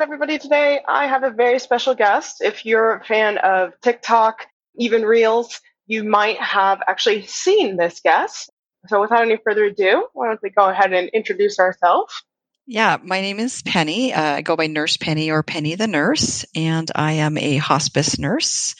episode, 0.00 0.14
everybody. 0.14 0.38
Today, 0.38 0.80
I 0.88 1.06
have 1.08 1.24
a 1.24 1.30
very 1.30 1.58
special 1.58 1.94
guest. 1.94 2.40
If 2.40 2.64
you're 2.64 2.96
a 2.96 3.04
fan 3.04 3.36
of 3.36 3.78
TikTok, 3.82 4.46
even 4.76 5.02
Reels, 5.02 5.60
you 5.86 6.04
might 6.04 6.40
have 6.40 6.80
actually 6.88 7.26
seen 7.26 7.76
this 7.76 8.00
guest. 8.00 8.50
So, 8.86 9.02
without 9.02 9.22
any 9.22 9.36
further 9.44 9.64
ado, 9.64 10.08
why 10.14 10.28
don't 10.28 10.40
we 10.42 10.50
go 10.50 10.70
ahead 10.70 10.94
and 10.94 11.10
introduce 11.10 11.58
ourselves? 11.58 12.14
Yeah, 12.66 12.96
my 13.02 13.20
name 13.20 13.38
is 13.40 13.62
Penny. 13.62 14.14
Uh, 14.14 14.36
I 14.36 14.42
go 14.42 14.56
by 14.56 14.68
Nurse 14.68 14.96
Penny 14.96 15.30
or 15.30 15.42
Penny 15.42 15.74
the 15.74 15.86
Nurse, 15.86 16.46
and 16.56 16.90
I 16.94 17.12
am 17.12 17.36
a 17.36 17.56
hospice 17.56 18.18
nurse. 18.18 18.76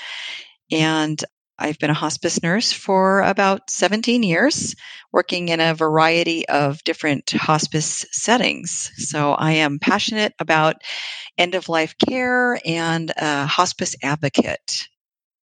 And 0.70 1.22
I've 1.60 1.78
been 1.78 1.90
a 1.90 1.94
hospice 1.94 2.42
nurse 2.42 2.72
for 2.72 3.20
about 3.20 3.68
17 3.68 4.22
years, 4.22 4.74
working 5.12 5.50
in 5.50 5.60
a 5.60 5.74
variety 5.74 6.48
of 6.48 6.82
different 6.84 7.30
hospice 7.30 8.06
settings. 8.10 8.90
So 8.96 9.32
I 9.32 9.52
am 9.52 9.78
passionate 9.78 10.32
about 10.38 10.76
end 11.36 11.54
of 11.54 11.68
life 11.68 11.94
care 11.98 12.58
and 12.64 13.12
a 13.16 13.46
hospice 13.46 13.94
advocate. 14.02 14.88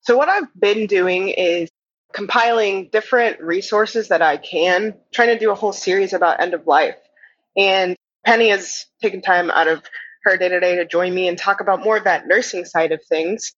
So, 0.03 0.17
what 0.17 0.29
I've 0.29 0.53
been 0.59 0.87
doing 0.87 1.29
is 1.29 1.71
compiling 2.13 2.91
different 2.93 3.41
resources 3.41 4.09
that 4.09 4.23
I 4.23 4.37
can, 4.37 4.95
trying 5.13 5.29
to 5.29 5.39
do 5.39 5.51
a 5.51 5.55
whole 5.55 5.73
series 5.73 6.13
about 6.13 6.41
end 6.41 6.55
of 6.55 6.67
life. 6.67 6.97
And 7.57 7.97
Penny 8.25 8.51
has 8.51 8.87
taken 9.03 9.21
time 9.21 9.51
out 9.51 9.67
of 9.67 9.83
her 10.23 10.37
day 10.37 10.49
to 10.49 10.61
day 10.61 10.77
to 10.77 10.87
join 10.87 11.15
me 11.15 11.29
and 11.29 11.37
talk 11.37 11.61
about 11.61 11.83
more 11.83 11.97
of 11.97 12.05
that 12.05 12.27
nursing 12.27 12.65
side 12.65 12.93
of 12.93 13.01
things. 13.05 13.53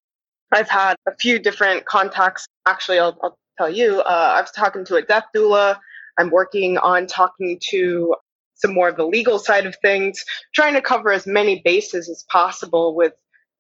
I've 0.53 0.69
had 0.69 0.97
a 1.07 1.17
few 1.17 1.39
different 1.39 1.87
contacts. 1.87 2.47
Actually, 2.67 2.99
I'll, 3.01 3.19
I'll 3.23 3.39
tell 3.59 3.71
you, 3.71 4.01
uh, 4.01 4.35
I 4.37 4.41
was 4.41 4.51
talking 4.51 4.85
to 4.87 4.97
a 4.97 5.03
death 5.03 5.25
doula. 5.35 5.79
I'm 6.19 6.31
working 6.31 6.79
on 6.79 7.07
talking 7.07 7.59
to 7.71 8.15
some 8.55 8.73
more 8.73 8.89
of 8.89 8.97
the 8.97 9.07
legal 9.07 9.39
side 9.39 9.67
of 9.67 9.77
things, 9.83 10.25
trying 10.55 10.75
to 10.75 10.81
cover 10.81 11.13
as 11.13 11.27
many 11.27 11.61
bases 11.65 12.09
as 12.09 12.25
possible 12.31 12.95
with 12.95 13.13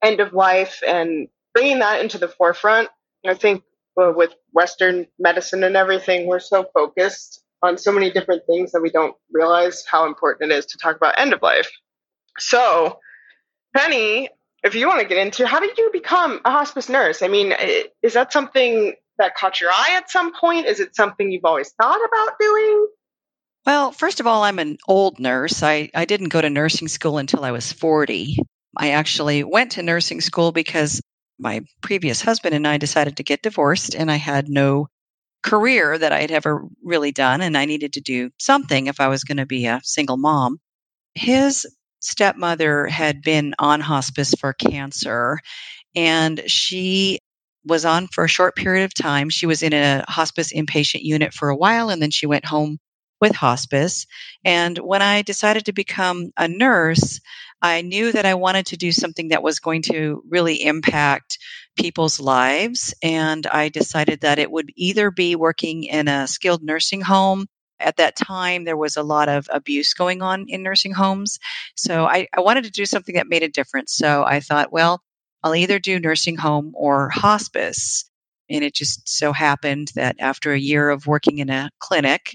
end 0.02 0.20
of 0.20 0.32
life 0.32 0.80
and 0.86 1.28
bringing 1.54 1.80
that 1.80 2.00
into 2.00 2.18
the 2.18 2.28
forefront. 2.28 2.88
I 3.26 3.34
think 3.34 3.62
uh, 4.00 4.12
with 4.14 4.34
Western 4.52 5.06
medicine 5.18 5.64
and 5.64 5.76
everything, 5.76 6.26
we're 6.26 6.38
so 6.38 6.66
focused 6.72 7.42
on 7.62 7.76
so 7.78 7.92
many 7.92 8.10
different 8.10 8.42
things 8.46 8.72
that 8.72 8.80
we 8.80 8.90
don't 8.90 9.16
realize 9.32 9.84
how 9.90 10.06
important 10.06 10.52
it 10.52 10.54
is 10.56 10.66
to 10.66 10.78
talk 10.78 10.96
about 10.96 11.18
end 11.18 11.32
of 11.32 11.42
life. 11.42 11.70
So, 12.38 13.00
Penny, 13.76 14.28
if 14.64 14.74
you 14.74 14.88
want 14.88 15.00
to 15.00 15.06
get 15.06 15.18
into 15.18 15.46
how 15.46 15.60
did 15.60 15.78
you 15.78 15.90
become 15.92 16.40
a 16.44 16.50
hospice 16.50 16.88
nurse? 16.88 17.22
I 17.22 17.28
mean, 17.28 17.54
is 18.02 18.14
that 18.14 18.32
something 18.32 18.94
that 19.18 19.34
caught 19.34 19.60
your 19.60 19.70
eye 19.70 19.94
at 19.96 20.10
some 20.10 20.32
point? 20.34 20.66
Is 20.66 20.80
it 20.80 20.94
something 20.94 21.30
you've 21.30 21.44
always 21.44 21.72
thought 21.80 22.00
about 22.04 22.38
doing? 22.38 22.86
Well, 23.64 23.92
first 23.92 24.20
of 24.20 24.26
all, 24.26 24.42
I'm 24.42 24.58
an 24.58 24.78
old 24.86 25.18
nurse. 25.18 25.62
I, 25.62 25.90
I 25.94 26.04
didn't 26.04 26.28
go 26.28 26.40
to 26.40 26.50
nursing 26.50 26.88
school 26.88 27.18
until 27.18 27.44
I 27.44 27.50
was 27.50 27.72
40. 27.72 28.38
I 28.76 28.90
actually 28.90 29.42
went 29.42 29.72
to 29.72 29.82
nursing 29.82 30.20
school 30.20 30.52
because 30.52 31.00
my 31.38 31.62
previous 31.80 32.22
husband 32.22 32.54
and 32.54 32.66
I 32.66 32.78
decided 32.78 33.16
to 33.16 33.22
get 33.24 33.42
divorced, 33.42 33.94
and 33.94 34.10
I 34.10 34.16
had 34.16 34.48
no 34.48 34.88
career 35.42 35.96
that 35.96 36.12
I 36.12 36.20
had 36.20 36.30
ever 36.30 36.64
really 36.82 37.12
done, 37.12 37.40
and 37.40 37.56
I 37.56 37.64
needed 37.64 37.94
to 37.94 38.00
do 38.00 38.30
something 38.38 38.86
if 38.86 39.00
I 39.00 39.08
was 39.08 39.24
going 39.24 39.36
to 39.38 39.46
be 39.46 39.66
a 39.66 39.80
single 39.82 40.16
mom. 40.16 40.58
His 41.14 41.66
stepmother 42.06 42.86
had 42.86 43.22
been 43.22 43.54
on 43.58 43.80
hospice 43.80 44.34
for 44.34 44.52
cancer, 44.52 45.40
and 45.94 46.42
she 46.46 47.18
was 47.64 47.84
on 47.84 48.06
for 48.06 48.24
a 48.24 48.28
short 48.28 48.54
period 48.54 48.84
of 48.84 48.94
time. 48.94 49.28
She 49.28 49.46
was 49.46 49.62
in 49.62 49.72
a 49.72 50.04
hospice 50.08 50.52
inpatient 50.52 51.02
unit 51.02 51.34
for 51.34 51.48
a 51.48 51.56
while, 51.56 51.90
and 51.90 52.00
then 52.00 52.12
she 52.12 52.26
went 52.26 52.44
home 52.44 52.78
with 53.20 53.34
hospice. 53.34 54.06
And 54.44 54.78
when 54.78 55.02
I 55.02 55.22
decided 55.22 55.66
to 55.66 55.72
become 55.72 56.30
a 56.36 56.46
nurse, 56.46 57.20
I 57.60 57.80
knew 57.80 58.12
that 58.12 58.26
I 58.26 58.34
wanted 58.34 58.66
to 58.66 58.76
do 58.76 58.92
something 58.92 59.28
that 59.28 59.42
was 59.42 59.58
going 59.58 59.82
to 59.82 60.22
really 60.28 60.62
impact 60.62 61.38
people's 61.76 62.20
lives. 62.20 62.94
And 63.02 63.46
I 63.46 63.68
decided 63.70 64.20
that 64.20 64.38
it 64.38 64.50
would 64.50 64.70
either 64.76 65.10
be 65.10 65.34
working 65.34 65.84
in 65.84 66.08
a 66.08 66.28
skilled 66.28 66.62
nursing 66.62 67.00
home. 67.00 67.46
At 67.78 67.96
that 67.96 68.16
time, 68.16 68.64
there 68.64 68.76
was 68.76 68.96
a 68.96 69.02
lot 69.02 69.28
of 69.28 69.48
abuse 69.50 69.94
going 69.94 70.22
on 70.22 70.46
in 70.48 70.62
nursing 70.62 70.92
homes. 70.92 71.38
So 71.74 72.06
I, 72.06 72.28
I 72.36 72.40
wanted 72.40 72.64
to 72.64 72.70
do 72.70 72.86
something 72.86 73.16
that 73.16 73.28
made 73.28 73.42
a 73.42 73.48
difference. 73.48 73.94
So 73.94 74.24
I 74.24 74.40
thought, 74.40 74.72
well, 74.72 75.02
I'll 75.42 75.54
either 75.54 75.78
do 75.78 76.00
nursing 76.00 76.36
home 76.36 76.72
or 76.74 77.08
hospice. 77.10 78.10
And 78.48 78.64
it 78.64 78.74
just 78.74 79.08
so 79.08 79.32
happened 79.32 79.92
that 79.94 80.16
after 80.18 80.52
a 80.52 80.58
year 80.58 80.88
of 80.90 81.06
working 81.06 81.38
in 81.38 81.50
a 81.50 81.70
clinic, 81.78 82.32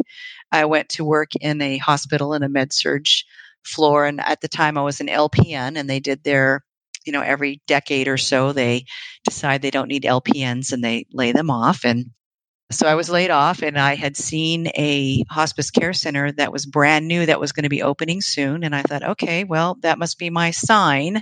I 0.52 0.66
went 0.66 0.90
to 0.90 1.06
work 1.06 1.32
in 1.40 1.62
a 1.62 1.78
hospital 1.78 2.34
in 2.34 2.44
a 2.44 2.50
med 2.50 2.74
surg 2.74 3.06
floor. 3.64 4.06
And 4.06 4.20
at 4.20 4.42
the 4.42 4.48
time, 4.48 4.78
I 4.78 4.82
was 4.82 5.00
an 5.00 5.08
LPN, 5.08 5.78
and 5.78 5.90
they 5.90 6.00
did 6.00 6.24
their, 6.24 6.64
you 7.06 7.14
know, 7.14 7.22
every 7.22 7.62
decade 7.68 8.08
or 8.08 8.18
so, 8.18 8.52
they 8.52 8.86
decide 9.24 9.62
they 9.62 9.72
don't 9.72 9.88
need 9.88 10.04
LPNs 10.04 10.74
and 10.74 10.84
they 10.84 11.06
lay 11.12 11.32
them 11.32 11.50
off. 11.50 11.86
And 11.86 12.12
so 12.72 12.88
I 12.88 12.96
was 12.96 13.10
laid 13.10 13.32
off, 13.32 13.62
and 13.62 13.78
I 13.78 13.96
had 13.96 14.18
seen 14.18 14.68
a 14.68 15.24
hospice 15.30 15.72
care 15.72 15.94
center 15.94 16.32
that 16.34 16.52
was 16.52 16.66
brand 16.66 17.08
new 17.08 17.26
that 17.26 17.40
was 17.40 17.52
going 17.52 17.64
to 17.64 17.70
be 17.70 17.84
opening 17.84 18.22
soon. 18.22 18.64
And 18.64 18.76
I 18.76 18.82
thought, 18.82 19.04
okay, 19.04 19.44
well, 19.44 19.78
that 19.82 20.00
must 20.00 20.18
be 20.18 20.30
my 20.30 20.52
sign. 20.52 21.22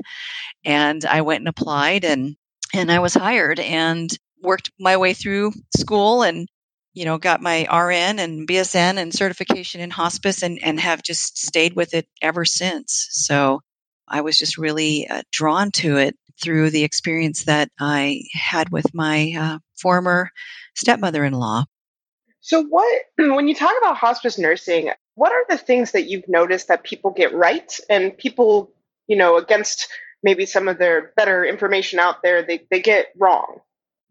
And 0.64 1.04
I 1.06 1.22
went 1.22 1.42
and 1.42 1.50
applied, 1.50 2.06
and 2.06 2.36
and 2.74 2.92
I 2.92 3.00
was 3.00 3.14
hired 3.14 3.60
and 3.60 4.10
worked 4.42 4.72
my 4.80 4.98
way 4.98 5.14
through 5.14 5.52
school 5.76 6.24
and 6.24 6.48
you 6.94 7.06
know, 7.06 7.18
got 7.18 7.42
my 7.42 7.62
RN 7.62 8.20
and 8.20 8.48
BSN 8.48 8.98
and 8.98 9.14
certification 9.14 9.80
in 9.80 9.92
hospice 9.92 10.42
and, 10.42 10.60
and 10.62 10.80
have 10.80 11.04
just 11.04 11.38
stayed 11.38 11.74
with 11.74 11.94
it 11.94 12.08
ever 12.22 12.46
since. 12.46 13.08
So 13.12 13.62
I 14.08 14.22
was 14.22 14.38
just 14.38 14.58
really 14.58 15.08
uh, 15.08 15.22
drawn 15.32 15.72
to 15.74 15.98
it 15.98 16.18
through 16.42 16.70
the 16.70 16.84
experience 16.84 17.44
that 17.44 17.70
I 17.80 18.24
had 18.34 18.70
with 18.70 18.94
my 18.94 19.34
uh, 19.38 19.60
former 19.80 20.32
stepmother 20.76 21.24
in 21.24 21.34
law. 21.34 21.66
So, 22.42 22.64
what, 22.64 23.02
when 23.18 23.48
you 23.48 23.56
talk 23.56 23.74
about 23.80 23.98
hospice 23.98 24.38
nursing, 24.38 24.92
what 25.16 25.32
are 25.32 25.46
the 25.50 25.58
things 25.58 25.92
that 25.92 26.08
you've 26.08 26.28
noticed 26.28 26.70
that 26.70 26.84
people 26.84 27.12
get 27.12 27.34
right 27.34 27.80
and 27.90 28.18
people, 28.18 28.72
you 29.08 29.18
know, 29.18 29.38
against 29.38 29.90
maybe 30.24 30.46
some 30.46 30.68
of 30.68 30.78
their 30.78 31.12
better 31.16 31.46
information 31.46 32.00
out 32.00 32.22
there, 32.24 32.44
they, 32.44 32.66
they 32.72 32.82
get 32.82 33.08
wrong? 33.18 33.60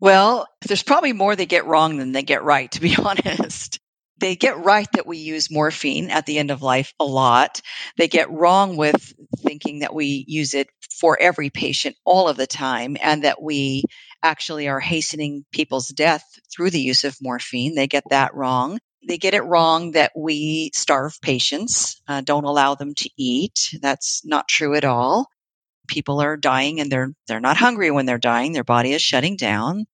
Well, 0.01 0.47
there's 0.67 0.83
probably 0.83 1.13
more 1.13 1.35
they 1.35 1.47
get 1.47 1.67
wrong 1.67 1.97
than 1.97 2.13
they 2.13 2.23
get 2.23 2.45
right, 2.45 2.71
to 2.73 2.81
be 2.81 2.97
honest. 3.03 3.81
They 4.19 4.37
get 4.37 4.59
right 4.59 4.89
that 4.93 5.07
we 5.07 5.19
use 5.19 5.51
morphine 5.51 6.11
at 6.11 6.27
the 6.27 6.39
end 6.39 6.51
of 6.51 6.63
life 6.63 6.93
a 6.99 7.05
lot. 7.05 7.61
They 7.97 8.09
get 8.09 8.31
wrong 8.31 8.77
with 8.77 9.15
thinking 9.39 9.81
that 9.81 9.95
we 9.95 10.25
use 10.27 10.55
it 10.55 10.69
for 11.01 11.21
every 11.21 11.51
patient 11.51 11.97
all 12.05 12.29
of 12.29 12.37
the 12.37 12.47
time 12.47 12.97
and 13.01 13.25
that 13.25 13.41
we 13.41 13.85
actually 14.23 14.69
are 14.69 14.81
hastening 14.81 15.45
people's 15.53 15.89
death 15.89 16.25
through 16.53 16.71
the 16.71 16.81
use 16.81 17.05
of 17.05 17.17
morphine. 17.23 17.75
They 17.75 17.87
get 17.87 18.05
that 18.11 18.35
wrong. 18.35 18.79
They 19.07 19.19
get 19.19 19.35
it 19.35 19.45
wrong 19.45 19.93
that 19.93 20.13
we 20.17 20.73
starve 20.75 21.21
patients, 21.23 22.03
uh, 22.09 22.21
don't 22.21 22.45
allow 22.45 22.75
them 22.75 22.95
to 22.95 23.11
eat. 23.17 23.71
That's 23.81 24.23
not 24.25 24.49
true 24.49 24.75
at 24.75 24.85
all 24.85 25.29
people 25.89 26.21
are 26.21 26.37
dying 26.37 26.81
and 26.81 26.93
they're 26.93 27.13
they're 27.27 27.41
not 27.41 27.57
hungry 27.57 27.91
when 27.91 28.07
they're 28.07 28.19
dying 28.19 28.53
their 28.53 28.63
body 28.65 28.93
is 28.93 29.03
shutting 29.03 29.37
down 29.37 29.87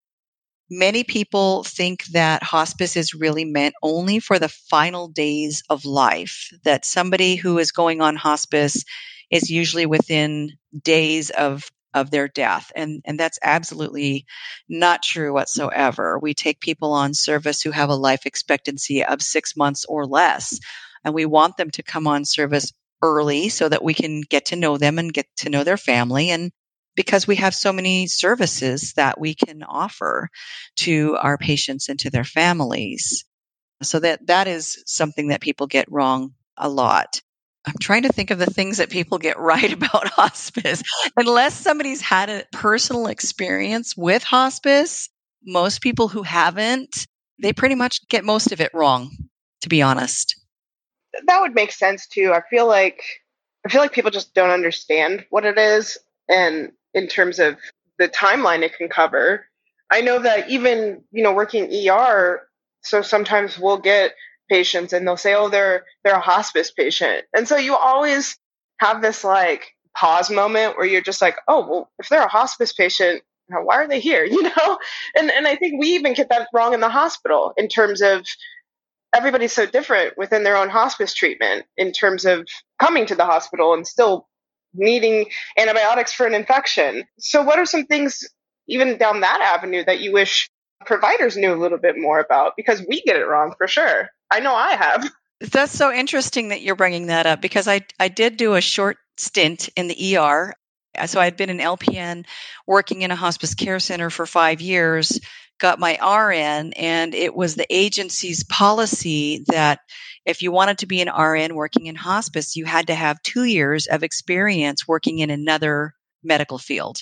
many 0.71 1.05
people 1.05 1.65
think 1.65 2.05
that 2.07 2.43
hospice 2.43 2.97
is 2.97 3.15
really 3.15 3.45
meant 3.45 3.75
only 3.83 4.21
for 4.21 4.39
the 4.39 4.49
final 4.49 5.09
days 5.09 5.63
of 5.69 5.85
life 5.85 6.51
that 6.65 6.84
somebody 6.84 7.37
who 7.37 7.59
is 7.59 7.72
going 7.72 8.01
on 8.01 8.16
hospice 8.16 8.84
is 9.31 9.51
usually 9.51 9.87
within 9.87 10.51
days 10.83 11.31
of 11.31 11.71
of 11.93 12.11
their 12.11 12.27
death 12.27 12.72
and 12.75 13.03
and 13.05 13.21
that's 13.21 13.39
absolutely 13.43 14.27
not 14.69 15.03
true 15.03 15.33
whatsoever. 15.33 16.19
We 16.19 16.34
take 16.34 16.61
people 16.61 16.93
on 16.93 17.15
service 17.15 17.63
who 17.63 17.71
have 17.71 17.89
a 17.89 17.95
life 17.95 18.27
expectancy 18.27 19.05
of 19.05 19.22
6 19.22 19.57
months 19.57 19.84
or 19.84 20.05
less 20.07 20.59
and 21.05 21.15
we 21.15 21.25
want 21.25 21.57
them 21.57 21.71
to 21.72 21.83
come 21.83 22.07
on 22.09 22.25
service 22.25 22.72
early 23.03 23.49
so 23.49 23.69
that 23.69 23.84
we 23.84 23.95
can 23.95 24.22
get 24.22 24.47
to 24.47 24.57
know 24.57 24.77
them 24.77 24.99
and 24.99 25.13
get 25.13 25.27
to 25.37 25.51
know 25.51 25.63
their 25.63 25.77
family 25.77 26.31
and 26.31 26.51
because 26.95 27.27
we 27.27 27.37
have 27.37 27.55
so 27.55 27.73
many 27.73 28.07
services 28.07 28.93
that 28.95 29.19
we 29.19 29.35
can 29.35 29.63
offer 29.63 30.29
to 30.77 31.17
our 31.21 31.39
patients 31.39 31.89
and 31.89 31.99
to 32.01 32.11
their 32.11 32.25
families. 32.25 33.25
So 33.83 34.01
that 34.01 34.27
that 34.27 34.49
is 34.49 34.83
something 34.87 35.29
that 35.29 35.41
people 35.41 35.67
get 35.67 35.91
wrong 35.91 36.35
a 36.57 36.69
lot. 36.69 37.21
I'm 37.67 37.75
trying 37.81 38.03
to 38.03 38.13
think 38.13 38.31
of 38.31 38.39
the 38.39 38.47
things 38.47 38.79
that 38.79 38.91
people 38.91 39.19
get 39.19 39.39
right 39.39 39.73
about 39.73 40.09
hospice. 40.09 40.83
Unless 41.17 41.55
somebody's 41.55 42.01
had 42.01 42.31
a 42.31 42.45
personal 42.53 43.07
experience 43.07 43.97
with 43.97 44.23
hospice, 44.23 45.09
most 45.45 45.81
people 45.81 46.09
who 46.09 46.23
haven't, 46.23 47.07
they 47.43 47.53
pretty 47.53 47.75
much 47.75 48.07
get 48.09 48.25
most 48.25 48.53
of 48.53 48.61
it 48.61 48.73
wrong, 48.75 49.11
to 49.63 49.69
be 49.69 49.83
honest 49.83 50.37
that 51.27 51.41
would 51.41 51.55
make 51.55 51.73
sense 51.73 52.07
too. 52.07 52.33
I 52.35 52.43
feel 52.49 52.67
like 52.67 53.03
I 53.65 53.71
feel 53.71 53.81
like 53.81 53.93
people 53.93 54.11
just 54.11 54.35
don't 54.35 54.51
understand 54.51 55.25
what 55.31 55.45
it 55.45 55.59
is 55.59 55.99
and 56.29 56.73
in 56.95 57.09
terms 57.09 57.39
of 57.39 57.57
the 57.99 58.09
timeline 58.09 58.63
it 58.63 58.77
can 58.77 58.89
cover. 58.89 59.47
I 59.91 60.01
know 60.01 60.19
that 60.21 60.49
even, 60.51 61.03
you 61.13 61.23
know, 61.23 61.33
working 61.33 61.71
ER, 61.89 62.43
so 62.83 63.03
sometimes 63.03 63.59
we'll 63.59 63.79
get 63.79 64.15
patients 64.51 64.93
and 64.93 65.07
they'll 65.07 65.17
say, 65.17 65.35
"Oh, 65.35 65.49
they're 65.49 65.85
they're 66.05 66.17
a 66.17 66.21
hospice 66.21 66.71
patient." 66.71 67.25
And 67.35 67.47
so 67.49 67.57
you 67.57 67.77
always 67.77 68.39
have 68.81 69.03
this 69.03 69.25
like 69.25 69.75
pause 69.95 70.31
moment 70.31 70.77
where 70.77 70.87
you're 70.87 71.01
just 71.01 71.23
like, 71.23 71.37
oh, 71.49 71.67
well, 71.67 71.91
if 71.99 72.09
they're 72.09 72.25
a 72.25 72.29
hospice 72.29 72.73
patient, 72.73 73.23
why 73.49 73.77
are 73.77 73.89
they 73.89 74.01
here? 74.01 74.25
You 74.31 74.43
know? 74.43 74.79
And 75.17 75.31
and 75.31 75.47
I 75.47 75.57
think 75.57 75.81
we 75.81 75.89
even 75.89 76.15
get 76.15 76.29
that 76.31 76.49
wrong 76.53 76.75
in 76.75 76.81
the 76.81 76.89
hospital 76.89 77.53
in 77.57 77.69
terms 77.69 78.03
of 78.03 78.27
everybody's 79.15 79.53
so 79.53 79.67
different 79.67 80.19
within 80.19 80.43
their 80.43 80.57
own 80.57 80.69
hospice 80.69 81.15
treatment 81.15 81.67
in 81.77 81.93
terms 81.93 82.25
of 82.25 82.47
coming 82.81 83.07
to 83.07 83.15
the 83.15 83.25
hospital 83.25 83.73
and 83.73 83.87
still 83.87 84.27
needing 84.74 85.26
antibiotics 85.56 86.12
for 86.12 86.26
an 86.26 86.34
infection. 86.34 87.04
So 87.18 87.42
what 87.42 87.59
are 87.59 87.66
some 87.66 87.86
things 87.86 88.28
even 88.66 88.98
down 88.98 89.21
that 89.21 89.41
avenue 89.41 89.84
that 89.84 90.00
you 90.00 90.12
wish 90.12 90.50
providers 90.84 91.36
knew 91.36 91.53
a 91.53 91.56
little 91.56 91.78
bit 91.78 91.98
more 91.98 92.18
about 92.18 92.54
because 92.56 92.84
we 92.88 93.03
get 93.03 93.16
it 93.16 93.26
wrong 93.26 93.54
for 93.56 93.66
sure. 93.66 94.10
I 94.30 94.41
know 94.41 94.54
I 94.54 94.74
have. 94.74 95.10
That's 95.41 95.72
so 95.72 95.92
interesting 95.92 96.48
that 96.48 96.62
you're 96.62 96.76
bringing 96.76 97.09
that 97.09 97.26
up 97.26 97.41
because 97.41 97.68
I 97.68 97.82
I 97.98 98.09
did 98.09 98.36
do 98.36 98.54
a 98.54 98.60
short 98.60 98.97
stint 99.16 99.68
in 99.76 99.88
the 99.88 100.16
ER. 100.16 100.54
So 101.06 101.21
I'd 101.21 101.36
been 101.36 101.50
an 101.50 101.59
LPN 101.59 102.24
working 102.66 103.03
in 103.03 103.10
a 103.10 103.16
hospice 103.16 103.54
care 103.54 103.80
center 103.80 104.10
for 104.10 104.26
5 104.26 104.60
years, 104.60 105.18
got 105.59 105.80
my 105.80 105.94
RN 105.94 106.72
and 106.74 107.15
it 107.15 107.34
was 107.34 107.56
the 107.56 107.66
agency's 107.68 108.44
policy 108.44 109.44
that 109.48 109.80
if 110.24 110.42
you 110.42 110.53
wanted 110.53 110.78
to 110.78 110.86
be 110.86 111.00
an 111.00 111.12
RN 111.12 111.54
working 111.54 111.86
in 111.86 111.94
hospice, 111.94 112.56
you 112.56 112.65
had 112.65 112.86
to 112.86 112.94
have 112.94 113.22
2 113.22 113.44
years 113.44 113.86
of 113.86 114.03
experience 114.03 114.88
working 114.88 115.18
in 115.18 115.30
another 115.30 115.94
medical 116.22 116.59
field. 116.59 116.98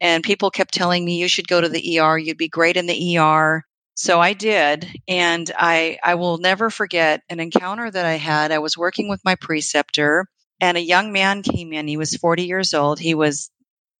And 0.00 0.22
people 0.22 0.50
kept 0.50 0.74
telling 0.74 1.04
me 1.04 1.18
you 1.18 1.28
should 1.28 1.48
go 1.48 1.60
to 1.60 1.68
the 1.68 1.98
ER, 1.98 2.18
you'd 2.18 2.36
be 2.36 2.48
great 2.48 2.76
in 2.76 2.86
the 2.86 3.18
ER. 3.18 3.64
So 3.94 4.20
I 4.20 4.32
did, 4.32 4.86
and 5.08 5.50
I 5.58 5.98
I 6.04 6.14
will 6.14 6.38
never 6.38 6.70
forget 6.70 7.22
an 7.28 7.40
encounter 7.40 7.90
that 7.90 8.06
I 8.06 8.14
had. 8.14 8.52
I 8.52 8.60
was 8.60 8.78
working 8.78 9.08
with 9.08 9.24
my 9.24 9.34
preceptor, 9.34 10.26
and 10.60 10.76
a 10.76 10.80
young 10.80 11.10
man 11.10 11.42
came 11.42 11.72
in. 11.72 11.88
He 11.88 11.96
was 11.96 12.14
40 12.14 12.44
years 12.44 12.74
old. 12.74 13.00
He 13.00 13.14
was 13.14 13.50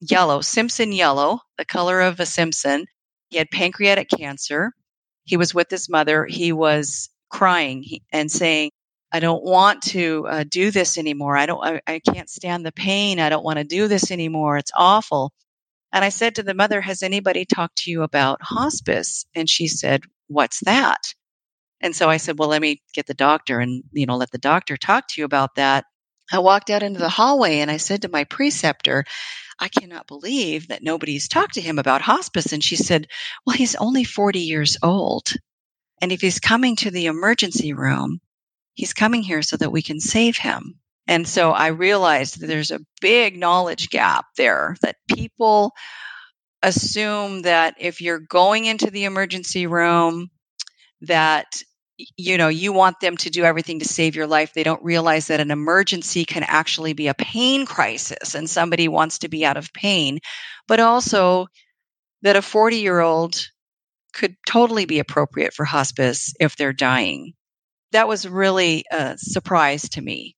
yellow, 0.01 0.41
Simpson 0.41 0.93
yellow, 0.93 1.41
the 1.57 1.65
color 1.65 2.01
of 2.01 2.21
a 2.21 2.27
Simpson. 2.27 2.87
He 3.31 3.39
had 3.39 3.51
pancreatic 3.51 4.09
cancer. 4.09 4.73
He 5.25 5.37
was 5.37 5.53
with 5.53 5.69
his 5.69 5.89
mother. 5.89 6.27
He 6.27 6.53
was 6.53 7.11
crying 7.31 7.85
and 8.13 8.31
saying, 8.31 8.71
I 9.11 9.21
don't 9.21 9.43
want 9.43 9.83
to 9.85 10.27
uh, 10.29 10.45
do 10.49 10.71
this 10.71 10.99
anymore. 10.99 11.37
I 11.37 11.47
don't, 11.47 11.65
I, 11.65 11.81
I 11.87 11.99
can't 12.01 12.29
stand 12.29 12.67
the 12.67 12.73
pain. 12.73 13.21
I 13.21 13.31
don't 13.31 13.45
want 13.45 13.59
to 13.59 13.65
do 13.65 13.89
this 13.89 14.11
anymore. 14.11 14.59
It's 14.59 14.73
awful. 14.77 15.33
And 15.93 16.05
I 16.05 16.11
said 16.11 16.35
to 16.37 16.43
the 16.43 16.55
mother, 16.55 16.81
Has 16.81 17.03
anybody 17.03 17.45
talked 17.45 17.79
to 17.79 17.91
you 17.91 18.03
about 18.03 18.43
hospice? 18.43 19.25
And 19.35 19.49
she 19.49 19.67
said, 19.69 20.03
What's 20.27 20.61
that? 20.61 21.15
And 21.81 21.95
so 21.95 22.09
I 22.11 22.19
said, 22.19 22.39
Well, 22.39 22.51
let 22.51 22.61
me 22.61 22.83
get 22.95 23.07
the 23.07 23.15
doctor 23.15 23.61
and, 23.61 23.83
you 23.93 24.07
know, 24.07 24.17
let 24.17 24.31
the 24.31 24.39
doctor 24.39 24.77
talk 24.77 25.09
to 25.09 25.21
you 25.21 25.25
about 25.25 25.55
that. 25.55 25.85
I 26.31 26.41
walked 26.41 26.69
out 26.69 26.83
into 26.83 27.01
the 27.01 27.09
hallway 27.09 27.61
and 27.61 27.71
I 27.71 27.79
said 27.79 28.03
to 28.03 28.11
my 28.11 28.25
preceptor, 28.25 29.05
I 29.59 29.69
cannot 29.69 30.07
believe 30.07 30.69
that 30.69 30.83
nobody's 30.83 31.29
talked 31.29 31.55
to 31.55 31.61
him 31.61 31.79
about 31.79 32.03
hospice. 32.03 32.53
And 32.53 32.63
she 32.63 32.77
said, 32.77 33.09
Well, 33.47 33.57
he's 33.57 33.75
only 33.77 34.05
40 34.05 34.41
years 34.41 34.77
old. 34.83 35.33
And 36.01 36.13
if 36.13 36.21
he's 36.21 36.41
coming 36.41 36.77
to 36.77 36.91
the 36.91 37.07
emergency 37.07 37.73
room, 37.73 38.21
he's 38.75 38.95
coming 38.95 39.23
here 39.23 39.43
so 39.43 39.57
that 39.57 39.73
we 39.73 39.83
can 39.83 40.01
save 40.01 40.37
him. 40.37 40.79
And 41.07 41.27
so 41.27 41.53
I 41.53 41.69
realized 41.69 42.41
that 42.41 42.47
there's 42.47 42.71
a 42.71 42.85
big 43.01 43.39
knowledge 43.39 43.89
gap 43.91 44.27
there 44.37 44.77
that 44.83 44.97
people 45.09 45.73
assume 46.63 47.43
that 47.43 47.77
if 47.79 48.01
you're 48.01 48.19
going 48.19 48.67
into 48.67 48.91
the 48.91 49.05
emergency 49.05 49.67
room, 49.67 50.31
that 51.03 51.63
you 52.17 52.39
know 52.39 52.49
you 52.49 52.73
want 52.73 53.01
them 53.01 53.17
to 53.17 53.31
do 53.31 53.43
everything 53.43 53.81
to 53.81 53.85
save 53.85 54.15
your 54.15 54.27
life 54.27 54.53
they 54.55 54.63
don't 54.63 54.85
realize 54.85 55.27
that 55.27 55.41
an 55.41 55.51
emergency 55.51 56.25
can 56.25 56.45
actually 56.45 56.93
be 56.93 57.09
a 57.09 57.15
pain 57.15 57.67
crisis 57.67 58.37
and 58.37 58.49
somebody 58.49 58.87
wants 58.87 59.19
to 59.19 59.29
be 59.29 59.45
out 59.45 59.57
of 59.57 59.73
pain 59.73 60.21
but 60.69 60.79
also 60.79 61.49
that 62.23 62.37
a 62.37 62.43
40 62.43 62.77
year 62.77 63.01
old 63.01 63.49
could 64.13 64.37
totally 64.47 64.85
be 64.85 64.99
appropriate 64.99 65.53
for 65.53 65.65
hospice 65.65 66.35
if 66.41 66.57
they're 66.57 66.73
dying 66.73 67.35
that 67.93 68.09
was 68.09 68.29
really 68.29 68.85
a 68.91 69.17
surprise 69.19 69.89
to 69.91 70.01
me, 70.01 70.37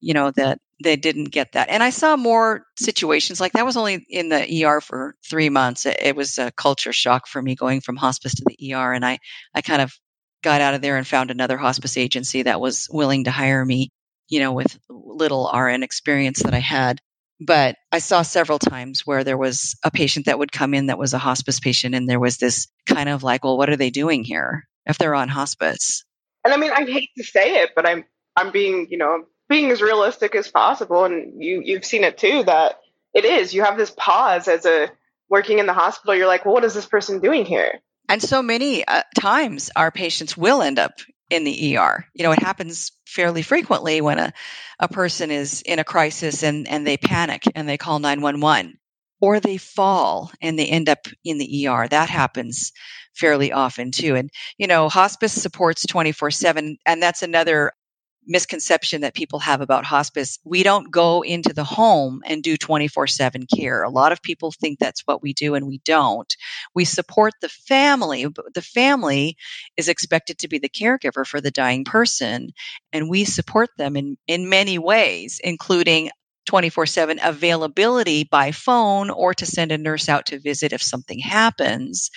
you 0.00 0.14
know, 0.14 0.30
that 0.32 0.58
they 0.82 0.96
didn't 0.96 1.26
get 1.26 1.52
that. 1.52 1.68
And 1.68 1.82
I 1.82 1.90
saw 1.90 2.16
more 2.16 2.64
situations 2.76 3.40
like 3.40 3.52
that 3.52 3.66
was 3.66 3.76
only 3.76 4.04
in 4.08 4.28
the 4.28 4.64
ER 4.64 4.80
for 4.80 5.14
three 5.28 5.48
months. 5.48 5.86
It, 5.86 5.96
it 6.00 6.16
was 6.16 6.38
a 6.38 6.52
culture 6.52 6.92
shock 6.92 7.26
for 7.26 7.40
me 7.40 7.54
going 7.54 7.80
from 7.80 7.96
hospice 7.96 8.34
to 8.34 8.44
the 8.46 8.74
ER. 8.74 8.92
And 8.92 9.04
I, 9.04 9.18
I 9.54 9.62
kind 9.62 9.82
of 9.82 9.92
got 10.42 10.60
out 10.60 10.74
of 10.74 10.82
there 10.82 10.96
and 10.96 11.06
found 11.06 11.30
another 11.30 11.56
hospice 11.56 11.96
agency 11.96 12.42
that 12.42 12.60
was 12.60 12.88
willing 12.90 13.24
to 13.24 13.30
hire 13.30 13.64
me, 13.64 13.90
you 14.28 14.40
know, 14.40 14.52
with 14.52 14.78
little 14.88 15.50
RN 15.52 15.82
experience 15.82 16.42
that 16.42 16.54
I 16.54 16.58
had. 16.58 17.00
But 17.46 17.76
I 17.90 17.98
saw 17.98 18.22
several 18.22 18.58
times 18.58 19.06
where 19.06 19.24
there 19.24 19.38
was 19.38 19.76
a 19.84 19.90
patient 19.90 20.26
that 20.26 20.38
would 20.38 20.52
come 20.52 20.74
in 20.74 20.86
that 20.86 20.98
was 20.98 21.14
a 21.14 21.18
hospice 21.18 21.60
patient, 21.60 21.94
and 21.94 22.08
there 22.08 22.20
was 22.20 22.38
this 22.38 22.68
kind 22.86 23.08
of 23.08 23.22
like, 23.22 23.44
well, 23.44 23.58
what 23.58 23.70
are 23.70 23.76
they 23.76 23.90
doing 23.90 24.24
here 24.24 24.68
if 24.86 24.98
they're 24.98 25.14
on 25.14 25.28
hospice? 25.28 26.04
and 26.44 26.52
I 26.52 26.56
mean, 26.56 26.72
I 26.72 26.84
hate 26.84 27.10
to 27.16 27.24
say 27.24 27.62
it, 27.62 27.70
but 27.74 27.86
I'm 27.86 28.04
I'm 28.36 28.50
being 28.50 28.88
you 28.90 28.98
know 28.98 29.24
being 29.48 29.70
as 29.70 29.82
realistic 29.82 30.34
as 30.34 30.48
possible, 30.48 31.04
and 31.04 31.42
you 31.42 31.62
you've 31.64 31.84
seen 31.84 32.04
it 32.04 32.18
too 32.18 32.42
that 32.44 32.80
it 33.14 33.24
is. 33.24 33.54
You 33.54 33.62
have 33.62 33.76
this 33.76 33.92
pause 33.96 34.48
as 34.48 34.66
a 34.66 34.90
working 35.28 35.58
in 35.58 35.66
the 35.66 35.72
hospital. 35.72 36.14
You're 36.14 36.26
like, 36.26 36.44
well, 36.44 36.54
what 36.54 36.64
is 36.64 36.74
this 36.74 36.86
person 36.86 37.20
doing 37.20 37.44
here? 37.44 37.80
And 38.08 38.22
so 38.22 38.42
many 38.42 38.84
uh, 38.86 39.02
times, 39.18 39.70
our 39.76 39.90
patients 39.90 40.36
will 40.36 40.60
end 40.60 40.78
up 40.78 40.92
in 41.32 41.44
the 41.44 41.76
ER. 41.78 42.06
You 42.14 42.24
know, 42.24 42.32
it 42.32 42.42
happens 42.42 42.92
fairly 43.06 43.40
frequently 43.40 44.02
when 44.02 44.18
a, 44.18 44.32
a 44.78 44.88
person 44.88 45.30
is 45.30 45.62
in 45.62 45.78
a 45.78 45.84
crisis 45.84 46.42
and, 46.42 46.68
and 46.68 46.86
they 46.86 46.98
panic 46.98 47.44
and 47.54 47.66
they 47.66 47.78
call 47.78 47.98
911 47.98 48.78
or 49.20 49.40
they 49.40 49.56
fall 49.56 50.30
and 50.42 50.58
they 50.58 50.66
end 50.66 50.90
up 50.90 51.06
in 51.24 51.38
the 51.38 51.66
ER. 51.66 51.88
That 51.88 52.10
happens 52.10 52.72
fairly 53.14 53.50
often 53.50 53.92
too. 53.92 54.14
And, 54.14 54.30
you 54.58 54.66
know, 54.66 54.90
hospice 54.90 55.32
supports 55.32 55.86
24 55.86 56.30
7. 56.30 56.76
And 56.84 57.02
that's 57.02 57.22
another 57.22 57.72
misconception 58.26 59.00
that 59.00 59.14
people 59.14 59.38
have 59.40 59.60
about 59.60 59.84
hospice. 59.84 60.38
We 60.44 60.62
don't 60.62 60.90
go 60.90 61.22
into 61.22 61.52
the 61.52 61.64
home 61.64 62.22
and 62.24 62.42
do 62.42 62.56
24 62.56 63.06
7 63.06 63.46
care. 63.46 63.82
A 63.82 63.90
lot 63.90 64.12
of 64.12 64.22
people 64.22 64.52
think 64.52 64.78
that's 64.78 65.02
what 65.06 65.22
we 65.22 65.32
do, 65.32 65.54
and 65.54 65.66
we 65.66 65.78
don't. 65.84 66.34
We 66.74 66.84
support 66.84 67.34
the 67.40 67.48
family, 67.48 68.26
but 68.26 68.54
the 68.54 68.62
family 68.62 69.36
is 69.76 69.88
expected 69.88 70.38
to 70.38 70.48
be 70.48 70.58
the 70.58 70.68
caregiver 70.68 71.26
for 71.26 71.40
the 71.40 71.50
dying 71.50 71.84
person, 71.84 72.50
and 72.92 73.10
we 73.10 73.24
support 73.24 73.70
them 73.76 73.96
in, 73.96 74.16
in 74.26 74.48
many 74.48 74.78
ways, 74.78 75.40
including 75.42 76.10
24 76.46 76.86
7 76.86 77.20
availability 77.22 78.24
by 78.24 78.52
phone 78.52 79.10
or 79.10 79.34
to 79.34 79.46
send 79.46 79.72
a 79.72 79.78
nurse 79.78 80.08
out 80.08 80.26
to 80.26 80.40
visit 80.40 80.72
if 80.72 80.82
something 80.82 81.18
happens. 81.18 82.10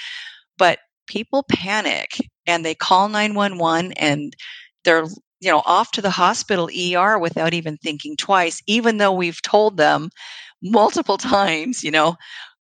But 0.57 0.79
people 1.07 1.43
panic 1.49 2.17
and 2.47 2.65
they 2.65 2.75
call 2.75 3.09
911 3.09 3.93
and 3.93 4.35
they're 4.83 5.05
you 5.41 5.51
know 5.51 5.61
off 5.65 5.91
to 5.91 6.01
the 6.01 6.09
hospital 6.09 6.69
ER 6.69 7.19
without 7.19 7.53
even 7.53 7.77
thinking 7.77 8.15
twice 8.17 8.61
even 8.67 8.97
though 8.97 9.13
we've 9.13 9.41
told 9.41 9.77
them 9.77 10.09
multiple 10.61 11.17
times 11.35 11.83
you 11.83 11.91
know 11.91 12.15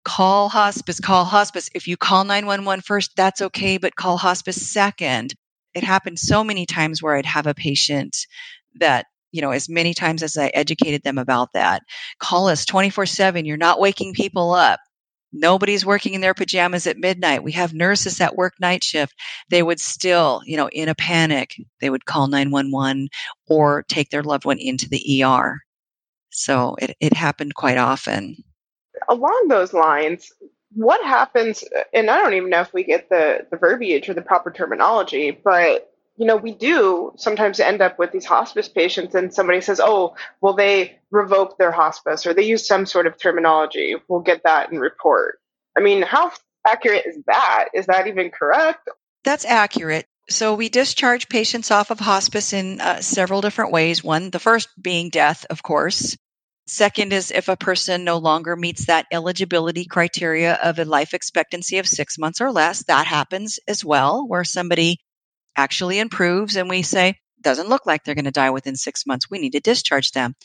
call 0.03 0.49
hospice 0.49 0.99
call 0.99 1.25
hospice. 1.25 1.69
If 1.73 1.87
you 1.87 1.97
call 1.97 2.23
911 2.23 2.81
first 2.81 3.11
that's 3.15 3.41
okay 3.41 3.77
but 3.77 3.95
call 3.95 4.17
hospice 4.17 4.69
second. 4.69 5.33
It 5.73 5.83
happened 5.83 6.19
so 6.19 6.43
many 6.43 6.65
times 6.67 7.01
where 7.01 7.15
I'd 7.15 7.25
have 7.25 7.47
a 7.47 7.53
patient 7.55 8.15
that 8.79 9.05
you 9.31 9.41
know 9.41 9.51
as 9.51 9.69
many 9.69 9.93
times 9.93 10.21
as 10.23 10.37
I 10.37 10.47
educated 10.47 11.03
them 11.03 11.17
about 11.17 11.49
that 11.53 11.83
call 12.19 12.47
us 12.47 12.65
24/7 12.65 13.45
you're 13.45 13.57
not 13.57 13.79
waking 13.79 14.13
people 14.13 14.53
up 14.53 14.79
nobody's 15.33 15.85
working 15.85 16.13
in 16.13 16.21
their 16.21 16.33
pajamas 16.33 16.87
at 16.87 16.97
midnight. 16.97 17.43
We 17.43 17.51
have 17.53 17.73
nurses 17.73 18.19
that 18.19 18.35
work 18.35 18.53
night 18.59 18.83
shift. 18.83 19.13
They 19.49 19.63
would 19.63 19.79
still, 19.79 20.41
you 20.45 20.57
know, 20.57 20.69
in 20.69 20.89
a 20.89 20.95
panic, 20.95 21.55
they 21.81 21.89
would 21.89 22.05
call 22.05 22.27
911 22.27 23.09
or 23.47 23.83
take 23.83 24.09
their 24.09 24.23
loved 24.23 24.45
one 24.45 24.59
into 24.59 24.87
the 24.87 25.23
ER. 25.23 25.59
So 26.29 26.75
it, 26.79 26.95
it 26.99 27.13
happened 27.13 27.55
quite 27.55 27.77
often. 27.77 28.37
Along 29.09 29.47
those 29.49 29.73
lines, 29.73 30.31
what 30.75 31.03
happens, 31.03 31.63
and 31.93 32.09
I 32.09 32.17
don't 32.19 32.33
even 32.33 32.49
know 32.49 32.61
if 32.61 32.73
we 32.73 32.83
get 32.83 33.09
the, 33.09 33.45
the 33.51 33.57
verbiage 33.57 34.09
or 34.09 34.13
the 34.13 34.21
proper 34.21 34.51
terminology, 34.51 35.31
but 35.31 35.92
you 36.15 36.27
know, 36.27 36.35
we 36.35 36.53
do 36.53 37.11
sometimes 37.17 37.59
end 37.59 37.81
up 37.81 37.97
with 37.97 38.11
these 38.11 38.25
hospice 38.25 38.69
patients, 38.69 39.15
and 39.15 39.33
somebody 39.33 39.61
says, 39.61 39.79
"Oh, 39.83 40.15
well, 40.41 40.53
they 40.53 40.99
revoke 41.11 41.57
their 41.57 41.71
hospice, 41.71 42.25
or 42.25 42.33
they 42.33 42.43
use 42.43 42.67
some 42.67 42.85
sort 42.85 43.07
of 43.07 43.17
terminology." 43.17 43.95
We'll 44.07 44.21
get 44.21 44.43
that 44.43 44.71
in 44.71 44.79
report. 44.79 45.39
I 45.77 45.81
mean, 45.81 46.03
how 46.03 46.31
accurate 46.67 47.05
is 47.05 47.17
that? 47.25 47.69
Is 47.73 47.87
that 47.87 48.07
even 48.07 48.29
correct? 48.29 48.87
That's 49.23 49.45
accurate. 49.45 50.05
So 50.29 50.53
we 50.53 50.69
discharge 50.69 51.29
patients 51.29 51.71
off 51.71 51.91
of 51.91 51.99
hospice 51.99 52.53
in 52.53 52.79
uh, 52.79 53.01
several 53.01 53.41
different 53.41 53.71
ways. 53.71 54.03
One, 54.03 54.29
the 54.29 54.39
first 54.39 54.69
being 54.81 55.09
death, 55.09 55.45
of 55.49 55.63
course. 55.63 56.15
Second 56.65 57.11
is 57.11 57.29
if 57.31 57.49
a 57.49 57.57
person 57.57 58.05
no 58.05 58.19
longer 58.19 58.55
meets 58.55 58.85
that 58.85 59.05
eligibility 59.11 59.83
criteria 59.83 60.53
of 60.53 60.79
a 60.79 60.85
life 60.85 61.13
expectancy 61.13 61.77
of 61.77 61.87
six 61.87 62.17
months 62.17 62.39
or 62.39 62.51
less, 62.51 62.83
that 62.85 63.05
happens 63.05 63.59
as 63.67 63.83
well, 63.83 64.25
where 64.25 64.45
somebody 64.45 64.97
actually 65.55 65.99
improves 65.99 66.55
and 66.55 66.69
we 66.69 66.81
say, 66.81 67.19
doesn't 67.41 67.69
look 67.69 67.85
like 67.85 68.03
they're 68.03 68.15
going 68.15 68.25
to 68.25 68.31
die 68.31 68.49
within 68.49 68.75
six 68.75 69.05
months. 69.05 69.29
We 69.29 69.39
need 69.39 69.51
to 69.51 69.59
discharge 69.59 70.11
them. 70.11 70.35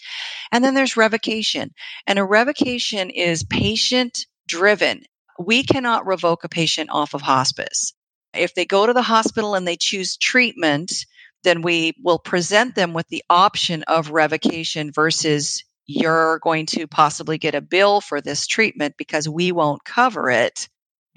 And 0.53 0.63
then 0.63 0.75
there's 0.75 0.97
revocation. 0.97 1.71
And 2.07 2.19
a 2.19 2.25
revocation 2.25 3.11
is 3.11 3.45
patient 3.45 4.27
driven. 4.47 5.05
We 5.39 5.63
cannot 5.63 6.07
revoke 6.07 6.45
a 6.45 6.49
patient 6.49 6.91
off 6.91 7.15
of 7.15 7.23
hospice. 7.23 7.95
If 8.35 8.55
they 8.55 8.67
go 8.67 8.87
to 8.87 8.93
the 8.93 9.03
hospital 9.03 9.55
and 9.55 9.67
they 9.67 9.77
choose 9.77 10.17
treatment, 10.17 10.93
then 11.45 11.63
we 11.63 11.95
will 12.03 12.19
present 12.19 12.75
them 12.75 12.93
with 12.93 13.07
the 13.09 13.23
option 13.31 13.85
of 13.85 14.11
revocation 14.11 14.93
versus 14.93 15.65
you're 15.87 16.39
going 16.41 16.67
to 16.67 16.87
possibly 16.87 17.39
get 17.39 17.55
a 17.55 17.63
bill 17.63 18.01
for 18.01 18.21
this 18.21 18.47
treatment 18.47 18.95
because 18.99 19.29
we 19.29 19.53
won't 19.53 19.85
cover 19.85 20.29
it. 20.31 20.69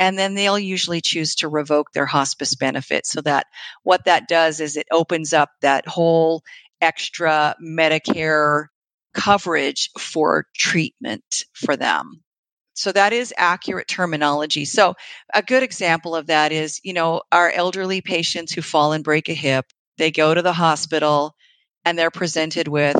And 0.01 0.17
then 0.17 0.33
they'll 0.33 0.57
usually 0.57 0.99
choose 0.99 1.35
to 1.35 1.47
revoke 1.47 1.91
their 1.91 2.07
hospice 2.07 2.55
benefit. 2.55 3.05
So 3.05 3.21
that 3.21 3.45
what 3.83 4.05
that 4.05 4.27
does 4.27 4.59
is 4.59 4.75
it 4.75 4.87
opens 4.91 5.31
up 5.31 5.51
that 5.61 5.87
whole 5.87 6.41
extra 6.81 7.55
Medicare 7.63 8.65
coverage 9.13 9.91
for 9.99 10.47
treatment 10.57 11.45
for 11.53 11.77
them. 11.77 12.23
So 12.73 12.91
that 12.91 13.13
is 13.13 13.31
accurate 13.37 13.87
terminology. 13.87 14.65
So 14.65 14.95
a 15.35 15.43
good 15.43 15.61
example 15.61 16.15
of 16.15 16.27
that 16.27 16.51
is, 16.51 16.81
you 16.83 16.93
know, 16.93 17.21
our 17.31 17.51
elderly 17.51 18.01
patients 18.01 18.51
who 18.51 18.63
fall 18.63 18.93
and 18.93 19.03
break 19.03 19.29
a 19.29 19.35
hip, 19.35 19.65
they 19.99 20.09
go 20.09 20.33
to 20.33 20.41
the 20.41 20.51
hospital 20.51 21.35
and 21.85 21.99
they're 21.99 22.09
presented 22.09 22.67
with 22.67 22.97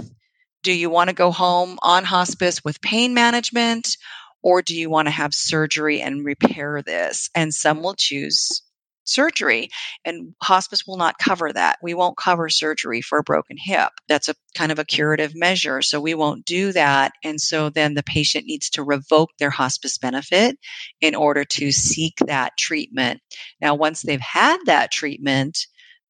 do 0.64 0.72
you 0.72 0.92
want 0.92 1.10
to 1.10 1.16
go 1.16 1.32
home 1.32 1.80
on 1.82 2.04
hospice 2.04 2.64
with 2.64 2.82
pain 2.82 3.16
management 3.16 3.98
or 4.44 4.62
do 4.62 4.76
you 4.76 4.90
want 4.90 5.08
to 5.08 5.12
have 5.12 5.34
surgery 5.34 6.02
and 6.02 6.26
repair 6.26 6.82
this? 6.82 7.30
And 7.36 7.54
some 7.54 7.84
will 7.84 7.96
choose 7.96 8.62
surgery 9.04 9.70
and 10.06 10.34
hospice 10.42 10.86
will 10.86 10.98
not 10.98 11.18
cover 11.18 11.52
that. 11.52 11.78
We 11.82 11.94
won't 11.94 12.18
cover 12.18 12.50
surgery 12.50 13.02
for 13.02 13.20
a 13.20 13.24
broken 13.24 13.58
hip. 13.60 13.90
That's 14.08 14.30
a 14.30 14.36
kind 14.56 14.72
of 14.72 14.80
a 14.80 14.86
curative 14.86 15.36
measure. 15.36 15.82
So 15.82 16.00
we 16.00 16.14
won't 16.14 16.46
do 16.46 16.72
that. 16.72 17.12
And 17.24 17.40
so 17.40 17.70
then 17.70 17.94
the 17.94 18.04
patient 18.04 18.46
needs 18.46 18.70
to 18.72 18.84
revoke 18.84 19.30
their 19.38 19.50
hospice 19.50 19.98
benefit 19.98 20.58
in 21.02 21.16
order 21.16 21.44
to 21.44 21.72
seek 21.72 22.16
that 22.26 22.54
treatment. 22.58 23.22
Now, 23.60 23.76
once 23.76 24.02
they've 24.02 24.20
had 24.20 24.58
that 24.66 24.92
treatment, 24.92 25.58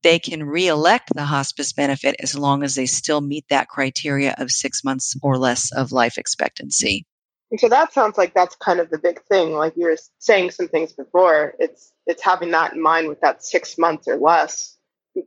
they 0.04 0.18
can 0.20 0.44
re-elect 0.44 1.12
the 1.14 1.26
hospice 1.26 1.74
benefit 1.74 2.16
as 2.20 2.36
long 2.36 2.64
as 2.64 2.76
they 2.76 2.88
still 2.88 3.22
meet 3.22 3.46
that 3.50 3.68
criteria 3.68 4.34
of 4.38 4.50
six 4.50 4.84
months 4.84 5.16
or 5.22 5.38
less 5.38 5.72
of 5.72 5.92
life 5.92 6.18
expectancy. 6.18 7.06
And 7.52 7.60
so 7.60 7.68
that 7.68 7.92
sounds 7.94 8.18
like 8.18 8.34
that's 8.34 8.56
kind 8.56 8.80
of 8.80 8.90
the 8.90 8.98
big 8.98 9.22
thing. 9.26 9.54
Like 9.54 9.74
you 9.76 9.86
were 9.86 9.98
saying 10.20 10.52
some 10.52 10.70
things 10.70 10.94
before, 10.94 11.54
it's 11.60 11.92
it's 12.08 12.24
having 12.24 12.52
that 12.52 12.74
in 12.74 12.82
mind 12.82 13.10
with 13.10 13.20
that 13.22 13.44
six 13.44 13.78
months 13.78 14.08
or 14.08 14.16
less 14.16 14.78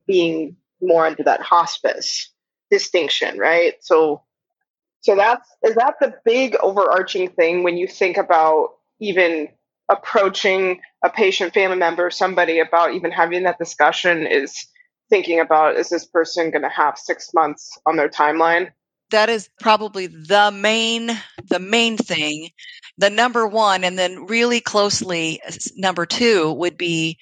being 0.06 0.56
more 0.80 1.06
into 1.06 1.22
that 1.24 1.42
hospice 1.42 2.30
distinction, 2.70 3.38
right? 3.38 3.74
So 3.80 4.22
so 5.02 5.14
that's 5.16 5.48
is 5.62 5.74
that 5.74 5.96
the 6.00 6.14
big 6.24 6.56
overarching 6.56 7.28
thing 7.30 7.62
when 7.62 7.76
you 7.76 7.86
think 7.86 8.16
about 8.16 8.70
even 9.00 9.48
approaching 9.90 10.80
a 11.04 11.10
patient 11.10 11.52
family 11.52 11.76
member 11.76 12.10
somebody 12.10 12.58
about 12.58 12.94
even 12.94 13.10
having 13.10 13.42
that 13.42 13.58
discussion 13.58 14.26
is 14.26 14.66
thinking 15.10 15.40
about 15.40 15.76
is 15.76 15.90
this 15.90 16.06
person 16.06 16.50
going 16.50 16.62
to 16.62 16.70
have 16.70 16.96
six 16.96 17.34
months 17.34 17.78
on 17.84 17.96
their 17.96 18.08
timeline 18.08 18.70
that 19.14 19.28
is 19.28 19.48
probably 19.60 20.06
the 20.06 20.50
main 20.52 21.10
the 21.48 21.58
main 21.58 21.96
thing 21.96 22.50
the 22.98 23.10
number 23.10 23.46
one 23.46 23.84
and 23.84 23.98
then 23.98 24.26
really 24.26 24.60
closely 24.60 25.40
number 25.76 26.06
two 26.06 26.52
would 26.52 26.76
be 26.76 27.18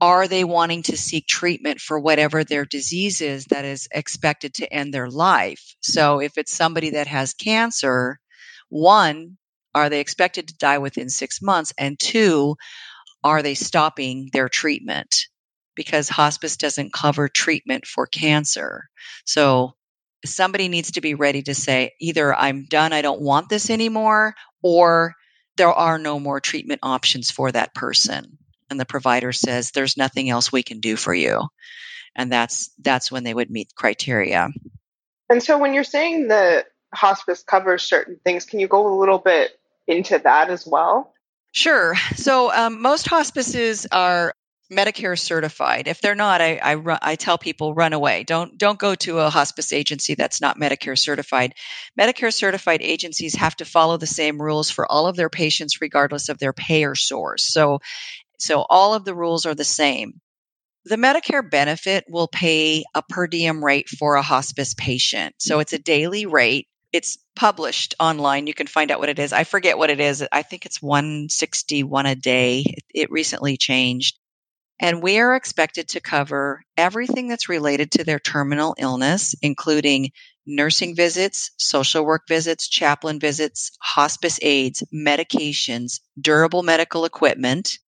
are 0.00 0.26
they 0.26 0.42
wanting 0.42 0.82
to 0.82 0.96
seek 0.96 1.26
treatment 1.26 1.80
for 1.80 2.00
whatever 2.00 2.42
their 2.42 2.64
disease 2.64 3.20
is 3.20 3.44
that 3.46 3.64
is 3.64 3.88
expected 3.92 4.54
to 4.54 4.72
end 4.72 4.92
their 4.92 5.08
life 5.08 5.74
so 5.80 6.20
if 6.20 6.38
it's 6.38 6.52
somebody 6.52 6.90
that 6.90 7.06
has 7.06 7.34
cancer 7.34 8.18
one 8.68 9.36
are 9.74 9.88
they 9.88 10.00
expected 10.00 10.48
to 10.48 10.56
die 10.56 10.78
within 10.78 11.08
six 11.08 11.40
months? 11.40 11.72
And 11.78 11.98
two, 11.98 12.56
are 13.24 13.42
they 13.42 13.54
stopping 13.54 14.28
their 14.32 14.48
treatment? 14.48 15.16
Because 15.74 16.08
hospice 16.08 16.56
doesn't 16.56 16.92
cover 16.92 17.28
treatment 17.28 17.86
for 17.86 18.06
cancer. 18.06 18.88
So 19.24 19.74
somebody 20.24 20.68
needs 20.68 20.92
to 20.92 21.00
be 21.00 21.14
ready 21.14 21.42
to 21.42 21.54
say 21.54 21.92
either 22.00 22.34
I'm 22.34 22.64
done, 22.64 22.92
I 22.92 23.02
don't 23.02 23.20
want 23.20 23.48
this 23.48 23.70
anymore, 23.70 24.34
or 24.62 25.14
there 25.56 25.72
are 25.72 25.98
no 25.98 26.18
more 26.18 26.40
treatment 26.40 26.80
options 26.82 27.30
for 27.30 27.50
that 27.52 27.74
person. 27.74 28.38
And 28.70 28.80
the 28.80 28.86
provider 28.86 29.32
says 29.32 29.70
there's 29.70 29.96
nothing 29.96 30.30
else 30.30 30.50
we 30.50 30.62
can 30.62 30.80
do 30.80 30.96
for 30.96 31.12
you. 31.12 31.42
And 32.14 32.32
that's 32.32 32.70
that's 32.80 33.10
when 33.10 33.24
they 33.24 33.34
would 33.34 33.50
meet 33.50 33.74
criteria. 33.74 34.48
And 35.28 35.42
so 35.42 35.58
when 35.58 35.74
you're 35.74 35.84
saying 35.84 36.28
the 36.28 36.64
hospice 36.94 37.42
covers 37.42 37.82
certain 37.82 38.18
things, 38.24 38.44
can 38.44 38.60
you 38.60 38.68
go 38.68 38.94
a 38.94 38.98
little 38.98 39.18
bit 39.18 39.50
into 39.86 40.18
that 40.18 40.50
as 40.50 40.66
well? 40.66 41.12
Sure. 41.52 41.94
So 42.16 42.52
um, 42.52 42.80
most 42.80 43.06
hospices 43.06 43.86
are 43.92 44.34
Medicare 44.72 45.18
certified. 45.18 45.86
If 45.86 46.00
they're 46.00 46.14
not, 46.14 46.40
I, 46.40 46.56
I, 46.56 46.98
I, 47.02 47.16
tell 47.16 47.38
people 47.38 47.74
run 47.74 47.92
away. 47.92 48.24
Don't 48.24 48.56
don't 48.56 48.78
go 48.78 48.94
to 48.96 49.18
a 49.18 49.30
hospice 49.30 49.72
agency 49.72 50.14
that's 50.14 50.40
not 50.40 50.58
Medicare 50.58 50.98
certified. 50.98 51.54
Medicare 51.98 52.32
certified 52.32 52.80
agencies 52.82 53.34
have 53.34 53.54
to 53.56 53.64
follow 53.64 53.98
the 53.98 54.06
same 54.06 54.40
rules 54.40 54.70
for 54.70 54.90
all 54.90 55.06
of 55.06 55.16
their 55.16 55.28
patients, 55.28 55.80
regardless 55.80 56.28
of 56.28 56.38
their 56.38 56.52
payer 56.52 56.94
source. 56.94 57.52
So, 57.52 57.80
so 58.38 58.64
all 58.68 58.94
of 58.94 59.04
the 59.04 59.14
rules 59.14 59.46
are 59.46 59.54
the 59.54 59.64
same. 59.64 60.20
The 60.86 60.96
Medicare 60.96 61.48
benefit 61.48 62.04
will 62.08 62.26
pay 62.26 62.84
a 62.94 63.02
per 63.02 63.26
diem 63.26 63.64
rate 63.64 63.88
for 63.88 64.16
a 64.16 64.22
hospice 64.22 64.74
patient. 64.74 65.34
So 65.38 65.60
it's 65.60 65.74
a 65.74 65.78
daily 65.78 66.26
rate 66.26 66.66
it's 66.92 67.16
published 67.34 67.94
online. 67.98 68.46
You 68.46 68.54
can 68.54 68.66
find 68.66 68.90
out 68.90 69.00
what 69.00 69.08
it 69.08 69.18
is. 69.18 69.32
I 69.32 69.44
forget 69.44 69.78
what 69.78 69.88
it 69.90 69.98
is. 69.98 70.24
I 70.30 70.42
think 70.42 70.66
it's 70.66 70.82
161 70.82 72.06
a 72.06 72.14
day. 72.14 72.64
It 72.94 73.10
recently 73.10 73.56
changed. 73.56 74.18
And 74.80 75.02
we 75.02 75.18
are 75.18 75.36
expected 75.36 75.88
to 75.90 76.00
cover 76.00 76.62
everything 76.76 77.28
that's 77.28 77.48
related 77.48 77.92
to 77.92 78.04
their 78.04 78.18
terminal 78.18 78.74
illness, 78.78 79.34
including 79.40 80.10
nursing 80.46 80.96
visits, 80.96 81.52
social 81.56 82.04
work 82.04 82.22
visits, 82.28 82.68
chaplain 82.68 83.20
visits, 83.20 83.70
hospice 83.80 84.38
aides, 84.42 84.82
medications, 84.92 86.00
durable 86.20 86.62
medical 86.62 87.04
equipment. 87.04 87.78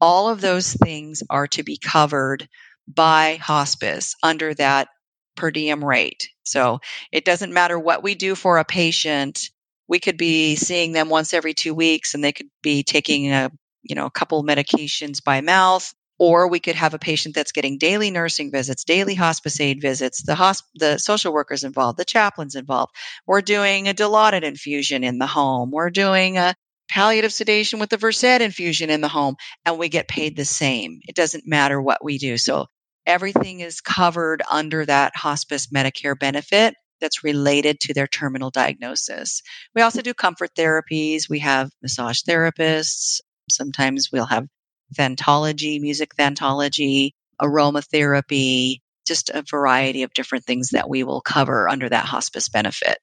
All 0.00 0.28
of 0.28 0.40
those 0.40 0.74
things 0.74 1.22
are 1.30 1.46
to 1.48 1.62
be 1.62 1.78
covered 1.78 2.48
by 2.88 3.38
hospice 3.40 4.16
under 4.22 4.54
that 4.54 4.88
per 5.36 5.50
diem 5.50 5.84
rate. 5.84 6.28
So 6.42 6.80
it 7.12 7.24
doesn't 7.24 7.52
matter 7.52 7.78
what 7.78 8.02
we 8.02 8.14
do 8.14 8.34
for 8.34 8.58
a 8.58 8.64
patient. 8.64 9.40
We 9.88 10.00
could 10.00 10.16
be 10.16 10.56
seeing 10.56 10.92
them 10.92 11.08
once 11.08 11.34
every 11.34 11.54
two 11.54 11.74
weeks 11.74 12.14
and 12.14 12.22
they 12.22 12.32
could 12.32 12.48
be 12.62 12.82
taking 12.82 13.32
a, 13.32 13.50
you 13.82 13.94
know, 13.94 14.06
a 14.06 14.10
couple 14.10 14.42
medications 14.44 15.22
by 15.22 15.40
mouth. 15.40 15.92
Or 16.18 16.48
we 16.48 16.60
could 16.60 16.76
have 16.76 16.94
a 16.94 16.98
patient 16.98 17.34
that's 17.34 17.52
getting 17.52 17.78
daily 17.78 18.10
nursing 18.10 18.52
visits, 18.52 18.84
daily 18.84 19.14
hospice 19.14 19.60
aid 19.60 19.80
visits, 19.80 20.22
the 20.22 20.34
hosp- 20.34 20.62
the 20.74 20.98
social 20.98 21.32
workers 21.32 21.64
involved, 21.64 21.98
the 21.98 22.04
chaplains 22.04 22.54
involved. 22.54 22.94
We're 23.26 23.42
doing 23.42 23.88
a 23.88 23.94
Dilaudid 23.94 24.42
infusion 24.42 25.02
in 25.02 25.18
the 25.18 25.26
home. 25.26 25.70
We're 25.72 25.90
doing 25.90 26.38
a 26.38 26.54
palliative 26.88 27.32
sedation 27.32 27.80
with 27.80 27.90
the 27.90 27.96
Versed 27.96 28.24
infusion 28.24 28.90
in 28.90 29.00
the 29.00 29.08
home, 29.08 29.36
and 29.64 29.78
we 29.78 29.88
get 29.88 30.06
paid 30.06 30.36
the 30.36 30.44
same. 30.44 31.00
It 31.08 31.16
doesn't 31.16 31.46
matter 31.46 31.80
what 31.80 32.04
we 32.04 32.18
do. 32.18 32.36
So 32.36 32.66
everything 33.06 33.60
is 33.60 33.80
covered 33.80 34.42
under 34.50 34.86
that 34.86 35.16
hospice 35.16 35.68
Medicare 35.68 36.18
benefit 36.18 36.74
that's 37.00 37.24
related 37.24 37.80
to 37.80 37.94
their 37.94 38.06
terminal 38.06 38.50
diagnosis. 38.50 39.42
We 39.74 39.82
also 39.82 40.00
do 40.00 40.14
comfort 40.14 40.50
therapies. 40.56 41.28
We 41.28 41.40
have 41.40 41.70
massage 41.82 42.20
therapists. 42.20 43.20
Sometimes 43.50 44.10
we'll 44.12 44.26
have 44.26 44.46
thanatology, 44.94 45.80
music 45.80 46.14
thanatology, 46.16 47.12
aromatherapy, 47.40 48.80
just 49.06 49.30
a 49.30 49.44
variety 49.48 50.02
of 50.02 50.12
different 50.14 50.44
things 50.44 50.70
that 50.70 50.88
we 50.88 51.04
will 51.04 51.20
cover 51.20 51.68
under 51.68 51.88
that 51.88 52.04
hospice 52.04 52.48
benefit. 52.48 52.98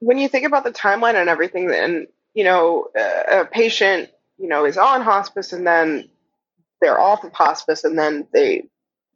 When 0.00 0.18
you 0.18 0.28
think 0.28 0.46
about 0.46 0.64
the 0.64 0.72
timeline 0.72 1.14
and 1.14 1.28
everything, 1.28 1.70
and 1.70 2.06
you 2.34 2.44
know, 2.44 2.88
a 2.96 3.44
patient, 3.44 4.10
you 4.38 4.48
know, 4.48 4.64
is 4.64 4.76
on 4.76 5.02
hospice 5.02 5.52
and 5.52 5.66
then 5.66 6.08
they're 6.80 7.00
off 7.00 7.24
of 7.24 7.32
hospice 7.32 7.84
and 7.84 7.98
then 7.98 8.26
they 8.32 8.64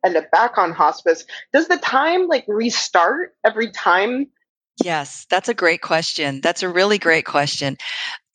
end 0.05 0.17
up 0.17 0.31
back 0.31 0.57
on 0.57 0.73
hospice, 0.73 1.25
does 1.53 1.67
the 1.69 1.77
time 1.77 2.29
like 2.29 2.45
restart 2.47 3.35
every 3.45 3.71
time? 3.73 4.29
Yes, 4.85 5.27
that's 5.29 5.49
a 5.49 5.55
great 5.55 5.83
question. 5.83 6.41
That's 6.41 6.63
a 6.63 6.69
really 6.69 6.99
great 6.99 7.25
question. 7.25 7.77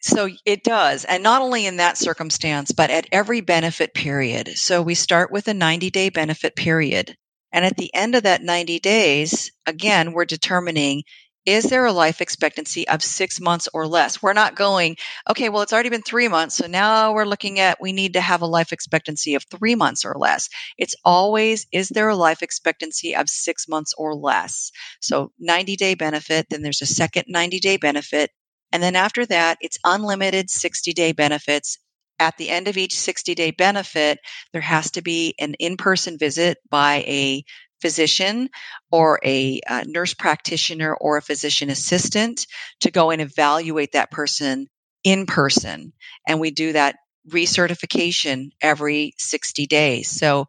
So 0.03 0.27
it 0.43 0.65
does. 0.65 1.05
And 1.05 1.23
not 1.23 1.41
only 1.41 1.65
in 1.65 1.77
that 1.77 1.97
circumstance, 1.97 2.73
but 2.73 2.89
at 2.89 3.07
every 3.13 3.39
benefit 3.39 3.93
period. 3.93 4.57
So 4.57 4.81
we 4.81 4.95
start 4.95 5.31
with 5.31 5.47
a 5.47 5.53
90 5.53 5.91
day 5.91 6.09
benefit 6.09 6.57
period. 6.57 7.15
And 7.53 7.63
at 7.63 7.77
the 7.77 7.93
end 7.93 8.13
of 8.15 8.23
that 8.23 8.43
90 8.43 8.79
days, 8.79 9.53
again, 9.65 10.11
we're 10.11 10.25
determining 10.25 11.03
is 11.45 11.65
there 11.65 11.85
a 11.85 11.93
life 11.93 12.19
expectancy 12.19 12.87
of 12.87 13.01
six 13.01 13.39
months 13.39 13.69
or 13.73 13.87
less? 13.87 14.21
We're 14.21 14.33
not 14.33 14.55
going, 14.55 14.97
okay, 15.29 15.47
well, 15.47 15.61
it's 15.61 15.73
already 15.73 15.89
been 15.89 16.01
three 16.01 16.27
months. 16.27 16.55
So 16.55 16.67
now 16.67 17.13
we're 17.13 17.25
looking 17.25 17.59
at 17.59 17.81
we 17.81 17.93
need 17.93 18.13
to 18.13 18.21
have 18.21 18.41
a 18.41 18.45
life 18.45 18.73
expectancy 18.73 19.35
of 19.35 19.43
three 19.43 19.75
months 19.75 20.03
or 20.03 20.15
less. 20.17 20.49
It's 20.77 20.95
always, 21.05 21.65
is 21.71 21.89
there 21.89 22.09
a 22.09 22.15
life 22.15 22.43
expectancy 22.43 23.15
of 23.15 23.29
six 23.29 23.67
months 23.69 23.93
or 23.97 24.15
less? 24.15 24.71
So 25.01 25.31
90 25.39 25.77
day 25.77 25.95
benefit, 25.95 26.47
then 26.49 26.61
there's 26.61 26.81
a 26.81 26.85
second 26.85 27.25
90 27.29 27.59
day 27.59 27.77
benefit. 27.77 28.31
And 28.73 28.81
then 28.81 28.95
after 28.95 29.25
that, 29.27 29.59
it's 29.61 29.77
unlimited 29.85 30.49
60 30.49 30.91
day 30.93 31.13
benefits. 31.13 31.77
At 32.19 32.37
the 32.37 32.49
end 32.49 32.67
of 32.67 32.77
each 32.77 32.97
60 32.97 33.35
day 33.35 33.51
benefit, 33.51 34.19
there 34.51 34.61
has 34.61 34.91
to 34.91 35.01
be 35.01 35.35
an 35.39 35.53
in 35.55 35.77
person 35.77 36.17
visit 36.17 36.57
by 36.69 36.95
a 37.07 37.43
physician 37.81 38.49
or 38.91 39.19
a 39.23 39.61
uh, 39.67 39.83
nurse 39.85 40.13
practitioner 40.13 40.93
or 40.93 41.17
a 41.17 41.21
physician 41.21 41.69
assistant 41.69 42.47
to 42.79 42.91
go 42.91 43.11
and 43.11 43.21
evaluate 43.21 43.91
that 43.91 44.09
person 44.09 44.67
in 45.03 45.25
person. 45.27 45.93
And 46.27 46.39
we 46.39 46.49
do 46.49 46.73
that 46.73 46.95
recertification 47.29 48.51
every 48.61 49.13
60 49.17 49.67
days. 49.67 50.09
So 50.09 50.47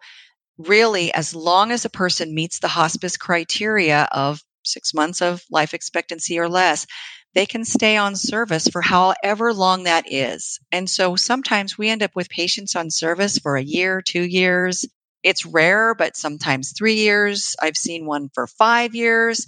really, 0.56 1.12
as 1.12 1.34
long 1.34 1.72
as 1.72 1.84
a 1.84 1.90
person 1.90 2.34
meets 2.34 2.60
the 2.60 2.68
hospice 2.68 3.16
criteria 3.16 4.08
of 4.10 4.40
six 4.64 4.94
months 4.94 5.20
of 5.20 5.42
life 5.50 5.74
expectancy 5.74 6.38
or 6.38 6.48
less, 6.48 6.86
they 7.34 7.46
can 7.46 7.64
stay 7.64 7.96
on 7.96 8.16
service 8.16 8.68
for 8.68 8.80
however 8.80 9.52
long 9.52 9.84
that 9.84 10.10
is. 10.10 10.60
And 10.70 10.88
so 10.88 11.16
sometimes 11.16 11.76
we 11.76 11.88
end 11.88 12.02
up 12.02 12.12
with 12.14 12.28
patients 12.28 12.76
on 12.76 12.90
service 12.90 13.38
for 13.38 13.56
a 13.56 13.62
year, 13.62 14.02
two 14.02 14.22
years, 14.22 14.84
it's 15.24 15.46
rare, 15.46 15.94
but 15.94 16.16
sometimes 16.16 16.74
three 16.76 16.96
years. 16.96 17.56
I've 17.60 17.76
seen 17.76 18.06
one 18.06 18.28
for 18.34 18.46
five 18.46 18.94
years. 18.94 19.46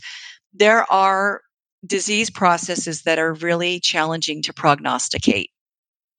There 0.54 0.90
are 0.90 1.42
disease 1.84 2.30
processes 2.30 3.02
that 3.02 3.18
are 3.18 3.34
really 3.34 3.78
challenging 3.78 4.42
to 4.42 4.54
prognosticate. 4.54 5.50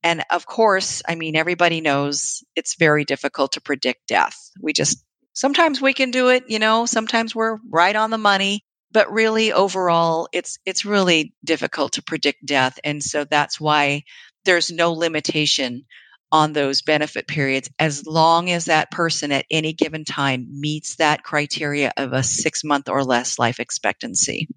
And 0.03 0.23
of 0.31 0.45
course, 0.45 1.01
I 1.07 1.15
mean, 1.15 1.35
everybody 1.35 1.81
knows 1.81 2.43
it's 2.55 2.75
very 2.75 3.03
difficult 3.03 3.53
to 3.53 3.61
predict 3.61 4.07
death. 4.07 4.37
We 4.61 4.71
just, 4.71 5.03
sometimes 5.33 5.81
we 5.81 5.93
can 5.93 6.11
do 6.11 6.29
it, 6.29 6.45
you 6.47 6.59
know, 6.59 6.85
sometimes 6.85 7.35
we're 7.35 7.57
right 7.69 7.95
on 7.95 8.11
the 8.11 8.17
money, 8.19 8.63
but 8.91 9.11
really 9.11 9.53
overall, 9.53 10.29
it's, 10.31 10.59
it's 10.65 10.85
really 10.85 11.33
difficult 11.43 11.93
to 11.93 12.03
predict 12.03 12.45
death. 12.45 12.79
And 12.83 13.03
so 13.03 13.25
that's 13.25 13.59
why 13.59 14.03
there's 14.45 14.71
no 14.71 14.93
limitation 14.93 15.85
on 16.31 16.53
those 16.53 16.81
benefit 16.81 17.27
periods 17.27 17.69
as 17.79 18.05
long 18.05 18.49
as 18.49 18.65
that 18.65 18.91
person 18.91 19.31
at 19.31 19.45
any 19.49 19.73
given 19.73 20.03
time 20.03 20.47
meets 20.51 20.95
that 20.97 21.23
criteria 21.23 21.93
of 21.97 22.13
a 22.13 22.23
six 22.23 22.63
month 22.63 22.89
or 22.89 23.03
less 23.03 23.39
life 23.39 23.59
expectancy. 23.59 24.47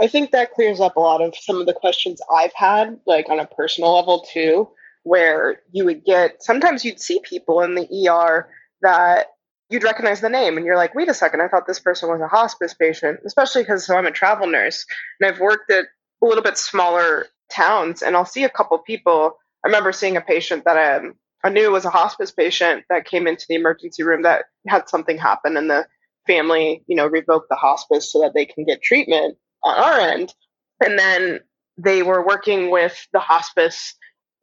I 0.00 0.08
think 0.08 0.30
that 0.30 0.52
clears 0.52 0.80
up 0.80 0.96
a 0.96 1.00
lot 1.00 1.22
of 1.22 1.34
some 1.36 1.60
of 1.60 1.66
the 1.66 1.72
questions 1.72 2.20
I've 2.32 2.52
had, 2.52 3.00
like 3.06 3.28
on 3.28 3.40
a 3.40 3.46
personal 3.46 3.94
level 3.94 4.26
too, 4.32 4.68
where 5.02 5.62
you 5.72 5.84
would 5.86 6.04
get 6.04 6.42
sometimes 6.42 6.84
you'd 6.84 7.00
see 7.00 7.20
people 7.20 7.62
in 7.62 7.74
the 7.74 8.08
ER 8.08 8.48
that 8.82 9.26
you'd 9.70 9.84
recognize 9.84 10.20
the 10.20 10.28
name 10.28 10.56
and 10.56 10.64
you're 10.64 10.76
like, 10.76 10.94
wait 10.94 11.08
a 11.08 11.14
second, 11.14 11.40
I 11.40 11.48
thought 11.48 11.66
this 11.66 11.80
person 11.80 12.08
was 12.08 12.20
a 12.20 12.28
hospice 12.28 12.74
patient, 12.74 13.20
especially 13.26 13.62
because 13.62 13.86
so 13.86 13.96
I'm 13.96 14.06
a 14.06 14.10
travel 14.10 14.46
nurse 14.46 14.86
and 15.20 15.30
I've 15.30 15.40
worked 15.40 15.70
at 15.70 15.86
a 16.22 16.26
little 16.26 16.42
bit 16.42 16.56
smaller 16.56 17.26
towns 17.50 18.02
and 18.02 18.16
I'll 18.16 18.24
see 18.24 18.44
a 18.44 18.48
couple 18.48 18.78
people 18.78 19.38
I 19.66 19.68
remember 19.68 19.90
seeing 19.90 20.16
a 20.16 20.20
patient 20.20 20.64
that 20.64 20.76
I, 20.76 20.96
um, 20.96 21.14
I 21.42 21.48
knew 21.48 21.72
was 21.72 21.84
a 21.84 21.90
hospice 21.90 22.30
patient 22.30 22.84
that 22.88 23.04
came 23.04 23.26
into 23.26 23.46
the 23.48 23.56
emergency 23.56 24.04
room 24.04 24.22
that 24.22 24.44
had 24.68 24.88
something 24.88 25.18
happen 25.18 25.56
and 25.56 25.68
the 25.68 25.88
family, 26.24 26.84
you 26.86 26.94
know, 26.94 27.06
revoked 27.06 27.48
the 27.48 27.56
hospice 27.56 28.12
so 28.12 28.20
that 28.20 28.32
they 28.32 28.46
can 28.46 28.64
get 28.64 28.80
treatment 28.80 29.36
on 29.64 29.76
our 29.76 29.98
end. 29.98 30.32
And 30.80 30.96
then 30.96 31.40
they 31.76 32.04
were 32.04 32.24
working 32.24 32.70
with 32.70 32.96
the 33.12 33.18
hospice 33.18 33.96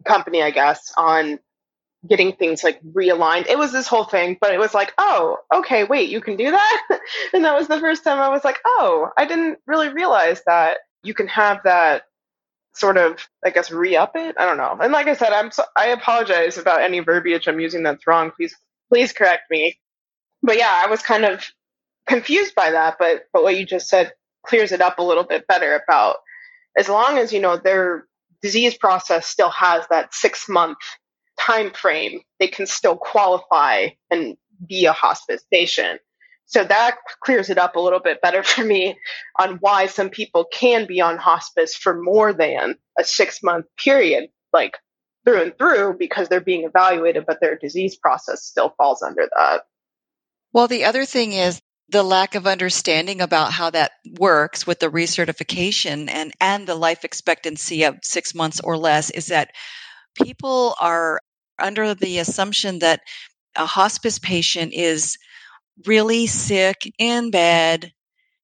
company, 0.03 0.43
I 0.43 0.51
guess, 0.51 0.91
on 0.97 1.39
getting 2.07 2.33
things 2.33 2.63
like 2.63 2.81
realigned. 2.83 3.47
It 3.47 3.57
was 3.57 3.71
this 3.71 3.87
whole 3.87 4.03
thing, 4.03 4.37
but 4.39 4.53
it 4.53 4.59
was 4.59 4.73
like, 4.73 4.93
oh, 4.97 5.37
okay, 5.53 5.83
wait, 5.85 6.09
you 6.09 6.21
can 6.21 6.35
do 6.35 6.51
that? 6.51 6.99
and 7.33 7.45
that 7.45 7.55
was 7.55 7.67
the 7.67 7.79
first 7.79 8.03
time 8.03 8.19
I 8.19 8.29
was 8.29 8.43
like, 8.43 8.59
oh, 8.65 9.09
I 9.17 9.25
didn't 9.25 9.59
really 9.67 9.89
realize 9.89 10.41
that 10.45 10.79
you 11.03 11.13
can 11.13 11.27
have 11.27 11.61
that 11.63 12.03
sort 12.75 12.97
of, 12.97 13.27
I 13.45 13.51
guess, 13.51 13.71
re 13.71 13.95
up 13.95 14.13
it. 14.15 14.35
I 14.37 14.45
don't 14.45 14.57
know. 14.57 14.77
And 14.81 14.91
like 14.91 15.07
I 15.07 15.13
said, 15.13 15.31
I'm 15.31 15.51
so, 15.51 15.63
I 15.75 15.87
apologize 15.87 16.57
about 16.57 16.81
any 16.81 16.99
verbiage 16.99 17.47
I'm 17.47 17.59
using 17.59 17.83
that's 17.83 18.05
wrong. 18.07 18.31
Please, 18.31 18.55
please 18.89 19.13
correct 19.13 19.49
me. 19.49 19.79
But 20.41 20.57
yeah, 20.57 20.69
I 20.71 20.89
was 20.89 21.01
kind 21.01 21.23
of 21.23 21.45
confused 22.07 22.55
by 22.55 22.71
that. 22.71 22.97
But 22.99 23.27
but 23.31 23.43
what 23.43 23.57
you 23.57 23.65
just 23.65 23.87
said 23.87 24.13
clears 24.45 24.71
it 24.71 24.81
up 24.81 24.99
a 24.99 25.03
little 25.03 25.23
bit 25.23 25.47
better 25.47 25.75
about 25.75 26.17
as 26.77 26.89
long 26.89 27.17
as 27.17 27.31
you 27.31 27.39
know 27.39 27.57
their 27.57 28.05
disease 28.41 28.75
process 28.75 29.25
still 29.25 29.51
has 29.51 29.85
that 29.89 30.13
six 30.13 30.49
month 30.49 30.79
time 31.39 31.71
frame, 31.71 32.21
they 32.39 32.47
can 32.47 32.65
still 32.65 32.97
qualify 32.97 33.89
and 34.09 34.37
be 34.67 34.85
a 34.85 34.93
hospice 34.93 35.43
patient. 35.51 36.01
So 36.45 36.63
that 36.63 36.97
clears 37.21 37.49
it 37.49 37.57
up 37.57 37.75
a 37.75 37.79
little 37.79 37.99
bit 37.99 38.21
better 38.21 38.43
for 38.43 38.63
me 38.63 38.97
on 39.39 39.57
why 39.59 39.87
some 39.87 40.09
people 40.09 40.45
can 40.51 40.85
be 40.85 41.01
on 41.01 41.17
hospice 41.17 41.75
for 41.75 41.99
more 41.99 42.33
than 42.33 42.75
a 42.97 43.03
six 43.03 43.41
month 43.41 43.65
period, 43.77 44.29
like 44.51 44.77
through 45.25 45.41
and 45.41 45.57
through, 45.57 45.95
because 45.97 46.27
they're 46.27 46.41
being 46.41 46.65
evaluated, 46.65 47.25
but 47.25 47.39
their 47.39 47.57
disease 47.57 47.95
process 47.95 48.43
still 48.43 48.73
falls 48.77 49.01
under 49.01 49.27
that. 49.37 49.61
Well, 50.51 50.67
the 50.67 50.85
other 50.85 51.05
thing 51.05 51.33
is 51.33 51.61
the 51.89 52.03
lack 52.03 52.35
of 52.35 52.47
understanding 52.47 53.21
about 53.21 53.51
how 53.51 53.69
that 53.69 53.91
works 54.19 54.67
with 54.67 54.79
the 54.79 54.89
recertification 54.89 56.09
and, 56.09 56.31
and 56.39 56.67
the 56.67 56.75
life 56.75 57.03
expectancy 57.03 57.83
of 57.83 57.97
six 58.03 58.35
months 58.35 58.59
or 58.59 58.77
less 58.77 59.09
is 59.09 59.27
that 59.27 59.51
people 60.15 60.75
are 60.79 61.19
under 61.59 61.93
the 61.93 62.19
assumption 62.19 62.79
that 62.79 63.01
a 63.55 63.65
hospice 63.65 64.19
patient 64.19 64.73
is 64.73 65.17
really 65.85 66.27
sick 66.27 66.91
in 66.97 67.31
bed, 67.31 67.91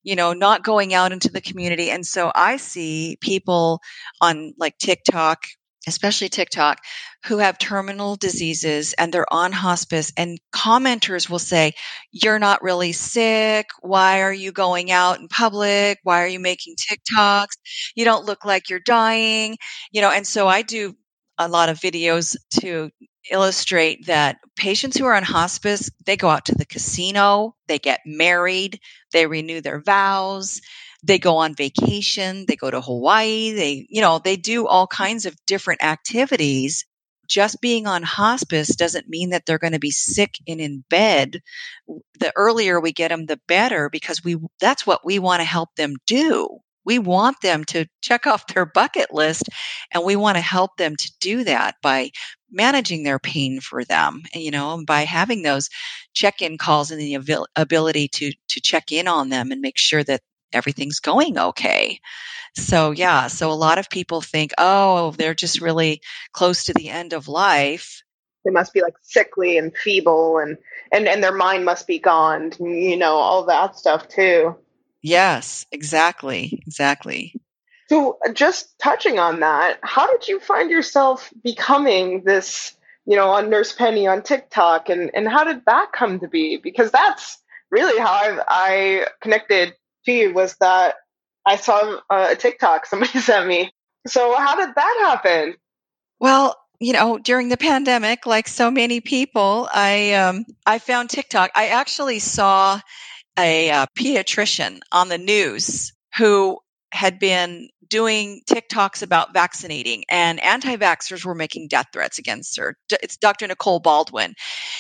you 0.03 0.15
know, 0.15 0.33
not 0.33 0.63
going 0.63 0.93
out 0.93 1.11
into 1.11 1.29
the 1.29 1.41
community. 1.41 1.89
And 1.89 2.05
so 2.05 2.31
I 2.33 2.57
see 2.57 3.17
people 3.21 3.81
on 4.21 4.53
like 4.57 4.77
TikTok, 4.77 5.43
especially 5.87 6.29
TikTok, 6.29 6.79
who 7.25 7.37
have 7.39 7.57
terminal 7.57 8.15
diseases 8.15 8.93
and 8.93 9.13
they're 9.13 9.31
on 9.31 9.51
hospice 9.51 10.13
and 10.15 10.39
commenters 10.53 11.29
will 11.29 11.39
say, 11.39 11.73
you're 12.11 12.39
not 12.39 12.63
really 12.63 12.91
sick. 12.91 13.67
Why 13.81 14.21
are 14.21 14.33
you 14.33 14.51
going 14.51 14.91
out 14.91 15.19
in 15.19 15.27
public? 15.27 15.99
Why 16.03 16.23
are 16.23 16.27
you 16.27 16.39
making 16.39 16.75
TikToks? 16.75 17.57
You 17.95 18.05
don't 18.05 18.25
look 18.25 18.45
like 18.45 18.69
you're 18.69 18.79
dying, 18.79 19.57
you 19.91 20.01
know, 20.01 20.11
and 20.11 20.25
so 20.25 20.47
I 20.47 20.61
do 20.61 20.95
a 21.39 21.47
lot 21.47 21.69
of 21.69 21.79
videos 21.79 22.35
to 22.61 22.91
illustrate 23.31 24.07
that 24.07 24.37
patients 24.57 24.97
who 24.97 25.05
are 25.05 25.15
on 25.15 25.23
hospice, 25.23 25.89
they 26.05 26.17
go 26.17 26.29
out 26.29 26.45
to 26.45 26.55
the 26.55 26.65
casino, 26.65 27.55
they 27.67 27.79
get 27.79 28.01
married, 28.05 28.79
they 29.13 29.25
renew 29.25 29.61
their 29.61 29.81
vows, 29.81 30.61
they 31.03 31.17
go 31.17 31.37
on 31.37 31.55
vacation, 31.55 32.45
they 32.47 32.57
go 32.57 32.69
to 32.69 32.81
Hawaii, 32.81 33.51
they, 33.53 33.87
you 33.89 34.01
know, 34.01 34.19
they 34.19 34.35
do 34.35 34.67
all 34.67 34.85
kinds 34.85 35.25
of 35.25 35.35
different 35.47 35.83
activities. 35.83 36.85
Just 37.27 37.61
being 37.61 37.87
on 37.87 38.03
hospice 38.03 38.75
doesn't 38.75 39.07
mean 39.07 39.29
that 39.29 39.45
they're 39.45 39.59
going 39.59 39.73
to 39.73 39.79
be 39.79 39.91
sick 39.91 40.35
and 40.47 40.59
in 40.59 40.83
bed. 40.89 41.41
The 42.19 42.33
earlier 42.35 42.81
we 42.81 42.91
get 42.91 43.09
them, 43.09 43.27
the 43.27 43.39
better 43.47 43.89
because 43.89 44.23
we, 44.23 44.37
that's 44.59 44.85
what 44.85 45.05
we 45.05 45.19
want 45.19 45.39
to 45.39 45.45
help 45.45 45.75
them 45.75 45.93
do. 46.05 46.59
We 46.85 46.99
want 46.99 47.41
them 47.41 47.63
to 47.65 47.85
check 48.01 48.25
off 48.25 48.47
their 48.47 48.65
bucket 48.65 49.13
list 49.13 49.43
and 49.91 50.03
we 50.03 50.15
want 50.15 50.37
to 50.37 50.41
help 50.41 50.77
them 50.77 50.95
to 50.95 51.11
do 51.19 51.43
that 51.43 51.75
by 51.81 52.11
managing 52.51 53.03
their 53.03 53.19
pain 53.19 53.59
for 53.59 53.83
them, 53.83 54.23
you 54.33 54.51
know, 54.51 54.83
by 54.85 55.01
having 55.01 55.43
those 55.43 55.69
check-in 56.13 56.57
calls 56.57 56.91
and 56.91 56.99
the 56.99 57.45
ability 57.55 58.07
to 58.07 58.31
to 58.49 58.61
check 58.61 58.91
in 58.91 59.07
on 59.07 59.29
them 59.29 59.51
and 59.51 59.61
make 59.61 59.77
sure 59.77 60.03
that 60.03 60.21
everything's 60.51 60.99
going 60.99 61.37
okay. 61.37 61.99
So 62.55 62.91
yeah, 62.91 63.27
so 63.27 63.51
a 63.51 63.53
lot 63.53 63.77
of 63.77 63.89
people 63.89 64.21
think, 64.21 64.51
"Oh, 64.57 65.11
they're 65.11 65.35
just 65.35 65.61
really 65.61 66.01
close 66.31 66.65
to 66.65 66.73
the 66.73 66.89
end 66.89 67.13
of 67.13 67.27
life." 67.27 68.03
They 68.45 68.51
must 68.51 68.73
be 68.73 68.81
like 68.81 68.95
sickly 69.01 69.57
and 69.57 69.75
feeble 69.75 70.39
and 70.39 70.57
and 70.91 71.07
and 71.07 71.23
their 71.23 71.33
mind 71.33 71.65
must 71.65 71.87
be 71.87 71.99
gone, 71.99 72.51
you 72.59 72.97
know, 72.97 73.15
all 73.15 73.45
that 73.45 73.77
stuff 73.77 74.07
too. 74.07 74.55
Yes, 75.01 75.65
exactly. 75.71 76.61
Exactly. 76.65 77.33
So, 77.87 78.19
uh, 78.25 78.31
just 78.33 78.77
touching 78.79 79.17
on 79.17 79.39
that, 79.39 79.79
how 79.81 80.11
did 80.11 80.27
you 80.27 80.39
find 80.39 80.69
yourself 80.69 81.33
becoming 81.43 82.23
this, 82.23 82.75
you 83.05 83.15
know, 83.15 83.29
on 83.29 83.49
Nurse 83.49 83.73
Penny 83.73 84.07
on 84.07 84.21
TikTok, 84.21 84.89
and 84.89 85.09
and 85.13 85.27
how 85.27 85.43
did 85.43 85.65
that 85.65 85.91
come 85.91 86.19
to 86.19 86.27
be? 86.27 86.57
Because 86.57 86.91
that's 86.91 87.41
really 87.71 87.99
how 87.99 88.11
I, 88.11 88.43
I 88.47 89.07
connected 89.21 89.73
to 90.05 90.11
you 90.11 90.33
was 90.33 90.55
that 90.57 90.95
I 91.45 91.55
saw 91.55 91.99
a 92.09 92.35
TikTok 92.35 92.85
somebody 92.85 93.19
sent 93.19 93.47
me. 93.47 93.71
So, 94.05 94.35
how 94.37 94.55
did 94.55 94.75
that 94.75 94.97
happen? 95.07 95.55
Well, 96.19 96.55
you 96.79 96.93
know, 96.93 97.17
during 97.17 97.49
the 97.49 97.57
pandemic, 97.57 98.25
like 98.25 98.47
so 98.47 98.71
many 98.71 99.01
people, 99.01 99.67
I 99.73 100.13
um, 100.13 100.45
I 100.65 100.79
found 100.79 101.09
TikTok. 101.09 101.51
I 101.55 101.67
actually 101.67 102.19
saw 102.19 102.79
a 103.39 103.71
uh, 103.71 103.85
pediatrician 103.97 104.79
on 104.91 105.09
the 105.09 105.17
news 105.17 105.93
who 106.17 106.59
had 106.91 107.19
been 107.19 107.69
doing 107.87 108.41
TikToks 108.49 109.01
about 109.03 109.33
vaccinating, 109.33 110.03
and 110.09 110.43
anti 110.43 110.75
vaxxers 110.75 111.25
were 111.25 111.35
making 111.35 111.67
death 111.67 111.87
threats 111.93 112.19
against 112.19 112.57
her. 112.57 112.75
It's 112.91 113.17
Dr. 113.17 113.47
Nicole 113.47 113.79
Baldwin. 113.79 114.33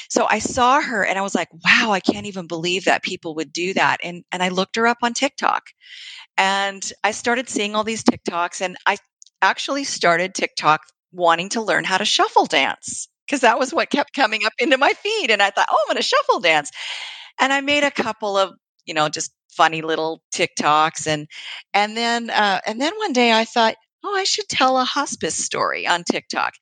So 0.09 0.27
I 0.29 0.39
saw 0.39 0.81
her 0.81 1.05
and 1.05 1.17
I 1.17 1.21
was 1.21 1.35
like, 1.35 1.49
wow, 1.53 1.91
I 1.91 1.99
can't 1.99 2.27
even 2.27 2.47
believe 2.47 2.85
that 2.85 3.03
people 3.03 3.35
would 3.35 3.53
do 3.53 3.73
that. 3.73 3.97
And, 4.03 4.23
and 4.31 4.43
I 4.43 4.49
looked 4.49 4.75
her 4.75 4.87
up 4.87 4.97
on 5.01 5.13
TikTok 5.13 5.63
and 6.37 6.93
I 7.03 7.11
started 7.11 7.49
seeing 7.49 7.75
all 7.75 7.83
these 7.83 8.03
TikToks, 8.03 8.61
and 8.61 8.77
I 8.85 8.97
actually 9.41 9.83
started 9.83 10.33
TikTok 10.33 10.81
wanting 11.11 11.49
to 11.49 11.61
learn 11.61 11.83
how 11.83 11.97
to 11.97 12.05
shuffle 12.05 12.45
dance 12.45 13.07
because 13.27 13.41
that 13.41 13.59
was 13.59 13.73
what 13.73 13.89
kept 13.89 14.13
coming 14.13 14.45
up 14.45 14.53
into 14.59 14.77
my 14.77 14.91
feed. 14.93 15.31
And 15.31 15.41
I 15.41 15.49
thought, 15.51 15.67
oh, 15.69 15.77
I'm 15.81 15.93
going 15.93 16.01
to 16.01 16.07
shuffle 16.07 16.39
dance. 16.39 16.71
And 17.39 17.53
I 17.53 17.61
made 17.61 17.83
a 17.83 17.91
couple 17.91 18.37
of, 18.37 18.53
you 18.85 18.93
know, 18.93 19.09
just 19.09 19.31
funny 19.51 19.81
little 19.81 20.21
TikToks. 20.33 21.07
And, 21.07 21.27
and 21.73 21.95
then, 21.95 22.29
uh, 22.29 22.61
and 22.65 22.79
then 22.79 22.93
one 22.97 23.13
day 23.13 23.31
I 23.31 23.45
thought, 23.45 23.75
oh, 24.03 24.15
I 24.15 24.23
should 24.23 24.47
tell 24.49 24.77
a 24.77 24.85
hospice 24.85 25.35
story 25.35 25.87
on 25.87 26.03
TikTok. 26.03 26.53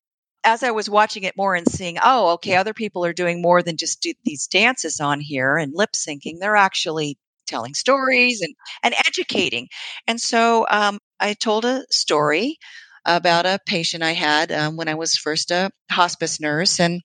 As 0.43 0.63
I 0.63 0.71
was 0.71 0.89
watching 0.89 1.23
it 1.23 1.35
more 1.35 1.55
and 1.55 1.67
seeing, 1.67 1.97
oh, 2.01 2.33
okay, 2.33 2.55
other 2.55 2.73
people 2.73 3.03
are 3.05 3.13
doing 3.13 3.41
more 3.41 3.61
than 3.61 3.75
just 3.77 4.01
do 4.01 4.13
these 4.23 4.47
dances 4.47 4.99
on 4.99 5.19
here 5.19 5.57
and 5.57 5.73
lip 5.75 5.91
syncing. 5.95 6.39
They're 6.39 6.55
actually 6.55 7.17
telling 7.47 7.73
stories 7.73 8.41
and, 8.41 8.53
and 8.83 8.93
educating. 9.05 9.67
And 10.05 10.21
so 10.21 10.65
um, 10.69 10.99
I 11.19 11.33
told 11.33 11.65
a 11.65 11.85
story 11.89 12.57
about 13.05 13.45
a 13.45 13.59
patient 13.65 14.03
I 14.03 14.11
had 14.11 14.51
um, 14.51 14.77
when 14.77 14.87
I 14.87 14.95
was 14.95 15.17
first 15.17 15.51
a 15.51 15.71
hospice 15.89 16.39
nurse, 16.39 16.79
and 16.79 17.01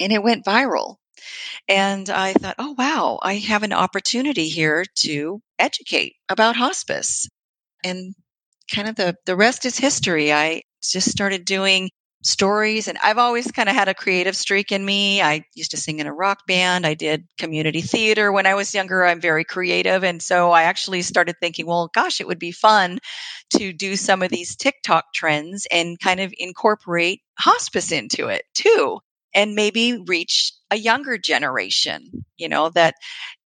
and 0.00 0.12
it 0.12 0.22
went 0.22 0.44
viral. 0.44 0.96
And 1.68 2.08
I 2.10 2.32
thought, 2.32 2.56
oh 2.58 2.74
wow, 2.76 3.18
I 3.22 3.34
have 3.36 3.62
an 3.62 3.72
opportunity 3.72 4.48
here 4.48 4.84
to 4.96 5.40
educate 5.58 6.16
about 6.28 6.56
hospice. 6.56 7.28
And 7.84 8.14
kind 8.72 8.88
of 8.88 8.96
the 8.96 9.16
the 9.26 9.36
rest 9.36 9.64
is 9.64 9.76
history. 9.76 10.32
I 10.32 10.62
just 10.82 11.10
started 11.10 11.44
doing 11.44 11.90
stories 12.22 12.88
and 12.88 12.96
I've 13.02 13.18
always 13.18 13.50
kind 13.52 13.68
of 13.68 13.74
had 13.74 13.88
a 13.88 13.94
creative 13.94 14.34
streak 14.34 14.72
in 14.72 14.82
me. 14.82 15.20
I 15.20 15.44
used 15.54 15.72
to 15.72 15.76
sing 15.76 15.98
in 15.98 16.06
a 16.06 16.12
rock 16.12 16.46
band. 16.46 16.86
I 16.86 16.94
did 16.94 17.28
community 17.38 17.82
theater 17.82 18.32
when 18.32 18.46
I 18.46 18.54
was 18.54 18.74
younger. 18.74 19.04
I'm 19.04 19.20
very 19.20 19.44
creative 19.44 20.04
and 20.04 20.22
so 20.22 20.50
I 20.50 20.62
actually 20.62 21.02
started 21.02 21.36
thinking, 21.38 21.66
well, 21.66 21.90
gosh, 21.94 22.20
it 22.20 22.26
would 22.26 22.38
be 22.38 22.52
fun 22.52 22.98
to 23.58 23.72
do 23.74 23.94
some 23.96 24.22
of 24.22 24.30
these 24.30 24.56
TikTok 24.56 25.12
trends 25.14 25.66
and 25.70 26.00
kind 26.00 26.20
of 26.20 26.32
incorporate 26.38 27.20
hospice 27.38 27.92
into 27.92 28.28
it 28.28 28.44
too 28.54 29.00
and 29.34 29.54
maybe 29.54 29.98
reach 30.06 30.52
a 30.74 30.76
younger 30.76 31.16
generation, 31.16 32.24
you 32.36 32.48
know, 32.48 32.68
that 32.70 32.96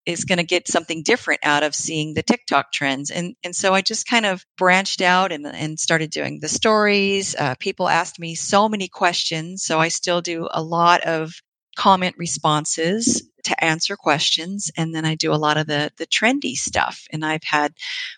is 0.06 0.24
going 0.24 0.38
to 0.38 0.46
get 0.46 0.70
something 0.70 1.04
different 1.04 1.42
out 1.44 1.64
of 1.64 1.76
seeing 1.76 2.14
the 2.14 2.24
TikTok 2.24 2.72
trends. 2.72 3.12
And, 3.12 3.36
and 3.44 3.54
so 3.54 3.74
I 3.74 3.82
just 3.82 4.08
kind 4.08 4.26
of 4.26 4.46
branched 4.58 5.02
out 5.02 5.34
and, 5.34 5.46
and 5.46 5.78
started 5.78 6.10
doing 6.10 6.40
the 6.40 6.48
stories. 6.48 7.36
Uh, 7.36 7.56
people 7.60 7.90
asked 7.90 8.18
me 8.18 8.34
so 8.36 8.70
many 8.70 8.88
questions. 8.88 9.64
So 9.64 9.78
I 9.78 9.90
still 9.90 10.22
do 10.22 10.48
a 10.50 10.64
lot 10.64 11.02
of 11.02 11.34
comment 11.76 12.16
responses 12.18 13.30
to 13.44 13.64
answer 13.64 13.98
questions. 13.98 14.72
And 14.78 14.96
then 14.96 15.04
I 15.04 15.16
do 15.16 15.34
a 15.34 15.36
lot 15.36 15.58
of 15.58 15.68
the, 15.68 15.92
the 15.98 16.08
trendy 16.08 16.56
stuff. 16.56 17.04
And 17.12 17.26
I've 17.26 17.44
had 17.44 17.74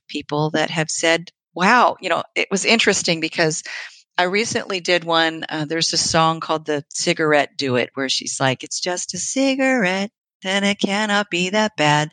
people 0.07 0.51
that 0.51 0.69
have 0.69 0.91
said, 0.91 1.31
wow, 1.55 1.97
you 1.99 2.09
know, 2.09 2.21
it 2.35 2.49
was 2.51 2.65
interesting 2.65 3.19
because 3.19 3.63
I 4.17 4.23
recently 4.23 4.79
did 4.81 5.03
one. 5.03 5.45
Uh, 5.47 5.65
there's 5.65 5.93
a 5.93 5.97
song 5.97 6.39
called 6.39 6.65
the 6.65 6.83
Cigarette 6.89 7.57
Duet 7.57 7.91
where 7.93 8.09
she's 8.09 8.39
like, 8.39 8.63
it's 8.63 8.79
just 8.79 9.13
a 9.13 9.17
cigarette 9.17 10.11
then 10.41 10.63
it 10.63 10.79
cannot 10.79 11.29
be 11.29 11.49
that 11.49 11.75
bad. 11.75 12.11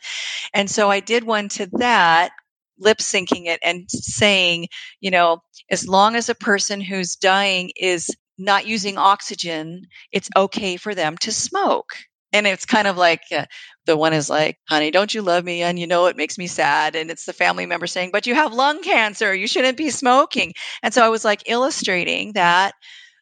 And 0.53 0.69
so 0.69 0.89
I 0.89 0.99
did 0.99 1.23
one 1.23 1.49
to 1.49 1.67
that, 1.73 2.31
lip 2.79 2.97
syncing 2.99 3.45
it 3.45 3.59
and 3.63 3.89
saying, 3.89 4.67
you 4.99 5.11
know, 5.11 5.41
as 5.69 5.87
long 5.87 6.15
as 6.15 6.29
a 6.29 6.35
person 6.35 6.81
who's 6.81 7.15
dying 7.15 7.71
is 7.75 8.09
not 8.37 8.67
using 8.67 8.97
oxygen, 8.97 9.87
it's 10.11 10.29
okay 10.35 10.77
for 10.77 10.93
them 10.93 11.17
to 11.19 11.31
smoke. 11.31 11.95
And 12.33 12.45
it's 12.47 12.65
kind 12.65 12.87
of 12.87 12.97
like 12.97 13.21
uh, 13.35 13.45
the 13.85 13.97
one 13.97 14.13
is 14.13 14.29
like, 14.29 14.57
honey, 14.69 14.91
don't 14.91 15.13
you 15.13 15.21
love 15.21 15.43
me? 15.45 15.63
And 15.63 15.79
you 15.79 15.87
know, 15.87 16.07
it 16.07 16.17
makes 16.17 16.37
me 16.37 16.47
sad. 16.47 16.95
And 16.95 17.09
it's 17.09 17.25
the 17.25 17.33
family 17.33 17.65
member 17.65 17.87
saying, 17.87 18.09
but 18.11 18.27
you 18.27 18.35
have 18.35 18.53
lung 18.53 18.83
cancer. 18.83 19.33
You 19.33 19.47
shouldn't 19.47 19.77
be 19.77 19.89
smoking. 19.89 20.53
And 20.83 20.93
so 20.93 21.03
I 21.05 21.09
was 21.09 21.23
like 21.25 21.43
illustrating 21.49 22.33
that 22.33 22.73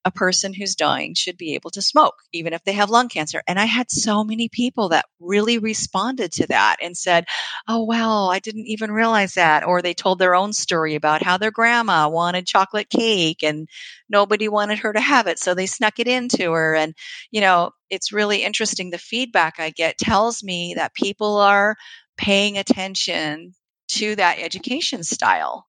a 0.05 0.11
person 0.11 0.53
who's 0.53 0.75
dying 0.75 1.15
should 1.15 1.35
be 1.35 1.55
able 1.55 1.71
to 1.71 1.81
smoke, 1.81 2.13
even 2.31 2.53
if 2.53 2.63
they 2.63 2.73
have 2.73 2.91
lung 2.91 3.09
cancer. 3.09 3.41
And 3.47 3.59
I 3.59 3.65
had 3.65 3.89
so 3.89 4.23
many 4.23 4.49
people 4.49 4.89
that 4.89 5.05
really 5.19 5.57
responded 5.57 6.31
to 6.33 6.47
that 6.47 6.77
and 6.81 6.95
said, 6.95 7.25
Oh, 7.67 7.83
wow, 7.83 8.27
I 8.27 8.37
didn't 8.37 8.67
even 8.67 8.91
realize 8.91 9.33
that. 9.33 9.65
Or 9.65 9.81
they 9.81 9.95
told 9.95 10.19
their 10.19 10.35
own 10.35 10.53
story 10.53 10.93
about 10.93 11.23
how 11.23 11.37
their 11.37 11.49
grandma 11.49 12.07
wanted 12.07 12.45
chocolate 12.45 12.89
cake 12.89 13.43
and 13.43 13.67
nobody 14.07 14.47
wanted 14.47 14.79
her 14.79 14.93
to 14.93 15.01
have 15.01 15.25
it. 15.25 15.39
So 15.39 15.55
they 15.55 15.65
snuck 15.65 15.99
it 15.99 16.07
into 16.07 16.51
her. 16.51 16.75
And, 16.75 16.93
you 17.31 17.41
know, 17.41 17.71
it's 17.89 18.13
really 18.13 18.43
interesting. 18.43 18.91
The 18.91 18.99
feedback 18.99 19.55
I 19.59 19.71
get 19.71 19.97
tells 19.97 20.43
me 20.43 20.75
that 20.75 20.93
people 20.93 21.37
are 21.37 21.75
paying 22.15 22.59
attention 22.59 23.53
to 23.87 24.15
that 24.15 24.37
education 24.39 25.03
style 25.03 25.67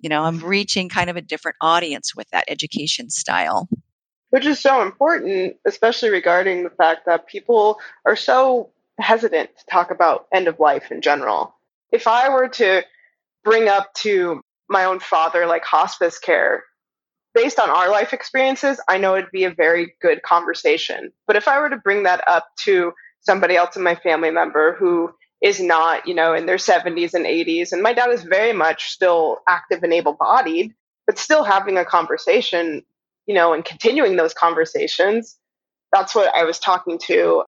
you 0.00 0.08
know 0.08 0.22
i'm 0.22 0.40
reaching 0.40 0.88
kind 0.88 1.10
of 1.10 1.16
a 1.16 1.20
different 1.20 1.56
audience 1.60 2.14
with 2.14 2.28
that 2.30 2.44
education 2.48 3.10
style. 3.10 3.68
Which 4.30 4.46
is 4.46 4.60
so 4.60 4.82
important 4.82 5.56
especially 5.66 6.10
regarding 6.10 6.62
the 6.64 6.70
fact 6.70 7.06
that 7.06 7.26
people 7.26 7.78
are 8.04 8.16
so 8.16 8.70
hesitant 8.98 9.50
to 9.58 9.64
talk 9.70 9.90
about 9.90 10.26
end 10.32 10.46
of 10.46 10.60
life 10.60 10.90
in 10.90 11.00
general. 11.02 11.54
If 11.92 12.06
i 12.06 12.28
were 12.28 12.48
to 12.48 12.82
bring 13.44 13.68
up 13.68 13.92
to 13.94 14.40
my 14.68 14.84
own 14.84 15.00
father 15.00 15.46
like 15.46 15.64
hospice 15.64 16.18
care 16.18 16.64
based 17.34 17.58
on 17.58 17.70
our 17.70 17.90
life 17.90 18.12
experiences 18.12 18.80
i 18.88 18.98
know 18.98 19.16
it'd 19.16 19.30
be 19.30 19.44
a 19.44 19.54
very 19.54 19.94
good 20.00 20.22
conversation. 20.22 21.12
But 21.26 21.36
if 21.36 21.48
i 21.48 21.58
were 21.60 21.70
to 21.70 21.76
bring 21.76 22.04
that 22.04 22.26
up 22.28 22.46
to 22.64 22.92
somebody 23.20 23.56
else 23.56 23.76
in 23.76 23.82
my 23.82 23.94
family 23.94 24.30
member 24.30 24.74
who 24.78 25.10
is 25.42 25.60
not, 25.60 26.06
you 26.06 26.14
know, 26.14 26.34
in 26.34 26.46
their 26.46 26.56
70s 26.56 27.14
and 27.14 27.24
80s. 27.24 27.72
And 27.72 27.82
my 27.82 27.92
dad 27.94 28.10
is 28.10 28.22
very 28.22 28.52
much 28.52 28.90
still 28.90 29.38
active 29.48 29.82
and 29.82 29.92
able 29.92 30.12
bodied, 30.12 30.74
but 31.06 31.18
still 31.18 31.44
having 31.44 31.76
a 31.78 31.84
conversation, 31.84 32.82
you 33.26 33.34
know, 33.34 33.52
and 33.52 33.64
continuing 33.64 34.16
those 34.16 34.34
conversations. 34.34 35.38
That's 35.92 36.14
what 36.14 36.34
I 36.34 36.44
was 36.44 36.58
talking 36.58 36.98
to 37.06 37.44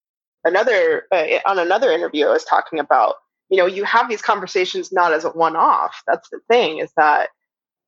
another, 0.45 1.05
uh, 1.11 1.27
on 1.47 1.59
another 1.59 1.91
interview, 1.91 2.27
I 2.27 2.33
was 2.33 2.45
talking 2.45 2.79
about, 2.79 3.15
you 3.49 3.57
know, 3.57 3.67
you 3.67 3.85
have 3.85 4.09
these 4.09 4.23
conversations 4.23 4.93
not 4.93 5.13
as 5.13 5.25
a 5.25 5.31
one 5.31 5.57
off. 5.57 6.03
That's 6.07 6.29
the 6.29 6.41
thing 6.49 6.79
is 6.79 6.93
that 6.97 7.31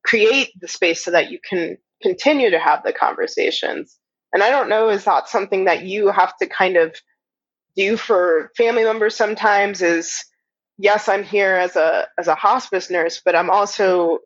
create 0.03 0.49
the 0.59 0.67
space 0.67 1.03
so 1.03 1.11
that 1.11 1.31
you 1.31 1.39
can 1.47 1.77
continue 2.01 2.49
to 2.49 2.59
have 2.59 2.83
the 2.83 2.93
conversations. 2.93 3.97
And 4.33 4.41
I 4.41 4.49
don't 4.49 4.69
know, 4.69 4.89
is 4.89 5.03
that 5.05 5.29
something 5.29 5.65
that 5.65 5.83
you 5.83 6.07
have 6.07 6.35
to 6.37 6.47
kind 6.47 6.77
of 6.77 6.95
do 7.75 7.97
for 7.97 8.51
family 8.57 8.83
members 8.83 9.15
sometimes 9.15 9.81
is 9.81 10.23
yes, 10.77 11.07
I'm 11.07 11.23
here 11.23 11.55
as 11.55 11.75
a 11.75 12.07
as 12.17 12.27
a 12.27 12.35
hospice 12.35 12.89
nurse, 12.89 13.21
but 13.23 13.35
I'm 13.35 13.49
also 13.49 14.19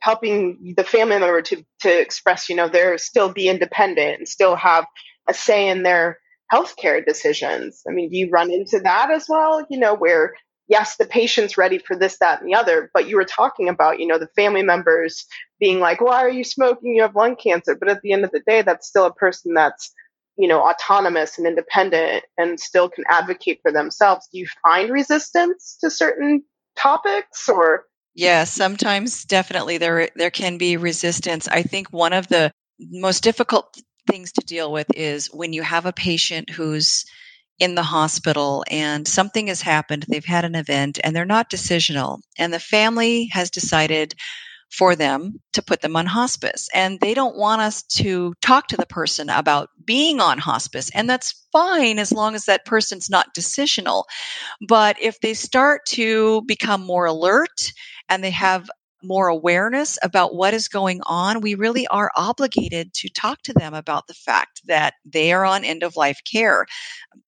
helping 0.00 0.74
the 0.76 0.84
family 0.84 1.18
member 1.18 1.42
to 1.42 1.64
to 1.80 2.00
express, 2.00 2.48
you 2.48 2.56
know, 2.56 2.68
they're 2.68 2.98
still 2.98 3.32
be 3.32 3.48
independent 3.48 4.18
and 4.18 4.28
still 4.28 4.56
have 4.56 4.84
a 5.28 5.34
say 5.34 5.68
in 5.68 5.82
their 5.82 6.18
healthcare 6.52 7.04
decisions. 7.04 7.82
I 7.88 7.92
mean, 7.92 8.10
do 8.10 8.18
you 8.18 8.30
run 8.30 8.50
into 8.50 8.80
that 8.80 9.10
as 9.10 9.26
well? 9.28 9.64
You 9.70 9.78
know, 9.78 9.94
where 9.94 10.34
yes, 10.68 10.96
the 10.96 11.04
patient's 11.04 11.58
ready 11.58 11.78
for 11.78 11.96
this, 11.96 12.18
that, 12.18 12.40
and 12.40 12.48
the 12.48 12.54
other, 12.54 12.90
but 12.94 13.08
you 13.08 13.16
were 13.16 13.24
talking 13.24 13.68
about, 13.68 13.98
you 13.98 14.06
know, 14.06 14.18
the 14.18 14.28
family 14.34 14.62
members 14.62 15.26
being 15.60 15.80
like, 15.80 16.00
why 16.00 16.22
are 16.22 16.30
you 16.30 16.44
smoking? 16.44 16.94
You 16.94 17.02
have 17.02 17.14
lung 17.14 17.36
cancer. 17.36 17.76
But 17.78 17.88
at 17.88 18.00
the 18.00 18.12
end 18.12 18.24
of 18.24 18.30
the 18.30 18.40
day, 18.46 18.62
that's 18.62 18.88
still 18.88 19.04
a 19.04 19.12
person 19.12 19.54
that's 19.54 19.92
you 20.36 20.48
know 20.48 20.60
autonomous 20.60 21.38
and 21.38 21.46
independent 21.46 22.24
and 22.38 22.58
still 22.58 22.88
can 22.88 23.04
advocate 23.08 23.60
for 23.62 23.72
themselves 23.72 24.28
do 24.32 24.38
you 24.38 24.46
find 24.62 24.90
resistance 24.90 25.78
to 25.80 25.90
certain 25.90 26.42
topics 26.76 27.48
or? 27.48 27.84
Yeah 28.14 28.44
sometimes 28.44 29.24
definitely 29.24 29.78
there 29.78 30.10
there 30.16 30.30
can 30.30 30.58
be 30.58 30.76
resistance. 30.76 31.48
I 31.48 31.62
think 31.62 31.88
one 31.92 32.12
of 32.12 32.28
the 32.28 32.52
most 32.78 33.22
difficult 33.22 33.76
things 34.10 34.32
to 34.32 34.46
deal 34.46 34.72
with 34.72 34.88
is 34.94 35.28
when 35.28 35.52
you 35.52 35.62
have 35.62 35.86
a 35.86 35.92
patient 35.92 36.50
who's 36.50 37.04
in 37.58 37.74
the 37.74 37.82
hospital 37.82 38.64
and 38.68 39.06
something 39.06 39.46
has 39.46 39.62
happened 39.62 40.04
they've 40.08 40.24
had 40.24 40.44
an 40.44 40.56
event 40.56 40.98
and 41.04 41.14
they're 41.14 41.24
not 41.24 41.50
decisional 41.50 42.20
and 42.36 42.52
the 42.52 42.58
family 42.58 43.26
has 43.26 43.50
decided 43.50 44.14
for 44.72 44.96
them 44.96 45.38
to 45.52 45.62
put 45.62 45.82
them 45.82 45.96
on 45.96 46.06
hospice. 46.06 46.68
And 46.74 46.98
they 46.98 47.12
don't 47.12 47.36
want 47.36 47.60
us 47.60 47.82
to 47.98 48.32
talk 48.40 48.68
to 48.68 48.76
the 48.76 48.86
person 48.86 49.28
about 49.28 49.68
being 49.84 50.18
on 50.18 50.38
hospice. 50.38 50.90
And 50.94 51.08
that's 51.08 51.46
fine 51.52 51.98
as 51.98 52.10
long 52.10 52.34
as 52.34 52.46
that 52.46 52.64
person's 52.64 53.10
not 53.10 53.34
decisional. 53.36 54.04
But 54.66 54.96
if 55.00 55.20
they 55.20 55.34
start 55.34 55.82
to 55.88 56.42
become 56.46 56.80
more 56.80 57.04
alert 57.04 57.72
and 58.08 58.24
they 58.24 58.30
have 58.30 58.70
more 59.02 59.28
awareness 59.28 59.98
about 60.02 60.34
what 60.34 60.54
is 60.54 60.68
going 60.68 61.00
on, 61.04 61.40
we 61.40 61.54
really 61.54 61.86
are 61.86 62.10
obligated 62.16 62.92
to 62.94 63.08
talk 63.08 63.42
to 63.42 63.52
them 63.52 63.74
about 63.74 64.06
the 64.06 64.14
fact 64.14 64.62
that 64.66 64.94
they 65.04 65.32
are 65.32 65.44
on 65.44 65.64
end 65.64 65.82
of 65.82 65.96
life 65.96 66.20
care. 66.30 66.66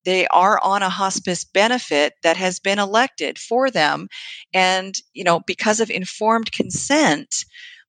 They 0.05 0.27
are 0.27 0.59
on 0.63 0.83
a 0.83 0.89
hospice 0.89 1.45
benefit 1.45 2.15
that 2.23 2.37
has 2.37 2.61
been 2.61 2.79
elected 2.79 3.39
for 3.39 3.71
them. 3.71 4.09
And, 4.53 4.95
you 5.13 5.25
know, 5.25 5.41
because 5.41 5.81
of 5.81 5.91
informed 5.91 6.53
consent, 6.53 7.45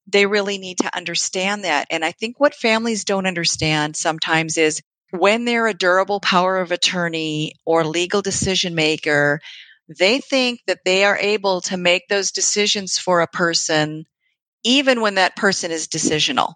they 0.07 0.25
really 0.25 0.57
need 0.57 0.77
to 0.79 0.95
understand 0.95 1.63
that. 1.63 1.87
And 1.89 2.05
I 2.05 2.11
think 2.11 2.39
what 2.39 2.53
families 2.53 3.05
don't 3.05 3.25
understand 3.25 3.95
sometimes 3.95 4.57
is 4.57 4.81
when 5.11 5.45
they're 5.45 5.67
a 5.67 5.73
durable 5.73 6.19
power 6.19 6.57
of 6.57 6.71
attorney 6.71 7.53
or 7.65 7.85
legal 7.85 8.21
decision 8.21 8.75
maker, 8.75 9.39
they 9.87 10.19
think 10.19 10.61
that 10.67 10.79
they 10.85 11.05
are 11.05 11.17
able 11.17 11.61
to 11.61 11.77
make 11.77 12.07
those 12.07 12.31
decisions 12.31 12.97
for 12.97 13.21
a 13.21 13.27
person 13.27 14.05
even 14.63 15.01
when 15.01 15.15
that 15.15 15.35
person 15.35 15.71
is 15.71 15.87
decisional. 15.87 16.55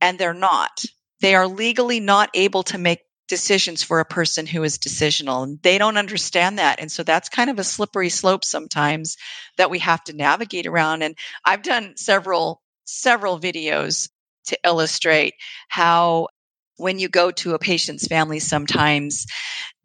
And 0.00 0.18
they're 0.18 0.34
not. 0.34 0.84
They 1.20 1.34
are 1.34 1.46
legally 1.46 2.00
not 2.00 2.30
able 2.34 2.64
to 2.64 2.78
make 2.78 3.00
decisions 3.32 3.82
for 3.82 4.00
a 4.00 4.04
person 4.04 4.46
who 4.46 4.62
is 4.62 4.78
decisional 4.78 5.42
and 5.42 5.58
they 5.62 5.78
don't 5.78 5.96
understand 5.96 6.58
that 6.58 6.80
and 6.80 6.92
so 6.92 7.02
that's 7.02 7.30
kind 7.30 7.48
of 7.48 7.58
a 7.58 7.64
slippery 7.64 8.10
slope 8.10 8.44
sometimes 8.44 9.16
that 9.56 9.70
we 9.70 9.78
have 9.78 10.04
to 10.04 10.12
navigate 10.12 10.66
around 10.66 11.00
and 11.00 11.16
i've 11.42 11.62
done 11.62 11.96
several 11.96 12.60
several 12.84 13.40
videos 13.40 14.10
to 14.44 14.58
illustrate 14.66 15.32
how 15.68 16.28
when 16.76 16.98
you 16.98 17.08
go 17.08 17.30
to 17.30 17.54
a 17.54 17.58
patient's 17.58 18.06
family 18.06 18.38
sometimes 18.38 19.24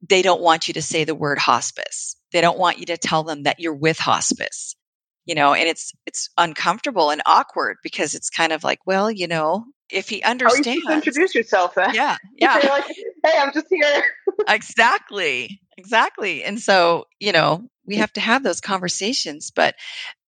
they 0.10 0.22
don't 0.22 0.42
want 0.42 0.68
you 0.68 0.74
to 0.74 0.82
say 0.82 1.06
the 1.06 1.16
word 1.16 1.40
hospice 1.40 2.17
they 2.32 2.42
don't 2.42 2.60
want 2.60 2.80
you 2.80 2.86
to 2.88 2.98
tell 2.98 3.24
them 3.24 3.44
that 3.44 3.60
you're 3.60 3.74
with 3.74 4.00
hospice 4.00 4.76
you 5.26 5.36
know 5.36 5.54
and 5.54 5.68
it's 5.68 5.94
it's 6.08 6.30
uncomfortable 6.38 7.12
and 7.12 7.22
awkward 7.26 7.78
because 7.84 8.16
it's 8.16 8.30
kind 8.30 8.52
of 8.52 8.64
like 8.64 8.80
well 8.88 9.12
you 9.12 9.28
know 9.28 9.66
if 9.90 10.10
he 10.10 10.24
understands 10.24 10.84
oh, 10.88 10.90
you 10.90 10.96
introduce 10.96 11.36
yourself 11.36 11.76
then. 11.76 11.94
yeah 11.94 12.18
yeah. 12.38 12.60
like, 12.70 12.86
hey 13.24 13.38
i'm 13.40 13.54
just 13.54 13.68
here. 13.70 14.04
Exactly 14.48 15.60
exactly. 15.78 16.44
And 16.44 16.60
so 16.60 17.06
you 17.20 17.32
know 17.32 17.68
we 17.86 17.98
have 17.98 18.12
to 18.14 18.22
have 18.22 18.44
those 18.44 18.62
conversations 18.62 19.52
but 19.52 19.76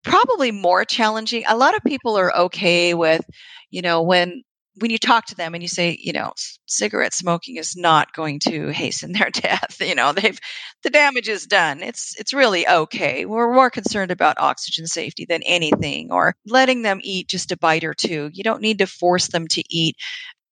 probably 0.05 0.51
more 0.51 0.85
challenging 0.85 1.45
a 1.49 1.57
lot 1.57 1.77
of 1.77 1.83
people 1.85 2.19
are 2.19 2.35
okay 2.37 2.95
with 2.95 3.25
you 3.71 3.83
know 3.83 4.03
when 4.03 4.43
when 4.81 4.91
you 4.91 4.99
talk 4.99 5.27
to 5.27 5.35
them 5.35 5.55
and 5.55 5.62
you 5.62 5.69
say, 5.69 5.99
you 6.01 6.12
know, 6.12 6.33
cigarette 6.67 7.14
smoking 7.14 7.57
is 7.57 7.77
not 7.77 8.12
going 8.12 8.38
to 8.41 8.69
hasten 8.69 9.12
their 9.12 9.31
death, 9.33 9.77
you 9.81 9.95
know, 9.95 10.12
they've 10.12 10.38
the 10.83 10.91
damage 10.91 11.29
is 11.29 11.47
done. 11.47 11.83
It's 11.83 12.14
it's 12.19 12.33
really 12.33 12.67
okay. 12.69 13.25
We're 13.25 13.53
more 13.53 13.71
concerned 13.71 14.11
about 14.11 14.38
oxygen 14.38 14.87
safety 14.87 15.27
than 15.29 15.43
anything 15.43 16.12
or 16.12 16.35
letting 16.47 16.83
them 16.83 17.01
eat 17.03 17.29
just 17.29 17.53
a 17.53 17.57
bite 17.57 17.85
or 17.85 17.95
two. 17.95 18.31
You 18.33 18.45
don't 18.45 18.62
need 18.62 18.79
to 18.79 18.87
force 18.87 19.29
them 19.29 19.49
to 19.49 19.62
eat. 19.69 19.97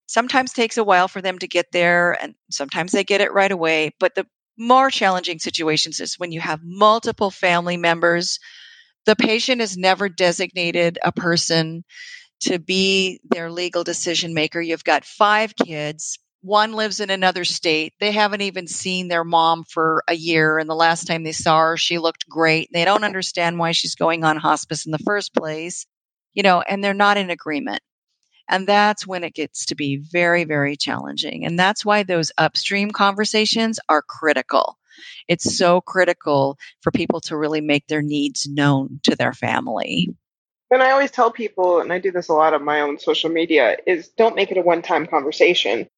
Sometimes 0.07 0.53
takes 0.53 0.77
a 0.77 0.85
while 0.85 1.09
for 1.09 1.21
them 1.21 1.39
to 1.39 1.49
get 1.49 1.67
there 1.73 2.13
and 2.23 2.35
sometimes 2.51 2.93
they 2.93 3.05
get 3.05 3.21
it 3.21 3.33
right 3.33 3.51
away, 3.51 3.93
but 3.99 4.15
the 4.15 4.27
more 4.59 4.91
challenging 4.91 5.39
situations 5.39 6.01
is 6.01 6.19
when 6.19 6.33
you 6.33 6.41
have 6.41 6.61
multiple 6.63 7.31
family 7.31 7.77
members. 7.77 8.39
The 9.05 9.17
patient 9.17 9.61
is 9.61 9.77
never 9.77 10.09
designated 10.09 10.99
a 11.05 11.13
person 11.13 11.85
to 12.41 12.59
be 12.59 13.21
their 13.25 13.51
legal 13.51 13.85
decision 13.85 14.35
maker. 14.35 14.61
You've 14.61 14.85
got 14.85 15.05
five 15.05 15.55
kids. 15.57 16.19
One 16.43 16.73
lives 16.73 17.01
in 17.01 17.11
another 17.11 17.45
state. 17.45 17.95
They 17.99 18.13
haven't 18.13 18.43
even 18.43 18.69
seen 18.69 19.09
their 19.09 19.25
mom 19.25 19.65
for 19.65 20.05
a 20.07 20.15
year. 20.15 20.59
And 20.59 20.71
the 20.71 20.75
last 20.75 21.07
time 21.07 21.25
they 21.25 21.33
saw 21.33 21.59
her, 21.59 21.77
she 21.77 21.99
looked 21.99 22.29
great. 22.29 22.69
They 22.73 22.85
don't 22.85 23.05
understand 23.05 23.59
why 23.59 23.73
she's 23.73 23.97
going 23.97 24.23
on 24.23 24.37
hospice 24.37 24.87
in 24.87 24.93
the 24.93 24.99
first 24.99 25.35
place, 25.35 25.87
you 26.35 26.43
know, 26.43 26.61
and 26.61 26.85
they're 26.85 26.95
not 26.95 27.17
in 27.17 27.31
agreement. 27.31 27.81
And 28.49 28.67
that's 28.67 29.07
when 29.07 29.25
it 29.25 29.35
gets 29.35 29.67
to 29.67 29.75
be 29.75 29.97
very, 29.97 30.45
very 30.45 30.77
challenging. 30.77 31.45
And 31.45 31.59
that's 31.59 31.85
why 31.85 32.05
those 32.05 32.31
upstream 32.39 32.93
conversations 32.93 33.81
are 33.89 34.03
critical. 34.03 34.79
It's 35.27 35.57
so 35.59 35.81
critical 35.81 36.59
for 36.81 36.93
people 36.93 37.21
to 37.23 37.37
really 37.37 37.61
make 37.61 37.87
their 37.89 38.03
needs 38.03 38.47
known 38.49 39.01
to 39.05 39.17
their 39.17 39.33
family. 39.33 40.15
And 40.71 40.83
I 40.83 40.91
always 40.91 41.11
tell 41.11 41.31
people, 41.31 41.81
and 41.81 41.93
I 41.93 41.99
do 41.99 42.11
this 42.11 42.29
a 42.29 42.33
lot 42.35 42.55
on 42.55 42.65
my 42.65 42.81
own 42.81 42.99
social 42.99 43.31
media, 43.31 43.77
is 43.87 44.09
don't 44.09 44.35
make 44.37 44.51
it 44.51 44.59
a 44.59 44.63
one 44.63 44.83
time 44.83 45.07
conversation. 45.07 45.89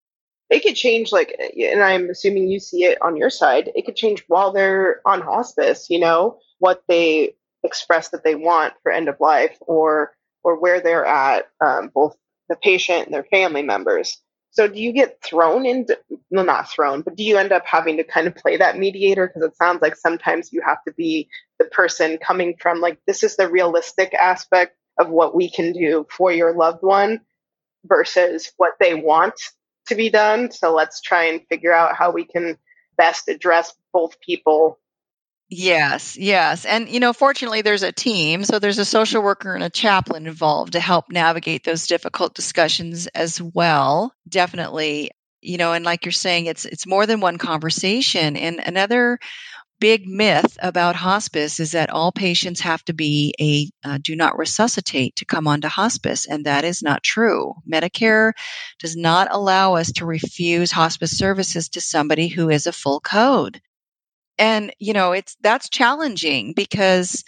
It 0.50 0.62
could 0.62 0.76
change, 0.76 1.12
like, 1.12 1.38
and 1.58 1.82
I'm 1.82 2.08
assuming 2.10 2.48
you 2.48 2.58
see 2.58 2.84
it 2.84 3.00
on 3.02 3.16
your 3.16 3.30
side, 3.30 3.70
it 3.74 3.84
could 3.84 3.96
change 3.96 4.24
while 4.28 4.52
they're 4.52 5.00
on 5.04 5.20
hospice, 5.20 5.88
you 5.90 5.98
know, 5.98 6.38
what 6.58 6.82
they 6.88 7.34
express 7.64 8.10
that 8.10 8.24
they 8.24 8.34
want 8.34 8.74
for 8.82 8.92
end 8.92 9.08
of 9.08 9.20
life 9.20 9.56
or 9.60 10.14
or 10.44 10.58
where 10.58 10.80
they're 10.80 11.04
at, 11.04 11.48
um, 11.60 11.90
both 11.92 12.16
the 12.48 12.56
patient 12.56 13.06
and 13.06 13.14
their 13.14 13.24
family 13.24 13.62
members. 13.62 14.22
So 14.58 14.66
do 14.66 14.80
you 14.80 14.90
get 14.90 15.22
thrown 15.22 15.64
into, 15.64 15.96
well, 16.30 16.44
not 16.44 16.68
thrown, 16.68 17.02
but 17.02 17.14
do 17.14 17.22
you 17.22 17.38
end 17.38 17.52
up 17.52 17.62
having 17.64 17.98
to 17.98 18.02
kind 18.02 18.26
of 18.26 18.34
play 18.34 18.56
that 18.56 18.76
mediator? 18.76 19.28
Because 19.28 19.48
it 19.48 19.56
sounds 19.56 19.80
like 19.80 19.94
sometimes 19.94 20.52
you 20.52 20.62
have 20.62 20.82
to 20.82 20.92
be 20.94 21.28
the 21.60 21.66
person 21.66 22.18
coming 22.18 22.56
from 22.60 22.80
like, 22.80 22.98
this 23.06 23.22
is 23.22 23.36
the 23.36 23.48
realistic 23.48 24.14
aspect 24.14 24.76
of 24.98 25.10
what 25.10 25.32
we 25.32 25.48
can 25.48 25.72
do 25.72 26.08
for 26.10 26.32
your 26.32 26.56
loved 26.56 26.82
one 26.82 27.20
versus 27.84 28.50
what 28.56 28.72
they 28.80 28.96
want 28.96 29.34
to 29.86 29.94
be 29.94 30.10
done. 30.10 30.50
So 30.50 30.74
let's 30.74 31.02
try 31.02 31.26
and 31.26 31.46
figure 31.48 31.72
out 31.72 31.94
how 31.94 32.10
we 32.10 32.24
can 32.24 32.58
best 32.96 33.28
address 33.28 33.72
both 33.92 34.18
people 34.18 34.80
Yes, 35.50 36.16
yes. 36.18 36.66
And, 36.66 36.88
you 36.90 37.00
know, 37.00 37.14
fortunately, 37.14 37.62
there's 37.62 37.82
a 37.82 37.92
team. 37.92 38.44
So 38.44 38.58
there's 38.58 38.78
a 38.78 38.84
social 38.84 39.22
worker 39.22 39.54
and 39.54 39.64
a 39.64 39.70
chaplain 39.70 40.26
involved 40.26 40.72
to 40.72 40.80
help 40.80 41.06
navigate 41.10 41.64
those 41.64 41.86
difficult 41.86 42.34
discussions 42.34 43.06
as 43.08 43.40
well. 43.40 44.12
Definitely. 44.28 45.10
You 45.40 45.56
know, 45.56 45.72
and 45.72 45.84
like 45.84 46.04
you're 46.04 46.12
saying, 46.12 46.46
it's 46.46 46.64
it's 46.66 46.86
more 46.86 47.06
than 47.06 47.20
one 47.20 47.38
conversation. 47.38 48.36
And 48.36 48.60
another 48.66 49.18
big 49.80 50.08
myth 50.08 50.58
about 50.62 50.96
hospice 50.96 51.60
is 51.60 51.72
that 51.72 51.90
all 51.90 52.12
patients 52.12 52.60
have 52.60 52.84
to 52.86 52.94
be 52.94 53.34
a 53.40 53.70
uh, 53.88 53.98
do 54.02 54.16
not 54.16 54.38
resuscitate 54.38 55.16
to 55.16 55.26
come 55.26 55.46
onto 55.48 55.68
hospice, 55.68 56.26
and 56.26 56.46
that 56.46 56.64
is 56.64 56.82
not 56.82 57.02
true. 57.02 57.54
Medicare 57.70 58.32
does 58.80 58.96
not 58.96 59.28
allow 59.30 59.76
us 59.76 59.92
to 59.92 60.06
refuse 60.06 60.72
hospice 60.72 61.18
services 61.18 61.68
to 61.70 61.80
somebody 61.80 62.28
who 62.28 62.50
is 62.50 62.66
a 62.66 62.72
full 62.72 63.00
code. 63.00 63.60
And, 64.38 64.72
you 64.78 64.92
know, 64.92 65.12
it's 65.12 65.36
that's 65.40 65.68
challenging 65.68 66.52
because 66.54 67.24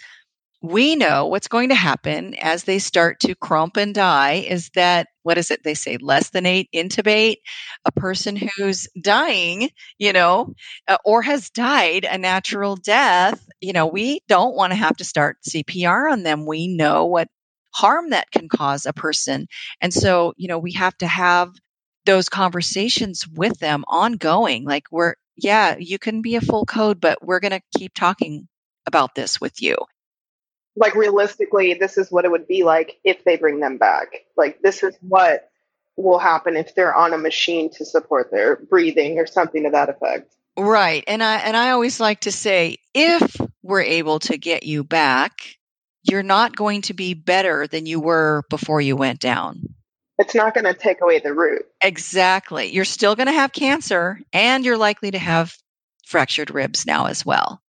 we 0.61 0.95
know 0.95 1.25
what's 1.27 1.47
going 1.47 1.69
to 1.69 1.75
happen 1.75 2.35
as 2.35 2.63
they 2.63 2.79
start 2.79 3.19
to 3.21 3.35
crump 3.35 3.77
and 3.77 3.95
die 3.95 4.45
is 4.47 4.69
that 4.75 5.07
what 5.23 5.37
is 5.37 5.51
it 5.51 5.63
they 5.63 5.73
say 5.73 5.97
less 5.97 6.29
than 6.29 6.45
eight 6.45 6.69
intubate 6.73 7.37
a 7.85 7.91
person 7.91 8.37
who's 8.57 8.87
dying 9.01 9.69
you 9.97 10.13
know 10.13 10.53
uh, 10.87 10.97
or 11.03 11.21
has 11.23 11.49
died 11.49 12.05
a 12.05 12.17
natural 12.17 12.75
death 12.75 13.43
you 13.59 13.73
know 13.73 13.87
we 13.87 14.19
don't 14.27 14.55
want 14.55 14.71
to 14.71 14.77
have 14.77 14.95
to 14.97 15.03
start 15.03 15.37
cpr 15.49 16.11
on 16.11 16.23
them. 16.23 16.45
We 16.45 16.67
know 16.67 17.05
what 17.05 17.27
harm 17.73 18.09
that 18.11 18.29
can 18.31 18.49
cause 18.49 18.85
a 18.85 18.93
person. 18.93 19.47
And 19.81 19.93
so 19.93 20.33
you 20.37 20.47
know 20.47 20.59
we 20.59 20.73
have 20.73 20.97
to 20.99 21.07
have 21.07 21.49
those 22.05 22.29
conversations 22.29 23.27
with 23.27 23.57
them 23.59 23.83
ongoing. 23.87 24.65
Like 24.65 24.85
we're 24.91 25.15
yeah, 25.43 25.75
you 25.77 25.99
can 25.99 26.21
be 26.21 26.35
a 26.35 26.41
full 26.41 26.65
code, 26.65 27.01
but 27.01 27.23
we're 27.25 27.39
going 27.39 27.51
to 27.51 27.61
keep 27.77 27.93
talking 27.93 28.47
about 28.85 29.15
this 29.15 29.41
with 29.41 29.61
you. 29.61 29.75
Like 30.75 30.95
realistically, 30.95 31.73
this 31.73 31.97
is 31.97 32.11
what 32.11 32.25
it 32.25 32.31
would 32.31 32.47
be 32.47 32.63
like 32.63 32.99
if 33.03 33.23
they 33.25 33.37
bring 33.37 33.59
them 33.59 33.77
back. 33.77 34.25
Like 34.37 34.61
this 34.61 34.83
is 34.83 34.95
what 35.01 35.49
will 35.97 36.19
happen 36.19 36.55
if 36.55 36.73
they're 36.75 36.95
on 36.95 37.13
a 37.13 37.17
machine 37.17 37.69
to 37.71 37.85
support 37.85 38.31
their 38.31 38.55
breathing 38.55 39.19
or 39.19 39.27
something 39.27 39.63
to 39.63 39.71
that 39.71 39.89
effect. 39.89 40.33
Right. 40.57 41.03
And 41.07 41.21
I 41.21 41.37
and 41.37 41.57
I 41.57 41.71
always 41.71 41.99
like 41.99 42.21
to 42.21 42.31
say 42.31 42.77
if 42.93 43.35
we're 43.63 43.81
able 43.81 44.19
to 44.19 44.37
get 44.37 44.63
you 44.63 44.83
back, 44.83 45.57
you're 46.03 46.23
not 46.23 46.55
going 46.55 46.83
to 46.83 46.93
be 46.93 47.13
better 47.13 47.67
than 47.67 47.85
you 47.85 47.99
were 47.99 48.43
before 48.49 48.79
you 48.81 48.95
went 48.95 49.19
down 49.19 49.75
it's 50.21 50.35
not 50.35 50.53
going 50.53 50.65
to 50.65 50.73
take 50.73 51.01
away 51.01 51.19
the 51.19 51.33
root. 51.33 51.63
Exactly. 51.83 52.71
You're 52.71 52.85
still 52.85 53.15
going 53.15 53.27
to 53.27 53.33
have 53.33 53.51
cancer 53.51 54.19
and 54.31 54.63
you're 54.63 54.77
likely 54.77 55.11
to 55.11 55.19
have 55.19 55.53
fractured 56.05 56.51
ribs 56.51 56.85
now 56.85 57.07
as 57.07 57.25
well. 57.25 57.61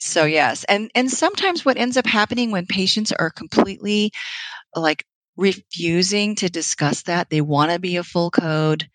So 0.00 0.24
yes, 0.24 0.62
and 0.62 0.92
and 0.94 1.10
sometimes 1.10 1.64
what 1.64 1.76
ends 1.76 1.96
up 1.96 2.06
happening 2.06 2.52
when 2.52 2.66
patients 2.66 3.10
are 3.10 3.30
completely 3.30 4.12
like 4.76 5.04
refusing 5.36 6.36
to 6.36 6.48
discuss 6.48 7.02
that, 7.02 7.30
they 7.30 7.40
want 7.40 7.72
to 7.72 7.80
be 7.80 7.96
a 7.96 8.04
full 8.04 8.30
code 8.30 8.88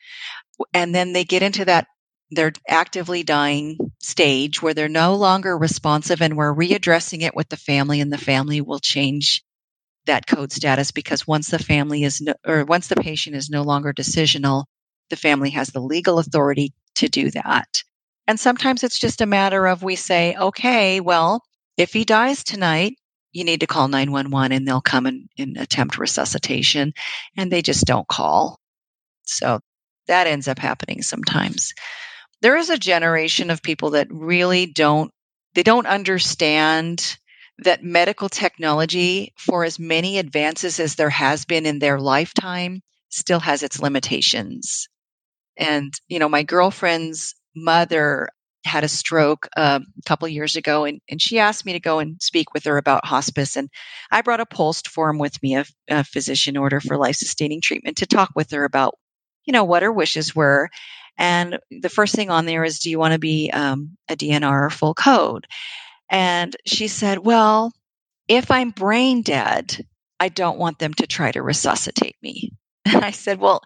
and 0.73 0.95
then 0.95 1.11
they 1.11 1.25
get 1.25 1.43
into 1.43 1.65
that 1.65 1.87
they're 2.31 2.53
actively 2.67 3.23
dying 3.23 3.77
stage 3.99 4.61
where 4.61 4.73
they're 4.73 4.89
no 4.89 5.15
longer 5.15 5.57
responsive 5.57 6.21
and 6.21 6.35
we're 6.35 6.53
readdressing 6.53 7.21
it 7.21 7.35
with 7.35 7.49
the 7.49 7.57
family 7.57 8.01
and 8.01 8.11
the 8.11 8.17
family 8.17 8.61
will 8.61 8.79
change 8.79 9.43
that 10.05 10.27
code 10.27 10.51
status 10.51 10.91
because 10.91 11.27
once 11.27 11.49
the 11.49 11.59
family 11.59 12.03
is 12.03 12.21
no, 12.21 12.33
or 12.45 12.65
once 12.65 12.87
the 12.87 12.95
patient 12.95 13.35
is 13.35 13.49
no 13.49 13.61
longer 13.63 13.93
decisional, 13.93 14.65
the 15.09 15.15
family 15.15 15.51
has 15.51 15.69
the 15.69 15.81
legal 15.81 16.19
authority 16.19 16.73
to 16.95 17.07
do 17.07 17.31
that. 17.31 17.83
And 18.27 18.39
sometimes 18.39 18.83
it's 18.83 18.99
just 18.99 19.21
a 19.21 19.25
matter 19.25 19.67
of 19.67 19.83
we 19.83 19.95
say, 19.95 20.35
okay, 20.35 20.99
well, 20.99 21.43
if 21.77 21.93
he 21.93 22.05
dies 22.05 22.43
tonight, 22.43 22.95
you 23.31 23.43
need 23.43 23.61
to 23.61 23.67
call 23.67 23.87
911 23.87 24.51
and 24.51 24.67
they'll 24.67 24.81
come 24.81 25.05
and, 25.05 25.27
and 25.37 25.57
attempt 25.57 25.97
resuscitation 25.97 26.93
and 27.35 27.51
they 27.51 27.61
just 27.61 27.85
don't 27.85 28.07
call. 28.07 28.59
So 29.23 29.59
that 30.07 30.27
ends 30.27 30.47
up 30.47 30.59
happening 30.59 31.01
sometimes. 31.01 31.73
There 32.41 32.57
is 32.57 32.69
a 32.69 32.77
generation 32.77 33.49
of 33.49 33.63
people 33.63 33.91
that 33.91 34.07
really 34.09 34.67
don't 34.67 35.11
they 35.55 35.63
don't 35.63 35.85
understand 35.85 37.17
that 37.63 37.83
medical 37.83 38.29
technology 38.29 39.33
for 39.37 39.63
as 39.63 39.79
many 39.79 40.17
advances 40.17 40.79
as 40.79 40.95
there 40.95 41.09
has 41.09 41.45
been 41.45 41.65
in 41.65 41.79
their 41.79 41.99
lifetime 41.99 42.81
still 43.09 43.39
has 43.39 43.63
its 43.63 43.79
limitations. 43.79 44.87
And 45.57 45.93
you 46.07 46.19
know, 46.19 46.29
my 46.29 46.43
girlfriend's 46.43 47.35
mother 47.55 48.29
had 48.65 48.83
a 48.83 48.87
stroke 48.89 49.47
uh, 49.57 49.79
a 49.83 50.01
couple 50.07 50.27
years 50.27 50.55
ago, 50.55 50.85
and, 50.85 51.01
and 51.09 51.21
she 51.21 51.39
asked 51.39 51.65
me 51.65 51.73
to 51.73 51.79
go 51.79 51.99
and 51.99 52.21
speak 52.21 52.53
with 52.53 52.63
her 52.63 52.77
about 52.77 53.05
hospice. 53.05 53.57
And 53.57 53.69
I 54.09 54.21
brought 54.21 54.39
a 54.39 54.45
POLST 54.45 54.87
form 54.87 55.17
with 55.17 55.41
me, 55.43 55.55
a, 55.57 55.65
a 55.89 56.03
physician 56.03 56.55
order 56.55 56.79
for 56.79 56.97
life 56.97 57.15
sustaining 57.15 57.61
treatment, 57.61 57.97
to 57.97 58.05
talk 58.05 58.31
with 58.35 58.51
her 58.51 58.63
about, 58.63 58.95
you 59.45 59.51
know, 59.51 59.65
what 59.65 59.83
her 59.83 59.91
wishes 59.91 60.33
were. 60.35 60.69
And 61.17 61.59
the 61.69 61.89
first 61.89 62.15
thing 62.15 62.29
on 62.29 62.45
there 62.45 62.63
is, 62.63 62.79
do 62.79 62.89
you 62.89 62.97
want 62.97 63.13
to 63.13 63.19
be 63.19 63.51
um, 63.51 63.97
a 64.09 64.15
DNR 64.15 64.65
or 64.65 64.69
full 64.69 64.93
code? 64.93 65.45
And 66.13 66.55
she 66.67 66.87
said, 66.87 67.17
well, 67.17 67.73
if 68.27 68.51
I'm 68.51 68.69
brain 68.69 69.23
dead, 69.23 69.85
I 70.19 70.29
don't 70.29 70.59
want 70.59 70.77
them 70.77 70.93
to 70.95 71.07
try 71.07 71.31
to 71.31 71.41
resuscitate 71.41 72.15
me. 72.21 72.51
And 72.85 73.03
I 73.03 73.11
said, 73.11 73.39
well, 73.39 73.61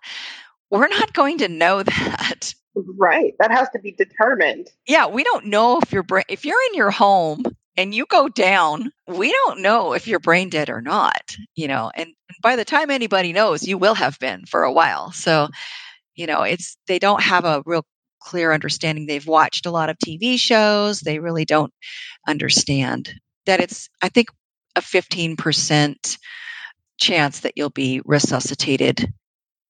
we're 0.70 0.88
not 0.88 1.12
going 1.12 1.40
to 1.40 1.48
know 1.48 1.82
that. 1.84 2.54
Right. 2.76 3.34
That 3.40 3.52
has 3.52 3.68
to 3.72 3.80
be 3.80 3.92
determined. 3.92 4.68
Yeah, 4.88 5.08
we 5.08 5.24
don't 5.24 5.48
know 5.48 5.80
if 5.80 5.92
you're 5.92 6.04
brain 6.04 6.26
if 6.30 6.46
you're 6.46 6.62
in 6.70 6.76
your 6.76 6.92
home 6.92 7.44
and 7.76 7.96
you 7.96 8.06
go 8.06 8.30
down, 8.30 8.92
we 9.08 9.32
don't 9.32 9.62
know 9.62 9.94
if 9.94 10.08
you're 10.08 10.20
brain 10.20 10.50
dead 10.50 10.70
or 10.70 10.82
not, 10.82 11.36
you 11.56 11.68
know. 11.68 11.92
And 11.96 12.14
by 12.44 12.56
the 12.56 12.64
time 12.64 12.92
anybody 12.92 13.34
knows, 13.34 13.68
you 13.68 13.80
will 13.80 13.96
have 13.96 14.20
been 14.20 14.46
for 14.46 14.64
a 14.64 14.72
while. 14.72 15.12
So, 15.12 15.50
you 16.16 16.28
know, 16.28 16.44
it's 16.44 16.78
they 16.88 17.00
don't 17.00 17.24
have 17.24 17.44
a 17.44 17.64
real 17.66 17.86
clear 18.28 18.52
understanding. 18.52 19.06
They've 19.06 19.26
watched 19.26 19.66
a 19.66 19.72
lot 19.72 19.90
of 19.90 19.98
TV 19.98 20.38
shows. 20.38 21.00
They 21.00 21.20
really 21.20 21.46
don't 21.46 21.74
understand 22.28 23.14
that 23.46 23.62
it's 23.62 23.90
I 24.02 24.10
think 24.10 24.30
a 24.76 24.82
15% 24.82 26.18
chance 27.00 27.40
that 27.40 27.54
you'll 27.56 27.70
be 27.70 28.02
resuscitated 28.04 29.14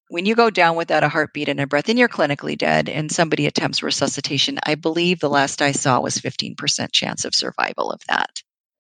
when 0.10 0.26
you 0.26 0.36
go 0.36 0.50
down 0.50 0.76
without 0.76 1.04
a 1.04 1.10
heartbeat 1.10 1.50
and 1.50 1.60
a 1.60 1.68
breath 1.68 1.90
and 1.90 2.00
you're 2.00 2.08
clinically 2.08 2.58
dead 2.58 2.90
and 2.90 3.12
somebody 3.12 3.46
attempts 3.46 3.84
resuscitation, 3.84 4.60
I 4.64 4.76
believe 4.76 5.20
the 5.20 5.30
last 5.30 5.62
I 5.62 5.74
saw 5.74 6.00
was 6.00 6.18
15% 6.18 6.92
chance 6.92 7.26
of 7.26 7.36
survival 7.36 7.92
of 7.92 8.02
that. 8.08 8.30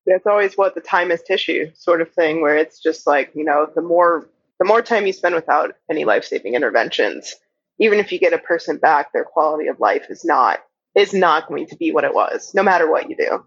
That's 0.05 0.25
always 0.25 0.55
what 0.55 0.73
the 0.73 0.81
time 0.81 1.11
is 1.11 1.21
tissue 1.21 1.71
sort 1.75 2.01
of 2.01 2.11
thing, 2.11 2.41
where 2.41 2.55
it's 2.55 2.79
just 2.81 3.05
like, 3.05 3.31
you 3.35 3.43
know, 3.43 3.69
the 3.75 3.81
more 3.81 4.29
the 4.59 4.65
more 4.65 4.81
time 4.81 5.05
you 5.05 5.13
spend 5.13 5.35
without 5.35 5.75
any 5.91 6.05
life 6.05 6.23
saving 6.23 6.55
interventions, 6.55 7.35
even 7.79 7.99
if 7.99 8.11
you 8.11 8.19
get 8.19 8.33
a 8.33 8.37
person 8.37 8.77
back, 8.77 9.13
their 9.13 9.23
quality 9.23 9.67
of 9.67 9.79
life 9.79 10.05
is 10.09 10.23
not 10.25 10.59
is 10.95 11.13
not 11.13 11.47
going 11.47 11.67
to 11.67 11.75
be 11.75 11.91
what 11.91 12.03
it 12.03 12.13
was, 12.13 12.53
no 12.55 12.63
matter 12.63 12.89
what 12.89 13.09
you 13.09 13.15
do. 13.15 13.45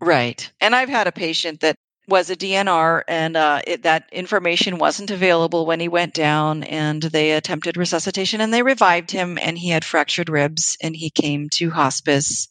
Right. 0.00 0.50
And 0.60 0.74
I've 0.74 0.88
had 0.88 1.06
a 1.06 1.12
patient 1.12 1.60
that 1.60 1.76
was 2.08 2.30
a 2.30 2.36
DNR, 2.36 3.02
and 3.06 3.36
uh, 3.36 3.60
it, 3.66 3.82
that 3.82 4.08
information 4.10 4.78
wasn't 4.78 5.10
available 5.10 5.66
when 5.66 5.78
he 5.78 5.88
went 5.88 6.14
down. 6.14 6.64
And 6.64 7.02
they 7.02 7.32
attempted 7.32 7.76
resuscitation, 7.76 8.40
and 8.40 8.52
they 8.52 8.62
revived 8.62 9.10
him, 9.10 9.38
and 9.40 9.56
he 9.56 9.68
had 9.68 9.84
fractured 9.84 10.28
ribs, 10.28 10.76
and 10.82 10.96
he 10.96 11.10
came 11.10 11.48
to 11.50 11.70
hospice 11.70 12.48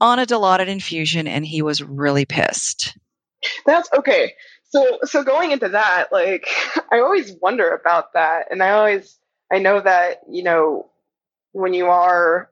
on 0.00 0.18
a 0.18 0.26
Dilaudid 0.26 0.66
infusion, 0.66 1.28
and 1.28 1.46
he 1.46 1.62
was 1.62 1.82
really 1.82 2.24
pissed. 2.24 2.98
That's 3.64 3.88
okay. 3.96 4.32
So, 4.70 4.98
so 5.04 5.22
going 5.22 5.52
into 5.52 5.68
that, 5.68 6.08
like, 6.10 6.46
I 6.92 6.98
always 6.98 7.32
wonder 7.40 7.70
about 7.70 8.14
that, 8.14 8.46
and 8.50 8.62
I 8.62 8.72
always, 8.72 9.16
I 9.52 9.58
know 9.58 9.80
that 9.80 10.20
you 10.30 10.42
know, 10.42 10.90
when 11.52 11.74
you 11.74 11.86
are 11.86 12.50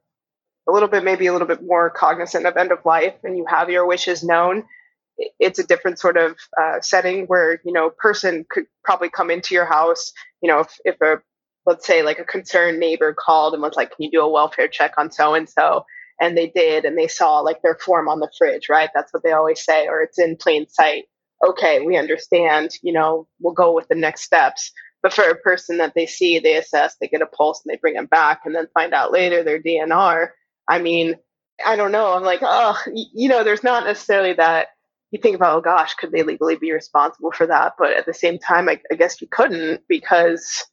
a 0.68 0.72
little 0.72 0.88
bit, 0.88 1.04
maybe 1.04 1.26
a 1.26 1.32
little 1.32 1.48
bit 1.48 1.62
more 1.62 1.90
cognizant 1.90 2.46
of 2.46 2.56
end 2.56 2.72
of 2.72 2.84
life, 2.84 3.14
and 3.24 3.36
you 3.36 3.46
have 3.48 3.70
your 3.70 3.86
wishes 3.86 4.22
known 4.22 4.64
it's 5.38 5.58
a 5.58 5.66
different 5.66 5.98
sort 5.98 6.16
of 6.16 6.36
uh, 6.60 6.80
setting 6.80 7.26
where 7.26 7.60
you 7.64 7.72
know 7.72 7.90
person 7.90 8.44
could 8.48 8.64
probably 8.84 9.10
come 9.10 9.30
into 9.30 9.54
your 9.54 9.66
house 9.66 10.12
you 10.42 10.50
know 10.50 10.60
if, 10.60 10.68
if 10.84 11.00
a 11.00 11.20
let's 11.66 11.86
say 11.86 12.02
like 12.02 12.18
a 12.18 12.24
concerned 12.24 12.78
neighbor 12.78 13.14
called 13.14 13.54
and 13.54 13.62
was 13.62 13.76
like 13.76 13.90
can 13.90 14.04
you 14.04 14.10
do 14.10 14.20
a 14.20 14.30
welfare 14.30 14.68
check 14.68 14.92
on 14.98 15.10
so 15.10 15.34
and 15.34 15.48
so 15.48 15.84
and 16.20 16.36
they 16.36 16.48
did 16.48 16.84
and 16.84 16.96
they 16.98 17.08
saw 17.08 17.40
like 17.40 17.62
their 17.62 17.76
form 17.76 18.08
on 18.08 18.20
the 18.20 18.30
fridge 18.38 18.68
right? 18.68 18.90
That's 18.94 19.12
what 19.12 19.22
they 19.22 19.32
always 19.32 19.64
say 19.64 19.86
or 19.88 20.02
it's 20.02 20.18
in 20.18 20.36
plain 20.36 20.68
sight. 20.68 21.04
Okay 21.46 21.80
we 21.80 21.96
understand 21.96 22.70
you 22.82 22.92
know 22.92 23.26
we'll 23.40 23.54
go 23.54 23.74
with 23.74 23.88
the 23.88 23.94
next 23.94 24.22
steps 24.22 24.72
but 25.02 25.12
for 25.12 25.24
a 25.24 25.36
person 25.36 25.78
that 25.78 25.94
they 25.94 26.06
see 26.06 26.38
they 26.38 26.56
assess 26.56 26.96
they 27.00 27.08
get 27.08 27.22
a 27.22 27.26
pulse 27.26 27.62
and 27.64 27.72
they 27.72 27.78
bring 27.78 27.94
them 27.94 28.06
back 28.06 28.42
and 28.44 28.54
then 28.54 28.66
find 28.74 28.92
out 28.92 29.12
later 29.12 29.42
their 29.42 29.60
dnr 29.60 30.28
i 30.68 30.78
mean 30.78 31.16
i 31.64 31.76
don't 31.76 31.92
know. 31.92 32.12
I'm 32.12 32.22
like 32.22 32.40
oh 32.42 32.76
you 32.94 33.28
know 33.28 33.44
there's 33.44 33.64
not 33.64 33.84
necessarily 33.84 34.32
that 34.34 34.68
you 35.10 35.20
think 35.20 35.36
about, 35.36 35.56
oh 35.56 35.60
gosh, 35.60 35.94
could 35.94 36.12
they 36.12 36.22
legally 36.22 36.56
be 36.56 36.72
responsible 36.72 37.32
for 37.32 37.46
that? 37.46 37.74
But 37.78 37.96
at 37.96 38.06
the 38.06 38.14
same 38.14 38.38
time, 38.38 38.68
I, 38.68 38.80
I 38.90 38.94
guess 38.94 39.20
you 39.20 39.26
couldn't 39.28 39.82
because 39.88 40.64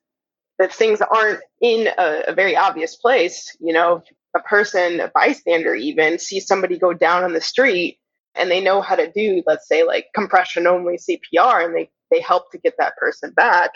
if 0.59 0.71
things 0.71 1.01
aren't 1.01 1.41
in 1.61 1.87
a, 1.97 2.23
a, 2.27 2.33
very 2.33 2.55
obvious 2.55 2.95
place, 2.95 3.55
you 3.59 3.73
know, 3.73 4.03
a 4.35 4.39
person, 4.39 4.99
a 4.99 5.07
bystander 5.07 5.73
even, 5.73 6.19
sees 6.19 6.47
somebody 6.47 6.77
go 6.77 6.93
down 6.93 7.23
on 7.23 7.33
the 7.33 7.41
street 7.41 7.99
and 8.35 8.51
they 8.51 8.61
know 8.61 8.81
how 8.81 8.95
to 8.95 9.11
do, 9.11 9.43
let's 9.47 9.67
say, 9.67 9.83
like 9.83 10.07
compression 10.13 10.67
only 10.67 10.97
CPR, 10.97 11.65
and 11.65 11.75
they 11.75 11.89
they 12.11 12.21
help 12.21 12.51
to 12.51 12.57
get 12.57 12.75
that 12.77 12.95
person 12.97 13.31
back, 13.31 13.71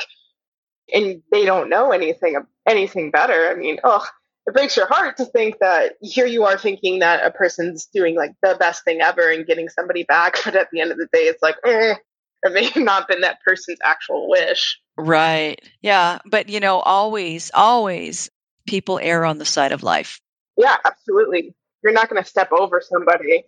and 0.93 1.21
they 1.31 1.45
don't 1.45 1.69
know 1.69 1.91
anything 1.91 2.35
anything 2.67 3.11
better. 3.11 3.47
I 3.49 3.55
mean, 3.55 3.77
oh, 3.83 4.05
it 4.47 4.53
breaks 4.53 4.75
your 4.75 4.87
heart 4.87 5.17
to 5.17 5.25
think 5.25 5.59
that 5.59 5.93
here 6.01 6.25
you 6.25 6.43
are 6.45 6.57
thinking 6.57 6.99
that 6.99 7.25
a 7.25 7.31
person's 7.31 7.85
doing 7.87 8.15
like 8.15 8.33
the 8.41 8.55
best 8.59 8.83
thing 8.83 9.01
ever 9.01 9.29
and 9.29 9.45
getting 9.45 9.69
somebody 9.69 10.03
back, 10.03 10.37
but 10.45 10.55
at 10.55 10.69
the 10.71 10.81
end 10.81 10.91
of 10.91 10.97
the 10.97 11.07
day, 11.13 11.23
it's 11.23 11.41
like, 11.41 11.55
eh, 11.65 11.95
it 12.43 12.53
may 12.53 12.65
have 12.65 12.83
not 12.83 13.07
been 13.07 13.21
that 13.21 13.39
person's 13.45 13.79
actual 13.83 14.29
wish. 14.29 14.79
Right. 14.97 15.61
Yeah. 15.81 16.19
But, 16.25 16.49
you 16.49 16.59
know, 16.59 16.79
always, 16.79 17.51
always 17.53 18.29
people 18.67 18.99
err 19.01 19.25
on 19.25 19.37
the 19.37 19.45
side 19.45 19.71
of 19.71 19.83
life. 19.83 20.19
Yeah, 20.57 20.75
absolutely. 20.83 21.53
You're 21.83 21.93
not 21.93 22.09
going 22.09 22.21
to 22.21 22.27
step 22.27 22.51
over 22.51 22.81
somebody. 22.81 23.43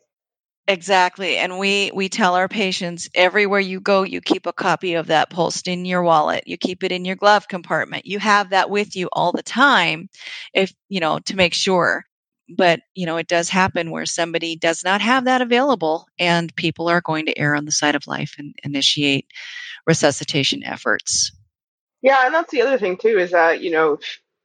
Exactly. 0.68 1.36
And 1.38 1.60
we 1.60 1.92
we 1.94 2.08
tell 2.08 2.36
our 2.36 2.48
patients 2.48 3.10
everywhere 3.14 3.60
you 3.60 3.82
go 3.82 4.04
you 4.04 4.22
keep 4.22 4.46
a 4.46 4.54
copy 4.54 4.94
of 4.94 5.08
that 5.08 5.30
POLST 5.30 5.68
in 5.68 5.84
your 5.84 6.04
wallet. 6.04 6.48
You 6.48 6.58
keep 6.58 6.84
it 6.86 6.92
in 6.94 7.04
your 7.04 7.18
glove 7.18 7.50
compartment. 7.50 8.06
You 8.06 8.18
have 8.20 8.52
that 8.52 8.70
with 8.70 8.96
you 8.96 9.10
all 9.12 9.34
the 9.34 9.44
time 9.44 10.10
if, 10.54 10.74
you 10.88 11.02
know, 11.02 11.20
to 11.20 11.36
make 11.36 11.54
sure. 11.54 12.06
But, 12.56 12.82
you 12.94 13.06
know, 13.06 13.18
it 13.18 13.28
does 13.28 13.50
happen 13.50 13.92
where 13.92 14.06
somebody 14.06 14.56
does 14.56 14.84
not 14.84 15.02
have 15.02 15.26
that 15.26 15.42
available 15.42 16.08
and 16.18 16.54
people 16.56 16.88
are 16.90 17.02
going 17.02 17.26
to 17.26 17.38
err 17.38 17.56
on 17.56 17.66
the 17.66 17.72
side 17.72 17.96
of 17.96 18.08
life 18.08 18.36
and 18.38 18.56
initiate 18.64 19.28
resuscitation 19.86 20.64
efforts. 20.64 21.32
Yeah, 22.02 22.26
and 22.26 22.34
that's 22.34 22.52
the 22.52 22.62
other 22.62 22.78
thing 22.78 22.98
too 22.98 23.18
is 23.18 23.32
that, 23.32 23.62
you 23.62 23.72
know, 23.72 24.00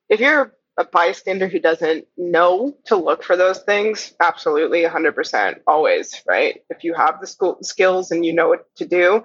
if 0.08 0.20
you're 0.20 0.52
a 0.78 0.84
bystander 0.84 1.48
who 1.48 1.58
doesn't 1.58 2.06
know 2.16 2.72
to 2.86 2.96
look 2.96 3.24
for 3.24 3.36
those 3.36 3.58
things, 3.64 4.14
absolutely 4.20 4.84
100% 4.84 5.56
always, 5.66 6.22
right? 6.26 6.60
If 6.70 6.84
you 6.84 6.94
have 6.94 7.20
the 7.20 7.26
school 7.26 7.58
skills 7.62 8.12
and 8.12 8.24
you 8.24 8.32
know 8.32 8.48
what 8.48 8.64
to 8.76 8.86
do, 8.86 9.24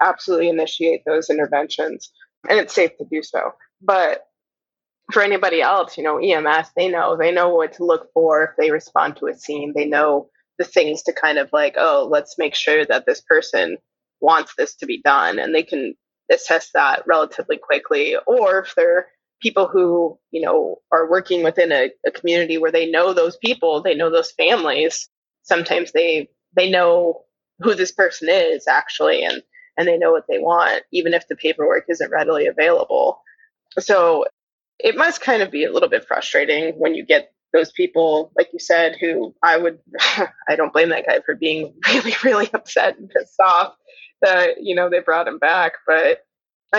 absolutely 0.00 0.48
initiate 0.48 1.02
those 1.04 1.30
interventions. 1.30 2.12
And 2.48 2.60
it's 2.60 2.74
safe 2.74 2.96
to 2.98 3.04
do 3.10 3.22
so. 3.24 3.54
But 3.82 4.22
for 5.12 5.20
anybody 5.20 5.60
else, 5.60 5.98
you 5.98 6.04
know, 6.04 6.18
EMS, 6.18 6.68
they 6.76 6.88
know, 6.88 7.16
they 7.16 7.32
know 7.32 7.54
what 7.54 7.72
to 7.74 7.84
look 7.84 8.12
for 8.14 8.44
if 8.44 8.50
they 8.56 8.70
respond 8.70 9.16
to 9.16 9.26
a 9.26 9.34
scene. 9.34 9.72
They 9.74 9.86
know 9.86 10.28
the 10.58 10.64
things 10.64 11.02
to 11.02 11.12
kind 11.12 11.38
of 11.38 11.50
like, 11.52 11.74
oh, 11.76 12.08
let's 12.08 12.38
make 12.38 12.54
sure 12.54 12.86
that 12.86 13.04
this 13.04 13.20
person 13.20 13.78
wants 14.20 14.54
this 14.56 14.76
to 14.76 14.86
be 14.86 15.02
done. 15.02 15.40
And 15.40 15.52
they 15.52 15.64
can 15.64 15.94
assess 16.30 16.70
that 16.74 17.02
relatively 17.06 17.58
quickly. 17.58 18.14
Or 18.26 18.60
if 18.60 18.74
they're 18.76 19.08
people 19.44 19.68
who 19.68 20.18
you 20.30 20.40
know 20.40 20.78
are 20.90 21.10
working 21.10 21.44
within 21.44 21.70
a, 21.70 21.90
a, 22.06 22.10
community 22.10 22.56
where 22.56 22.72
they 22.72 22.90
know 22.90 23.12
those 23.12 23.36
people 23.36 23.82
they 23.82 23.94
know 23.94 24.10
those 24.10 24.32
families. 24.32 25.08
Sometimes 25.42 25.92
they 25.92 26.30
they 26.56 26.70
know 26.70 27.24
who 27.60 27.74
this 27.74 27.92
person 27.92 28.28
is 28.30 28.66
actually 28.66 29.22
and 29.22 29.42
and 29.76 29.86
they 29.86 29.98
know 29.98 30.12
what 30.12 30.24
they 30.30 30.38
want 30.38 30.82
even 30.92 31.12
if 31.12 31.28
the 31.28 31.36
paperwork 31.36 31.84
isn't 31.90 32.10
readily 32.10 32.46
available. 32.46 33.20
So 33.78 34.24
it 34.78 34.96
must 34.96 35.20
kind 35.20 35.42
of 35.42 35.50
be 35.50 35.64
a 35.64 35.72
little 35.72 35.90
bit 35.90 36.06
frustrating 36.06 36.72
when 36.78 36.94
you 36.94 37.04
get 37.04 37.30
those 37.52 37.70
people 37.70 38.32
like 38.36 38.48
you 38.52 38.58
said 38.58 38.96
who 39.00 39.32
i 39.40 39.56
would 39.56 39.78
i 40.48 40.56
don't 40.56 40.72
blame 40.72 40.88
that 40.88 41.06
guy 41.06 41.20
for 41.24 41.36
being 41.36 41.72
really 41.88 42.14
really 42.24 42.50
upset 42.52 42.98
and 42.98 43.08
pissed 43.10 43.38
off 43.38 43.74
that 44.22 44.56
you 44.60 44.74
know 44.74 44.90
they 44.90 44.98
brought 44.98 45.28
him 45.28 45.38
back 45.38 45.74
but 45.86 46.24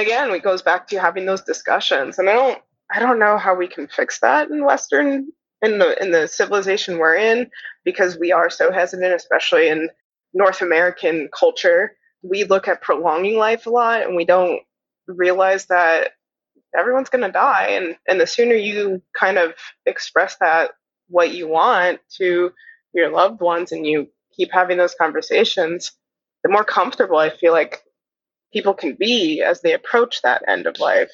again, 0.01 0.31
it 0.31 0.43
goes 0.43 0.61
back 0.61 0.87
to 0.87 0.99
having 0.99 1.25
those 1.25 1.41
discussions. 1.41 2.19
And 2.19 2.29
I 2.29 2.33
don't, 2.33 2.61
I 2.93 2.99
don't 2.99 3.19
know 3.19 3.37
how 3.37 3.55
we 3.55 3.67
can 3.67 3.87
fix 3.87 4.19
that 4.21 4.49
in 4.49 4.63
Western, 4.65 5.27
in 5.61 5.79
the 5.79 6.01
in 6.01 6.11
the 6.11 6.27
civilization 6.27 6.97
we're 6.99 7.15
in, 7.15 7.49
because 7.83 8.17
we 8.17 8.31
are 8.31 8.49
so 8.49 8.71
hesitant, 8.71 9.13
especially 9.13 9.67
in 9.69 9.89
North 10.33 10.61
American 10.61 11.29
culture. 11.37 11.97
we 12.23 12.43
look 12.43 12.67
at 12.67 12.81
prolonging 12.81 13.37
life 13.37 13.65
a 13.67 13.69
lot 13.69 14.03
and 14.03 14.15
we 14.15 14.25
don't 14.25 14.61
realize 15.07 15.67
that 15.67 16.11
everyone's 16.77 17.09
going 17.09 17.23
to 17.23 17.31
die 17.31 17.69
and 17.69 17.95
and 18.07 18.19
the 18.19 18.27
sooner 18.27 18.55
you 18.55 19.01
kind 19.17 19.37
of 19.37 19.53
express 19.85 20.37
that 20.41 20.71
what 21.07 21.33
you 21.33 21.47
want 21.47 21.99
to 22.17 22.51
your 22.93 23.09
loved 23.11 23.41
ones 23.41 23.71
and 23.71 23.85
you 23.85 24.07
keep 24.35 24.51
having 24.51 24.77
those 24.77 24.95
conversations 24.95 25.91
the 26.43 26.49
more 26.51 26.63
comfortable 26.65 27.17
i 27.17 27.29
feel 27.29 27.53
like 27.53 27.83
people 28.55 28.73
can 28.73 28.95
be 28.95 29.43
as 29.43 29.61
they 29.61 29.73
approach 29.73 30.21
that 30.23 30.43
end 30.47 30.65
of 30.65 30.79
life 30.79 31.11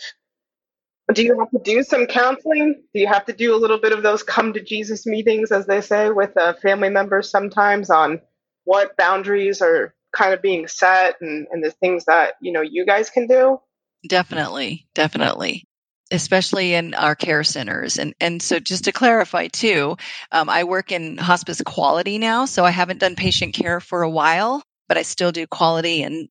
do 1.13 1.23
you 1.23 1.37
have 1.37 1.49
to 1.51 1.59
do 1.59 1.83
some 1.83 2.05
counseling 2.05 2.83
do 2.93 3.01
you 3.01 3.07
have 3.07 3.25
to 3.25 3.33
do 3.33 3.53
a 3.53 3.57
little 3.57 3.79
bit 3.79 3.91
of 3.91 4.03
those 4.03 4.23
come 4.23 4.53
to 4.53 4.63
jesus 4.63 5.05
meetings 5.05 5.51
as 5.51 5.65
they 5.65 5.81
say 5.81 6.09
with 6.09 6.37
uh, 6.37 6.53
family 6.53 6.89
members 6.89 7.29
sometimes 7.29 7.89
on 7.89 8.21
what 8.63 8.95
boundaries 8.95 9.61
are 9.61 9.93
kind 10.13 10.33
of 10.33 10.41
being 10.41 10.67
set 10.67 11.15
and, 11.19 11.47
and 11.51 11.63
the 11.63 11.71
things 11.71 12.05
that 12.05 12.35
you 12.41 12.53
know 12.53 12.61
you 12.61 12.85
guys 12.85 13.09
can 13.09 13.27
do 13.27 13.59
Definitely, 14.07 14.87
definitely. 14.95 15.65
Especially 16.11 16.73
in 16.73 16.93
our 16.93 17.15
care 17.15 17.43
centers. 17.43 17.97
And, 17.97 18.13
and 18.19 18.41
so, 18.41 18.59
just 18.59 18.85
to 18.85 18.91
clarify, 18.91 19.47
too, 19.47 19.95
um, 20.31 20.49
I 20.49 20.65
work 20.65 20.91
in 20.91 21.17
hospice 21.17 21.61
quality 21.65 22.17
now. 22.17 22.45
So, 22.45 22.65
I 22.65 22.71
haven't 22.71 22.99
done 22.99 23.15
patient 23.15 23.53
care 23.53 23.79
for 23.79 24.01
a 24.01 24.09
while, 24.09 24.61
but 24.89 24.97
I 24.97 25.03
still 25.03 25.31
do 25.31 25.47
quality 25.47 26.03
and 26.03 26.27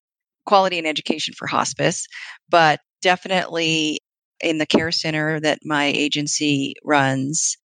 quality 0.47 0.79
and 0.79 0.87
education 0.87 1.35
for 1.35 1.47
hospice. 1.47 2.07
But 2.49 2.81
definitely 3.03 4.01
in 4.41 4.59
the 4.59 4.67
care 4.67 4.91
center 4.91 5.41
that 5.41 5.61
my 5.65 5.85
agency 5.85 6.75
runs, 6.85 7.57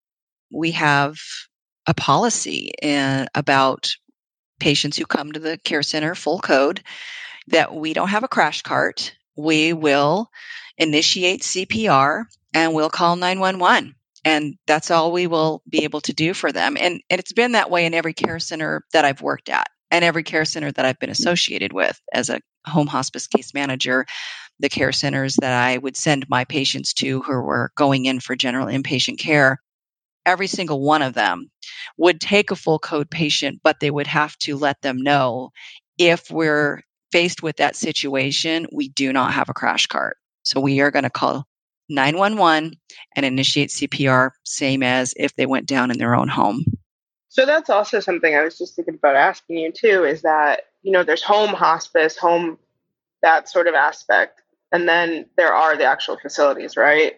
we 0.53 0.73
have 0.73 1.17
a 1.87 1.95
policy 1.95 2.73
uh, 2.83 3.27
about 3.35 3.95
patients 4.61 4.97
who 4.97 5.07
come 5.07 5.33
to 5.33 5.41
the 5.41 5.59
care 5.59 5.83
center 5.83 6.15
full 6.15 6.39
code 6.39 6.83
that 7.49 7.75
we 7.75 7.93
don't 7.93 8.09
have 8.09 8.25
a 8.25 8.29
crash 8.29 8.63
cart 8.63 9.15
we 9.37 9.73
will 9.73 10.31
initiate 10.79 11.43
CPR 11.43 12.25
and 12.53 12.75
we'll 12.75 12.91
call 12.91 13.17
911. 13.17 13.95
And 14.25 14.55
that's 14.67 14.91
all 14.91 15.13
we 15.13 15.27
will 15.27 15.63
be 15.69 15.85
able 15.85 16.01
to 16.03 16.15
do 16.15 16.33
for 16.33 16.51
them. 16.51 16.77
And, 16.81 17.03
and 17.11 17.19
it's 17.19 17.33
been 17.33 17.53
that 17.53 17.71
way 17.71 17.85
in 17.85 17.95
every 17.95 18.15
care 18.15 18.39
center 18.39 18.83
that 18.93 19.05
I've 19.05 19.21
worked 19.21 19.49
at 19.49 19.69
and 19.91 20.05
every 20.05 20.23
care 20.23 20.45
center 20.45 20.73
that 20.73 20.85
I've 20.85 20.99
been 20.99 21.11
associated 21.11 21.73
with 21.73 22.01
as 22.13 22.31
a 22.31 22.41
home 22.67 22.87
hospice 22.87 23.27
case 23.27 23.55
manager. 23.55 24.07
The 24.61 24.69
care 24.69 24.93
centers 24.93 25.37
that 25.37 25.53
I 25.53 25.79
would 25.79 25.97
send 25.97 26.29
my 26.29 26.45
patients 26.45 26.95
to 26.95 27.23
who 27.23 27.33
were 27.33 27.73
going 27.77 28.05
in 28.05 28.21
for 28.21 28.37
general 28.37 28.67
inpatient 28.67 29.19
care, 29.19 29.61
every 30.25 30.47
single 30.47 30.81
one 30.81 31.03
of 31.03 31.15
them 31.15 31.51
would 31.99 32.21
take 32.21 32.51
a 32.51 32.57
full 32.57 32.79
code 32.79 33.11
patient, 33.11 33.61
but 33.63 33.81
they 33.81 33.91
would 33.91 34.07
have 34.07 34.37
to 34.39 34.57
let 34.57 34.81
them 34.81 35.03
know 35.03 35.51
if 35.99 36.31
we're 36.31 36.83
faced 37.13 37.43
with 37.43 37.57
that 37.57 37.77
situation, 37.77 38.67
we 38.73 38.89
do 38.89 39.13
not 39.13 39.33
have 39.33 39.49
a 39.49 39.55
crash 39.55 39.87
cart. 39.87 40.17
So 40.43 40.61
we 40.61 40.81
are 40.81 40.91
going 40.91 41.05
to 41.05 41.11
call 41.11 41.47
911 41.89 42.73
and 43.15 43.27
initiate 43.27 43.71
CPR, 43.71 44.31
same 44.45 44.83
as 44.83 45.15
if 45.17 45.35
they 45.37 45.47
went 45.47 45.67
down 45.67 45.91
in 45.91 45.99
their 45.99 46.15
own 46.15 46.29
home. 46.29 46.65
So 47.29 47.47
that's 47.47 47.71
also 47.71 48.01
something 48.01 48.35
I 48.35 48.43
was 48.43 48.57
just 48.57 48.77
thinking 48.77 48.95
about 48.95 49.17
asking 49.17 49.59
you 49.59 49.73
too 49.73 50.05
is 50.05 50.23
that, 50.23 50.63
you 50.85 50.93
know, 50.93 51.03
there's 51.03 51.23
home 51.23 51.49
hospice, 51.49 52.17
home, 52.17 52.59
that 53.23 53.49
sort 53.49 53.67
of 53.67 53.75
aspect. 53.75 54.43
And 54.71 54.87
then 54.87 55.27
there 55.37 55.53
are 55.53 55.77
the 55.77 55.85
actual 55.85 56.19
facilities, 56.21 56.77
right? 56.77 57.15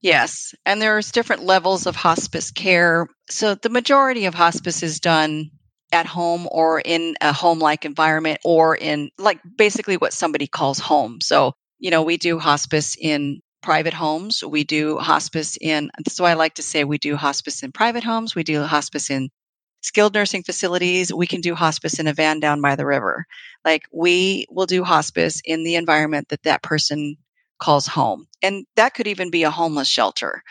Yes. 0.00 0.54
And 0.64 0.80
there's 0.80 1.10
different 1.10 1.42
levels 1.42 1.86
of 1.86 1.96
hospice 1.96 2.52
care. 2.52 3.08
So 3.28 3.56
the 3.56 3.68
majority 3.68 4.26
of 4.26 4.34
hospice 4.34 4.84
is 4.84 5.00
done 5.00 5.50
at 5.90 6.06
home 6.06 6.46
or 6.50 6.80
in 6.80 7.16
a 7.20 7.32
home 7.32 7.58
like 7.58 7.84
environment 7.84 8.38
or 8.44 8.76
in 8.76 9.10
like 9.18 9.40
basically 9.56 9.96
what 9.96 10.12
somebody 10.12 10.46
calls 10.46 10.78
home. 10.78 11.20
So, 11.20 11.54
you 11.80 11.90
know, 11.90 12.04
we 12.04 12.18
do 12.18 12.38
hospice 12.38 12.96
in 12.96 13.40
private 13.62 13.94
homes. 13.94 14.44
We 14.44 14.62
do 14.62 14.98
hospice 14.98 15.58
in, 15.60 15.90
so 16.08 16.24
I 16.24 16.34
like 16.34 16.54
to 16.54 16.62
say 16.62 16.84
we 16.84 16.98
do 16.98 17.16
hospice 17.16 17.64
in 17.64 17.72
private 17.72 18.04
homes. 18.04 18.36
We 18.36 18.44
do 18.44 18.62
hospice 18.62 19.10
in 19.10 19.30
skilled 19.88 20.14
nursing 20.14 20.42
facilities. 20.42 21.12
We 21.12 21.26
can 21.26 21.40
do 21.40 21.54
hospice 21.54 21.98
in 21.98 22.06
a 22.06 22.12
van 22.12 22.40
down 22.40 22.60
by 22.60 22.76
the 22.76 22.84
river. 22.84 23.26
Like 23.64 23.84
we 23.90 24.46
will 24.50 24.66
do 24.66 24.84
hospice 24.84 25.40
in 25.44 25.64
the 25.64 25.76
environment 25.76 26.28
that 26.28 26.42
that 26.42 26.62
person 26.62 27.16
calls 27.58 27.86
home. 27.86 28.28
And 28.42 28.66
that 28.76 28.92
could 28.94 29.06
even 29.06 29.30
be 29.30 29.44
a 29.44 29.50
homeless 29.50 29.88
shelter. 29.88 30.42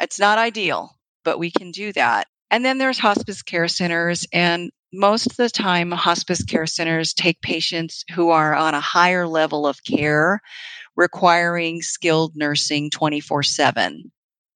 It's 0.00 0.18
not 0.18 0.38
ideal, 0.38 0.90
but 1.24 1.38
we 1.38 1.50
can 1.50 1.72
do 1.72 1.92
that. 1.92 2.26
And 2.50 2.64
then 2.64 2.78
there's 2.78 2.98
hospice 2.98 3.42
care 3.42 3.68
centers 3.68 4.26
and 4.32 4.70
most 4.92 5.26
of 5.26 5.36
the 5.36 5.50
time, 5.50 5.90
hospice 5.90 6.42
care 6.44 6.66
centers 6.66 7.12
take 7.12 7.42
patients 7.42 8.04
who 8.14 8.30
are 8.30 8.54
on 8.54 8.72
a 8.72 8.80
higher 8.80 9.26
level 9.26 9.66
of 9.66 9.84
care, 9.84 10.40
requiring 10.96 11.82
skilled 11.82 12.34
nursing 12.34 12.88
24 12.88 13.42
7. 13.42 14.10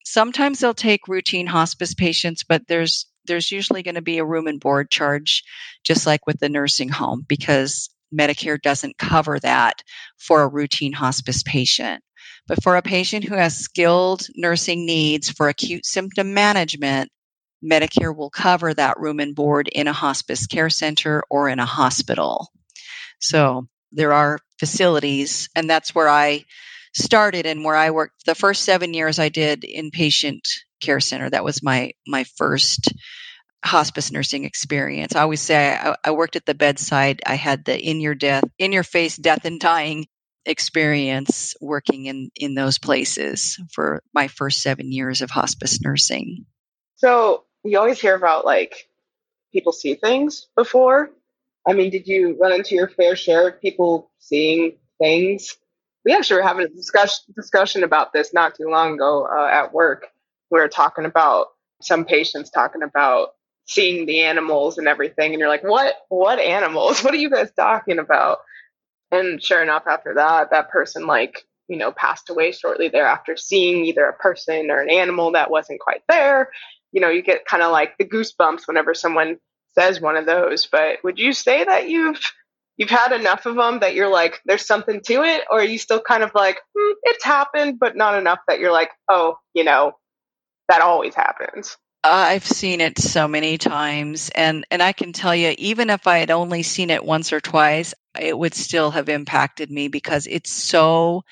Sometimes 0.05 0.61
they'll 0.61 0.73
take 0.73 1.09
routine 1.09 1.47
hospice 1.47 1.95
patients, 1.95 2.43
but 2.43 2.67
there's 2.69 3.10
there's 3.27 3.53
usually 3.53 3.83
going 3.83 3.95
to 3.95 4.03
be 4.03 4.19
a 4.19 4.25
room 4.25 4.47
and 4.47 4.61
board 4.61 4.91
charge, 4.91 5.45
just 5.85 6.07
like 6.07 6.27
with 6.27 6.39
the 6.39 6.49
nursing 6.49 6.89
home, 6.89 7.25
because 7.27 7.91
Medicare 8.13 8.61
doesn't 8.61 8.99
cover 8.99 9.39
that 9.41 9.83
for 10.19 10.43
a 10.43 10.49
routine 10.49 10.93
hospice 10.93 11.43
patient. 11.43 12.03
But 12.47 12.63
for 12.63 12.77
a 12.77 12.83
patient 12.83 13.25
who 13.25 13.35
has 13.35 13.57
skilled 13.57 14.27
nursing 14.35 14.87
needs 14.87 15.31
for 15.31 15.49
acute 15.49 15.87
symptom 15.87 16.35
management, 16.35 17.11
Medicare 17.65 18.17
will 18.17 18.31
cover 18.31 18.73
that 18.75 18.99
room 18.99 19.21
and 19.21 19.35
board 19.35 19.69
in 19.69 19.87
a 19.87 19.93
hospice 19.93 20.47
care 20.47 20.71
center 20.71 21.23
or 21.31 21.49
in 21.49 21.59
a 21.59 21.67
hospital. 21.67 22.49
So 23.21 23.69
there 23.93 24.13
are 24.13 24.39
facilities, 24.59 25.49
and 25.55 25.69
that's 25.69 25.95
where 25.95 26.09
I 26.09 26.45
started 26.95 27.47
and 27.47 27.65
where 27.65 27.77
I 27.77 27.91
worked. 27.91 28.25
The 28.25 28.35
first 28.35 28.65
seven 28.65 28.95
years 28.95 29.19
I 29.19 29.29
did 29.29 29.63
inpatient 29.63 30.41
care 30.81 31.01
center. 31.01 31.31
That 31.31 31.45
was 31.45 31.63
my 31.63 31.93
my 32.07 32.25
first 32.37 32.93
hospice 33.65 34.11
nursing 34.11 34.45
experience. 34.45 35.15
I 35.15 35.23
always 35.23 35.41
say 35.41 35.75
I, 35.75 35.95
I 36.03 36.11
worked 36.13 36.37
at 36.37 36.47
the 36.47 36.55
bedside. 36.55 37.21
I 37.27 37.35
had 37.35 37.65
the 37.65 37.79
in 37.79 38.01
your 38.01 38.15
death, 38.15 38.45
in 38.59 38.73
your 38.73 38.83
face 38.83 39.17
death 39.17 39.45
and 39.45 39.61
dying 39.61 40.07
experience 40.47 41.55
working 41.61 42.07
in 42.07 42.31
in 42.35 42.55
those 42.55 42.79
places 42.79 43.61
for 43.73 44.03
my 44.15 44.29
first 44.29 44.63
seven 44.63 44.91
years 44.91 45.23
of 45.23 45.31
hospice 45.31 45.81
nursing. 45.83 46.47
So 46.97 47.45
you 47.63 47.79
always 47.79 48.01
hear 48.01 48.15
about 48.15 48.45
like 48.45 48.89
people 49.53 49.73
see 49.73 49.95
things 49.95 50.49
before. 50.57 51.11
I 51.67 51.75
mean, 51.75 51.91
did 51.91 52.07
you 52.07 52.37
run 52.41 52.53
into 52.53 52.75
your 52.75 52.89
fair 52.89 53.17
share 53.17 53.49
of 53.49 53.61
people 53.61 54.11
seeing 54.19 54.77
things? 54.99 55.57
We 56.05 56.15
actually 56.15 56.37
were 56.41 56.49
having 56.49 56.65
a 56.65 56.69
discussion 56.69 57.35
discussion 57.37 57.85
about 57.85 58.13
this 58.13 58.33
not 58.33 58.55
too 58.55 58.69
long 58.69 58.95
ago 58.95 59.29
uh, 59.31 59.47
at 59.47 59.75
work. 59.75 60.07
We 60.51 60.61
were 60.61 60.69
talking 60.69 61.05
about 61.05 61.49
some 61.83 62.05
patients 62.05 62.51
talking 62.51 62.83
about 62.83 63.29
seeing 63.67 64.07
the 64.07 64.21
animals 64.21 64.79
and 64.79 64.89
everything, 64.89 65.33
and 65.33 65.41
you're 65.41 65.49
like, 65.49 65.65
"What? 65.65 65.95
What 66.09 66.39
animals? 66.39 67.01
What 67.05 67.15
are 67.15 67.19
you 67.19 67.31
guys 67.31 67.51
talking 67.53 67.99
about?" 67.99 68.39
And 69.11 69.43
sure 69.43 69.63
enough, 69.63 69.85
after 69.87 70.15
that, 70.15 70.51
that 70.51 70.71
person 70.71 71.07
like 71.07 71.45
you 71.69 71.77
know 71.77 71.93
passed 71.93 72.31
away 72.31 72.53
shortly 72.53 72.89
thereafter, 72.89 73.37
seeing 73.37 73.85
either 73.87 74.05
a 74.05 74.17
person 74.17 74.71
or 74.71 74.81
an 74.81 74.91
animal 74.91 75.33
that 75.33 75.51
wasn't 75.51 75.81
quite 75.81 76.03
there, 76.09 76.51
you 76.93 77.01
know, 77.01 77.11
you 77.11 77.23
get 77.23 77.47
kind 77.47 77.63
of 77.63 77.73
like 77.73 77.97
the 77.99 78.05
goosebumps 78.05 78.67
whenever 78.67 78.95
someone 78.95 79.39
says 79.75 80.01
one 80.01 80.17
of 80.17 80.27
those. 80.27 80.67
But 80.67 80.99
would 81.05 81.19
you 81.19 81.33
say 81.33 81.65
that 81.65 81.89
you've 81.89 82.21
you've 82.77 82.91
had 82.91 83.13
enough 83.13 83.47
of 83.47 83.57
them 83.57 83.81
that 83.81 83.95
you're 83.95 84.11
like, 84.11 84.41
there's 84.47 84.67
something 84.67 85.01
to 85.03 85.23
it, 85.23 85.45
or 85.51 85.61
are 85.61 85.65
you 85.65 85.79
still 85.79 86.01
kind 86.01 86.23
of 86.23 86.33
like, 86.35 86.57
mm, 86.77 86.93
it's 87.03 87.25
happened, 87.25 87.79
but 87.79 87.97
not 87.97 88.19
enough 88.19 88.39
that 88.49 88.59
you're 88.59 88.73
like, 88.73 88.91
oh, 89.09 89.37
you 89.55 89.65
know, 89.65 89.93
that 90.71 90.81
always 90.83 91.15
happens. 91.15 91.77
I've 92.03 92.47
seen 92.47 92.81
it 92.81 92.99
so 92.99 93.29
many 93.29 93.59
times 93.59 94.31
and 94.35 94.65
and 94.71 94.83
I 94.83 94.93
can 94.93 95.13
tell 95.13 95.35
you 95.35 95.55
even 95.59 95.91
if 95.91 96.07
I 96.07 96.19
had 96.19 96.31
only 96.31 96.63
seen 96.63 96.89
it 96.89 97.05
once 97.05 97.33
or 97.33 97.41
twice 97.41 97.93
it 98.19 98.39
would 98.39 98.55
still 98.55 98.91
have 98.93 99.11
impacted 99.11 99.71
me 99.71 99.89
because 99.89 100.27
it's 100.27 100.51
so 100.51 101.23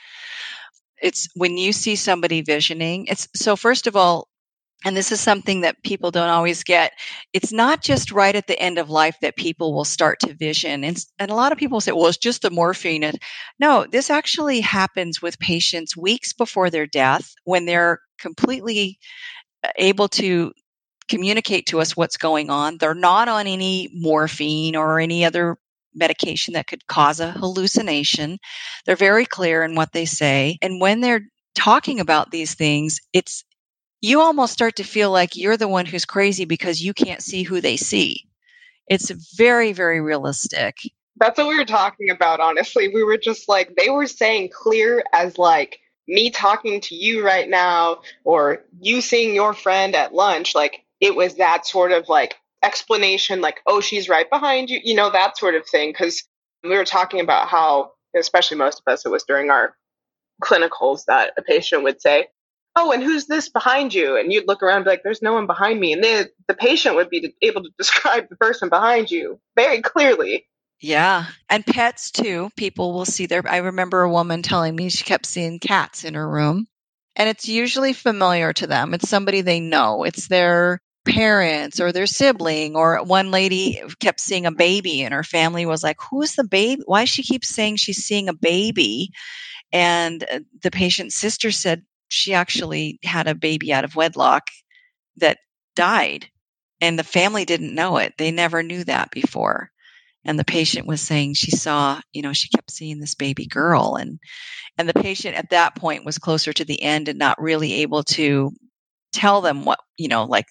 it's 1.01 1.29
when 1.35 1.57
you 1.57 1.73
see 1.73 1.97
somebody 1.97 2.43
visioning 2.43 3.07
it's 3.07 3.29
so 3.35 3.57
first 3.57 3.87
of 3.87 3.97
all 3.97 4.29
and 4.85 4.97
this 4.97 5.11
is 5.11 5.21
something 5.21 5.63
that 5.63 5.83
people 5.83 6.11
don't 6.11 6.29
always 6.29 6.63
get 6.65 6.93
it's 7.33 7.53
not 7.53 7.83
just 7.83 8.13
right 8.13 8.37
at 8.37 8.47
the 8.47 8.59
end 8.61 8.77
of 8.77 8.91
life 8.91 9.17
that 9.23 9.37
people 9.37 9.73
will 9.73 9.85
start 9.87 10.21
to 10.21 10.35
vision 10.35 10.85
and, 10.85 11.03
and 11.19 11.31
a 11.31 11.35
lot 11.35 11.51
of 11.51 11.57
people 11.59 11.81
say 11.81 11.93
well 11.93 12.09
it's 12.09 12.19
just 12.19 12.43
the 12.43 12.51
morphine 12.51 13.05
and 13.05 13.19
no 13.59 13.87
this 13.91 14.11
actually 14.11 14.61
happens 14.61 15.23
with 15.23 15.39
patients 15.39 15.97
weeks 15.97 16.35
before 16.35 16.69
their 16.69 16.87
death 16.87 17.33
when 17.45 17.65
they're 17.65 18.01
completely 18.19 18.99
uh, 19.65 19.71
able 19.77 20.09
to 20.09 20.53
communicate 21.09 21.67
to 21.67 21.81
us 21.81 21.97
what's 21.97 22.17
going 22.17 22.51
on 22.51 22.77
they're 22.79 22.95
not 22.95 23.29
on 23.29 23.47
any 23.47 23.89
morphine 23.95 24.77
or 24.77 25.01
any 25.01 25.25
other 25.25 25.57
medication 25.95 26.55
that 26.55 26.67
could 26.67 26.87
cause 26.87 27.19
a 27.19 27.33
hallucination 27.33 28.39
they're 28.85 28.97
very 28.97 29.25
clear 29.25 29.63
in 29.65 29.75
what 29.75 29.93
they 29.93 30.05
say 30.05 30.59
and 30.61 30.81
when 30.81 31.01
they're 31.01 31.27
talking 31.55 31.99
about 31.99 32.31
these 32.31 32.55
things 32.55 33.01
it's 33.13 33.45
you 34.01 34.21
almost 34.21 34.53
start 34.53 34.77
to 34.77 34.85
feel 34.85 35.11
like 35.11 35.37
you're 35.37 35.57
the 35.57 35.69
one 35.69 35.87
who's 35.87 36.05
crazy 36.05 36.45
because 36.45 36.83
you 36.83 36.95
can't 36.95 37.23
see 37.23 37.43
who 37.43 37.61
they 37.61 37.77
see. 37.77 38.27
It's 38.87 39.11
very, 39.37 39.73
very 39.73 40.01
realistic. 40.01 40.77
That's 41.17 41.37
what 41.37 41.49
we 41.49 41.59
were 41.59 41.65
talking 41.65 42.11
about, 42.11 42.41
honestly. 42.41 42.89
We 42.95 43.03
were 43.03 43.19
just 43.19 43.49
like, 43.49 43.75
they 43.77 43.91
were 43.91 44.07
saying 44.07 44.51
clear 44.53 45.03
as 45.13 45.37
like 45.37 45.81
me 46.09 46.31
talking 46.31 46.81
to 46.81 46.95
you 46.95 47.25
right 47.25 47.49
now 47.49 47.99
or 48.25 48.65
you 48.81 49.01
seeing 49.01 49.35
your 49.35 49.53
friend 49.53 49.95
at 49.95 50.15
lunch. 50.15 50.55
Like 50.55 50.85
it 51.01 51.15
was 51.15 51.37
that 51.37 51.67
sort 51.67 51.93
of 51.93 52.09
like 52.09 52.37
explanation, 52.65 53.41
like, 53.41 53.61
oh, 53.67 53.81
she's 53.81 54.09
right 54.09 54.29
behind 54.29 54.71
you, 54.71 54.81
you 54.83 54.95
know, 54.95 55.11
that 55.11 55.39
sort 55.39 55.55
of 55.55 55.67
thing. 55.69 55.93
Cause 55.93 56.25
we 56.65 56.71
were 56.71 56.85
talking 56.85 57.21
about 57.21 57.49
how, 57.49 57.93
especially 58.17 58.57
most 58.57 58.83
of 58.85 58.93
us, 58.93 59.07
it 59.07 59.11
was 59.11 59.25
during 59.25 59.51
our 59.51 59.77
clinicals 60.43 61.05
that 61.07 61.33
a 61.39 61.43
patient 61.43 61.85
would 61.85 62.01
say, 62.01 62.29
oh, 62.75 62.93
and 62.93 63.03
who's 63.03 63.27
this 63.27 63.49
behind 63.49 63.93
you? 63.93 64.17
And 64.17 64.33
you'd 64.33 64.47
look 64.47 64.63
around 64.63 64.87
like, 64.87 65.03
there's 65.03 65.23
no 65.23 65.35
one 65.35 65.47
behind 65.47 65.79
me. 65.79 65.93
And 65.93 66.03
the, 66.03 66.31
the 66.47 66.55
patient 66.55 66.95
would 66.95 67.11
be 67.11 67.35
able 67.43 67.63
to 67.63 67.71
describe 67.79 68.29
the 68.29 68.37
person 68.37 68.69
behind 68.69 69.11
you 69.11 69.41
very 69.57 69.83
clearly. 69.83 70.47
Yeah. 70.81 71.27
And 71.49 71.67
pets 71.67 72.11
too. 72.11 72.51
People 72.57 72.93
will 72.93 73.05
see 73.05 73.27
their, 73.27 73.43
I 73.49 73.59
remember 73.59 74.03
a 74.03 74.11
woman 74.11 74.43
telling 74.43 74.77
me 74.77 74.89
she 74.91 75.05
kept 75.05 75.27
seeing 75.27 75.59
cats 75.59 76.05
in 76.05 76.15
her 76.15 76.29
room. 76.29 76.67
And 77.17 77.29
it's 77.29 77.49
usually 77.49 77.93
familiar 77.95 78.53
to 78.53 78.67
them. 78.69 78.95
It's 78.95 79.09
somebody 79.09 79.41
they 79.41 79.59
know. 79.61 80.05
It's 80.05 80.29
their 80.29 80.81
parents 81.05 81.81
or 81.81 81.91
their 81.91 82.07
sibling 82.07 82.77
or 82.77 83.03
one 83.03 83.31
lady 83.31 83.81
kept 83.99 84.21
seeing 84.21 84.47
a 84.47 84.53
baby 84.53 85.03
and 85.03 85.15
her 85.15 85.25
family 85.25 85.65
was 85.65 85.83
like 85.83 85.97
who's 86.11 86.35
the 86.35 86.45
baby 86.45 86.83
why 86.85 87.07
she 87.07 87.23
keeps 87.23 87.49
saying 87.49 87.77
she's 87.77 88.05
seeing 88.05 88.29
a 88.29 88.35
baby 88.35 89.09
and 89.73 90.25
uh, 90.31 90.41
the 90.63 90.71
patient's 90.71 91.15
sister 91.17 91.51
said 91.51 91.83
she 92.09 92.35
actually 92.35 92.99
had 93.05 93.27
a 93.27 93.35
baby 93.35 93.73
out 93.73 93.85
of 93.85 93.97
wedlock 93.97 94.49
that 95.17 95.39
died 95.77 96.27
and 96.81 96.99
the 96.99 97.05
family 97.05 97.45
didn't 97.45 97.75
know 97.75 97.97
it 97.99 98.15
they 98.19 98.31
never 98.31 98.63
knew 98.63 98.85
that 98.85 99.11
before 99.11 99.71
and 100.29 100.39
the 100.39 100.45
patient 100.45 100.87
was 100.87 101.01
saying 101.01 101.35
she 101.35 101.51
saw 101.51 102.01
you 102.13 102.23
know 102.23 102.35
she 102.35 102.51
kept 102.51 102.71
seeing 102.71 103.01
this 103.01 103.17
baby 103.17 103.47
girl. 103.47 103.97
And 104.01 104.21
and 104.77 104.89
the 104.89 104.95
patient 104.95 105.37
at 105.37 105.51
that 105.51 105.75
point 105.75 106.05
was 106.05 106.19
closer 106.19 106.53
to 106.53 106.65
the 106.65 106.83
end 106.83 107.09
and 107.09 107.19
not 107.19 107.41
really 107.41 107.75
able 107.83 108.05
to 108.05 108.53
tell 109.13 109.41
them 109.41 109.65
what 109.65 109.81
you 109.97 110.09
know 110.09 110.25
like 110.25 110.47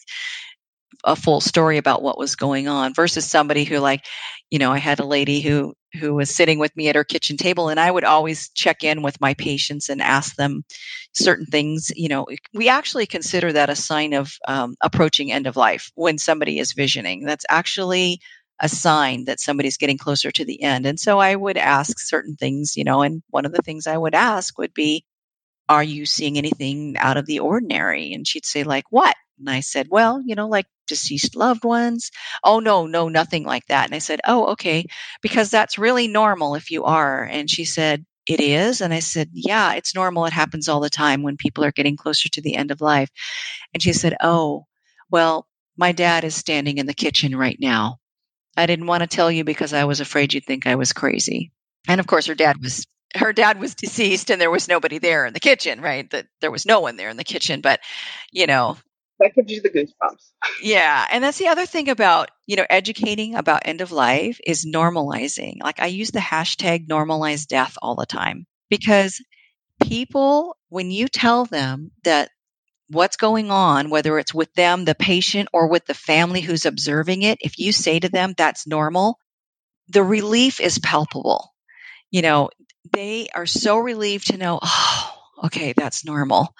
a 1.04 1.16
full 1.16 1.40
story 1.42 1.78
about 1.78 2.02
what 2.02 2.18
was 2.18 2.36
going 2.36 2.68
on 2.68 2.94
versus 2.94 3.26
somebody 3.26 3.64
who 3.64 3.78
like 3.78 4.04
you 4.50 4.58
know 4.60 4.72
i 4.72 4.80
had 4.80 5.00
a 5.00 5.06
lady 5.06 5.42
who 5.42 5.74
who 6.00 6.16
was 6.16 6.36
sitting 6.36 6.60
with 6.60 6.76
me 6.76 6.90
at 6.90 6.96
her 6.96 7.04
kitchen 7.04 7.38
table 7.38 7.70
and 7.70 7.80
i 7.80 7.90
would 7.90 8.04
always 8.04 8.50
check 8.50 8.84
in 8.84 9.04
with 9.04 9.22
my 9.22 9.36
patients 9.36 9.90
and 9.90 10.02
ask 10.02 10.36
them 10.36 10.64
certain 11.14 11.46
things 11.46 11.92
you 11.96 12.10
know. 12.10 12.28
We 12.54 12.70
actually 12.70 13.06
consider 13.06 13.52
that 13.54 13.70
a 13.70 13.76
sign 13.76 14.14
of 14.14 14.32
um, 14.48 14.76
approaching 14.82 15.32
end 15.32 15.48
of 15.48 15.56
life 15.58 15.92
when 15.96 16.18
somebody 16.18 16.60
is 16.60 16.74
visioning. 16.74 17.26
That's 17.26 17.46
actually 17.50 18.20
a 18.60 18.70
sign 18.70 19.26
that 19.26 19.40
somebody's 19.40 19.78
getting 19.78 19.98
closer 19.98 20.32
to 20.32 20.46
the 20.46 20.62
end 20.64 20.86
and 20.86 21.00
so 21.00 21.20
i 21.20 21.36
would 21.36 21.58
ask 21.58 22.00
certain 22.00 22.36
things 22.36 22.76
you 22.78 22.84
know 22.84 23.02
and 23.02 23.24
one 23.30 23.46
of 23.46 23.52
the 23.52 23.62
things 23.62 23.88
i 23.88 23.98
would 23.98 24.16
ask 24.16 24.58
would 24.58 24.74
be 24.74 25.06
are 25.70 25.84
you 25.84 26.06
seeing 26.06 26.38
anything 26.38 26.96
out 26.98 27.18
of 27.18 27.26
the 27.26 27.40
ordinary 27.40 28.14
and 28.14 28.28
she'd 28.28 28.46
say 28.46 28.64
like 28.64 28.86
what 28.90 29.16
and 29.40 29.50
I 29.50 29.60
said, 29.60 29.88
Well, 29.90 30.22
you 30.26 30.36
know, 30.36 30.48
like 30.48 30.66
deceased 30.88 31.36
loved 31.36 31.64
ones. 31.64 32.12
Oh, 32.44 32.60
no, 32.60 32.88
no, 32.88 33.10
nothing 33.10 33.44
like 33.44 33.66
that. 33.68 33.86
And 33.86 33.96
I 33.96 34.00
said, 34.00 34.22
Oh, 34.26 34.48
okay, 34.54 34.86
because 35.22 35.52
that's 35.52 35.78
really 35.78 36.08
normal 36.08 36.56
if 36.56 36.72
you 36.72 36.86
are. 36.86 37.24
And 37.24 37.50
she 37.50 37.66
said, 37.66 38.06
It 38.26 38.40
is. 38.40 38.82
And 38.82 38.94
I 38.94 39.00
said, 39.00 39.30
Yeah, 39.34 39.74
it's 39.74 39.96
normal. 39.96 40.26
It 40.26 40.34
happens 40.34 40.68
all 40.68 40.80
the 40.80 40.90
time 40.90 41.24
when 41.24 41.38
people 41.38 41.64
are 41.64 41.72
getting 41.72 41.98
closer 41.98 42.30
to 42.30 42.42
the 42.42 42.56
end 42.56 42.72
of 42.72 42.82
life. 42.82 43.10
And 43.74 43.82
she 43.84 43.94
said, 43.94 44.16
Oh, 44.22 44.66
well, 45.10 45.48
my 45.78 45.92
dad 45.92 46.24
is 46.24 46.36
standing 46.36 46.78
in 46.80 46.88
the 46.88 46.94
kitchen 46.94 47.36
right 47.36 47.58
now. 47.60 47.98
I 48.58 48.66
didn't 48.66 48.88
want 48.88 49.02
to 49.02 49.08
tell 49.08 49.32
you 49.32 49.44
because 49.44 49.72
I 49.72 49.86
was 49.86 50.00
afraid 50.00 50.34
you'd 50.34 50.46
think 50.46 50.66
I 50.68 50.76
was 50.76 50.92
crazy. 50.92 51.52
And 51.88 52.00
of 52.00 52.08
course, 52.08 52.26
her 52.26 52.36
dad 52.36 52.58
was 52.62 52.86
her 53.16 53.32
dad 53.32 53.60
was 53.60 53.76
deceased 53.76 54.30
and 54.30 54.42
there 54.42 54.52
was 54.52 54.68
nobody 54.68 54.98
there 54.98 55.26
in 55.26 55.34
the 55.34 55.40
kitchen, 55.40 55.80
right? 55.80 56.10
That 56.10 56.28
there 56.42 56.52
was 56.52 56.66
no 56.66 56.82
one 56.82 56.98
there 56.98 57.10
in 57.10 57.18
the 57.18 57.24
kitchen, 57.24 57.62
but 57.62 57.80
you 58.32 58.48
know, 58.48 58.78
that 59.20 59.34
gives 59.36 59.52
you 59.52 59.62
the 59.62 59.70
goosebumps. 59.70 60.32
Yeah. 60.62 61.06
And 61.12 61.24
that's 61.24 61.38
the 61.38 61.48
other 61.48 61.66
thing 61.66 61.90
about, 61.90 62.30
you 62.46 62.56
know, 62.56 62.66
educating 62.70 63.36
about 63.36 63.64
end 63.66 63.82
of 63.82 63.92
life 63.92 64.40
is 64.46 64.66
normalizing. 64.66 65.58
Like 65.62 65.80
I 65.80 65.88
use 65.88 66.12
the 66.12 66.20
hashtag 66.20 66.88
normalize 66.88 67.48
death 67.48 67.78
all 67.82 67.96
the 67.96 68.06
time 68.06 68.46
because 68.70 69.24
people, 69.82 70.58
when 70.70 70.92
you 70.92 71.08
tell 71.08 71.46
them 71.46 71.92
that 72.04 72.30
what's 72.90 73.18
going 73.18 73.52
on, 73.52 73.90
whether 73.90 74.18
it's 74.18 74.34
with 74.34 74.54
them, 74.54 74.86
the 74.86 74.96
patient, 74.96 75.50
or 75.54 75.68
with 75.68 75.86
the 75.86 75.94
family 75.94 76.42
who's 76.42 76.66
observing 76.66 77.24
it, 77.24 77.40
if 77.42 77.60
you 77.60 77.72
say 77.72 78.00
to 78.00 78.10
them 78.10 78.34
that's 78.36 78.68
normal, 78.68 79.20
the 79.90 80.04
relief 80.04 80.60
is 80.60 80.80
palpable. 80.80 81.54
You 82.12 82.22
know, 82.22 82.50
they 82.94 83.28
are 83.34 83.46
so 83.46 83.78
relieved 83.78 84.28
to 84.28 84.38
know, 84.38 84.60
oh, 84.62 85.14
okay, 85.46 85.74
that's 85.74 86.06
normal 86.06 86.54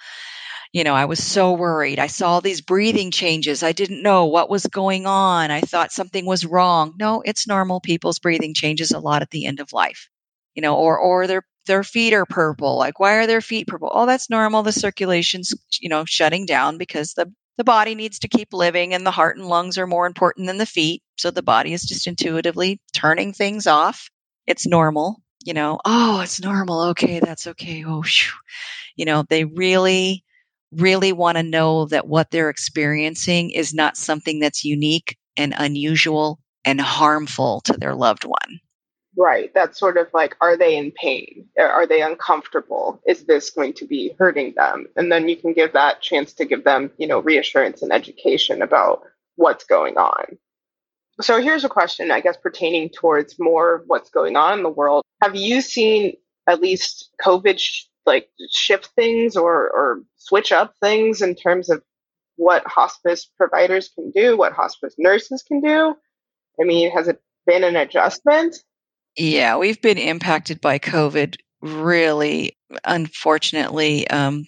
you 0.72 0.84
know, 0.84 0.94
I 0.94 1.06
was 1.06 1.22
so 1.22 1.52
worried. 1.52 1.98
I 1.98 2.08
saw 2.08 2.40
these 2.40 2.60
breathing 2.60 3.10
changes. 3.10 3.62
I 3.62 3.72
didn't 3.72 4.02
know 4.02 4.26
what 4.26 4.50
was 4.50 4.66
going 4.66 5.06
on. 5.06 5.50
I 5.50 5.60
thought 5.60 5.92
something 5.92 6.26
was 6.26 6.44
wrong. 6.44 6.94
No, 6.98 7.22
it's 7.24 7.46
normal. 7.48 7.80
People's 7.80 8.18
breathing 8.18 8.54
changes 8.54 8.92
a 8.92 8.98
lot 8.98 9.22
at 9.22 9.30
the 9.30 9.46
end 9.46 9.60
of 9.60 9.72
life. 9.72 10.10
You 10.54 10.62
know, 10.62 10.76
or 10.76 10.98
or 10.98 11.26
their 11.26 11.42
their 11.68 11.84
feet 11.84 12.12
are 12.12 12.26
purple. 12.26 12.76
Like 12.76 12.98
why 12.98 13.14
are 13.14 13.28
their 13.28 13.40
feet 13.40 13.68
purple? 13.68 13.90
Oh, 13.92 14.06
that's 14.06 14.28
normal. 14.28 14.64
The 14.64 14.72
circulation's, 14.72 15.54
you 15.80 15.88
know, 15.88 16.04
shutting 16.04 16.46
down 16.46 16.78
because 16.78 17.14
the 17.14 17.32
the 17.56 17.64
body 17.64 17.94
needs 17.94 18.20
to 18.20 18.28
keep 18.28 18.52
living 18.52 18.94
and 18.94 19.06
the 19.06 19.12
heart 19.12 19.36
and 19.36 19.46
lungs 19.46 19.78
are 19.78 19.86
more 19.86 20.06
important 20.06 20.48
than 20.48 20.58
the 20.58 20.66
feet. 20.66 21.02
So 21.16 21.30
the 21.30 21.42
body 21.42 21.72
is 21.72 21.82
just 21.82 22.06
intuitively 22.06 22.80
turning 22.92 23.32
things 23.32 23.66
off. 23.66 24.10
It's 24.46 24.66
normal, 24.66 25.22
you 25.44 25.54
know. 25.54 25.78
Oh, 25.84 26.20
it's 26.20 26.40
normal. 26.40 26.82
Okay, 26.90 27.20
that's 27.20 27.46
okay. 27.48 27.84
Oh, 27.84 28.02
whew. 28.02 28.32
you 28.96 29.04
know, 29.04 29.24
they 29.28 29.44
really 29.44 30.24
really 30.72 31.12
want 31.12 31.36
to 31.36 31.42
know 31.42 31.86
that 31.86 32.06
what 32.06 32.30
they're 32.30 32.50
experiencing 32.50 33.50
is 33.50 33.72
not 33.72 33.96
something 33.96 34.38
that's 34.40 34.64
unique 34.64 35.16
and 35.36 35.54
unusual 35.56 36.40
and 36.64 36.80
harmful 36.80 37.62
to 37.62 37.72
their 37.74 37.94
loved 37.94 38.24
one. 38.24 38.60
Right. 39.18 39.52
That's 39.52 39.80
sort 39.80 39.96
of 39.96 40.06
like, 40.14 40.36
are 40.40 40.56
they 40.56 40.76
in 40.76 40.92
pain? 40.92 41.48
Are 41.58 41.88
they 41.88 42.02
uncomfortable? 42.02 43.02
Is 43.04 43.24
this 43.24 43.50
going 43.50 43.72
to 43.74 43.84
be 43.84 44.14
hurting 44.16 44.54
them? 44.54 44.86
And 44.94 45.10
then 45.10 45.28
you 45.28 45.36
can 45.36 45.54
give 45.54 45.72
that 45.72 46.00
chance 46.00 46.34
to 46.34 46.44
give 46.44 46.62
them, 46.62 46.92
you 46.98 47.08
know, 47.08 47.18
reassurance 47.18 47.82
and 47.82 47.92
education 47.92 48.62
about 48.62 49.02
what's 49.34 49.64
going 49.64 49.98
on. 49.98 50.38
So 51.20 51.40
here's 51.40 51.64
a 51.64 51.68
question, 51.68 52.12
I 52.12 52.20
guess, 52.20 52.36
pertaining 52.36 52.90
towards 52.90 53.40
more 53.40 53.82
what's 53.88 54.10
going 54.10 54.36
on 54.36 54.58
in 54.58 54.62
the 54.62 54.70
world. 54.70 55.02
Have 55.20 55.34
you 55.34 55.62
seen 55.62 56.16
at 56.46 56.60
least 56.60 57.10
COVID 57.20 57.60
like 58.06 58.28
shift 58.52 58.90
things 58.94 59.36
or 59.36 59.68
or 59.68 60.02
switch 60.16 60.52
up 60.52 60.74
things 60.80 61.22
in 61.22 61.34
terms 61.34 61.70
of 61.70 61.82
what 62.36 62.64
hospice 62.68 63.28
providers 63.36 63.90
can 63.92 64.12
do, 64.12 64.36
what 64.36 64.52
hospice 64.52 64.94
nurses 64.96 65.42
can 65.42 65.60
do? 65.60 65.96
I 66.60 66.64
mean, 66.64 66.92
has 66.92 67.08
it 67.08 67.20
been 67.46 67.64
an 67.64 67.74
adjustment? 67.74 68.56
Yeah, 69.18 69.56
we've 69.56 69.80
been 69.82 69.98
impacted 69.98 70.60
by 70.60 70.78
COVID 70.78 71.36
really, 71.60 72.56
unfortunately, 72.84 74.08
um, 74.08 74.44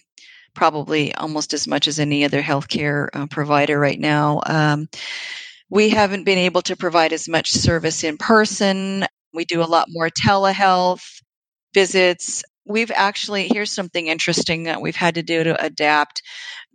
probably 0.54 1.14
almost 1.14 1.54
as 1.54 1.68
much 1.68 1.88
as 1.88 1.98
any 1.98 2.24
other 2.24 2.42
healthcare 2.42 3.08
uh, 3.14 3.26
provider 3.28 3.78
right 3.78 3.98
now. 3.98 4.40
Um, 4.46 4.88
we 5.70 5.90
haven't 5.90 6.24
been 6.24 6.38
able 6.38 6.62
to 6.62 6.76
provide 6.76 7.12
as 7.12 7.28
much 7.28 7.52
service 7.52 8.04
in 8.04 8.18
person. 8.18 9.06
We 9.34 9.44
do 9.44 9.62
a 9.62 9.64
lot 9.64 9.86
more 9.90 10.10
telehealth 10.10 11.04
visits 11.74 12.44
we've 12.70 12.92
actually 12.94 13.48
here's 13.48 13.72
something 13.72 14.06
interesting 14.06 14.64
that 14.64 14.80
we've 14.80 14.96
had 14.96 15.16
to 15.16 15.22
do 15.22 15.44
to 15.44 15.64
adapt. 15.64 16.22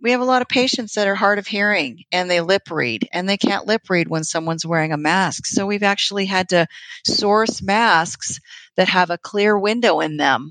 We 0.00 0.10
have 0.10 0.20
a 0.20 0.26
lot 0.26 0.42
of 0.42 0.48
patients 0.48 0.94
that 0.94 1.08
are 1.08 1.14
hard 1.14 1.38
of 1.38 1.46
hearing 1.46 2.04
and 2.12 2.30
they 2.30 2.40
lip 2.40 2.70
read 2.70 3.08
and 3.12 3.28
they 3.28 3.38
can't 3.38 3.66
lip 3.66 3.88
read 3.88 4.08
when 4.08 4.24
someone's 4.24 4.66
wearing 4.66 4.92
a 4.92 4.98
mask. 4.98 5.46
So 5.46 5.66
we've 5.66 5.82
actually 5.82 6.26
had 6.26 6.50
to 6.50 6.66
source 7.06 7.62
masks 7.62 8.40
that 8.76 8.88
have 8.88 9.10
a 9.10 9.18
clear 9.18 9.58
window 9.58 10.00
in 10.00 10.18
them 10.18 10.50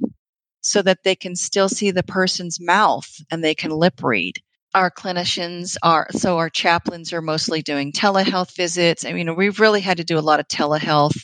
so 0.62 0.82
that 0.82 1.04
they 1.04 1.16
can 1.16 1.36
still 1.36 1.70
see 1.70 1.92
the 1.92 2.04
person's 2.04 2.60
mouth 2.60 3.08
and 3.30 3.44
they 3.44 3.54
can 3.54 3.72
lip 3.72 4.02
read. 4.04 4.42
Our 4.74 4.90
clinicians 4.90 5.78
are 5.84 6.08
so 6.12 6.40
our 6.40 6.50
chaplains 6.50 7.14
are 7.14 7.22
mostly 7.22 7.62
doing 7.62 7.92
telehealth 7.92 8.56
visits. 8.56 9.06
I 9.06 9.14
mean 9.14 9.36
we've 9.36 9.60
really 9.60 9.82
had 9.82 9.98
to 9.98 10.04
do 10.04 10.18
a 10.18 10.28
lot 10.28 10.40
of 10.40 10.48
telehealth 10.48 11.24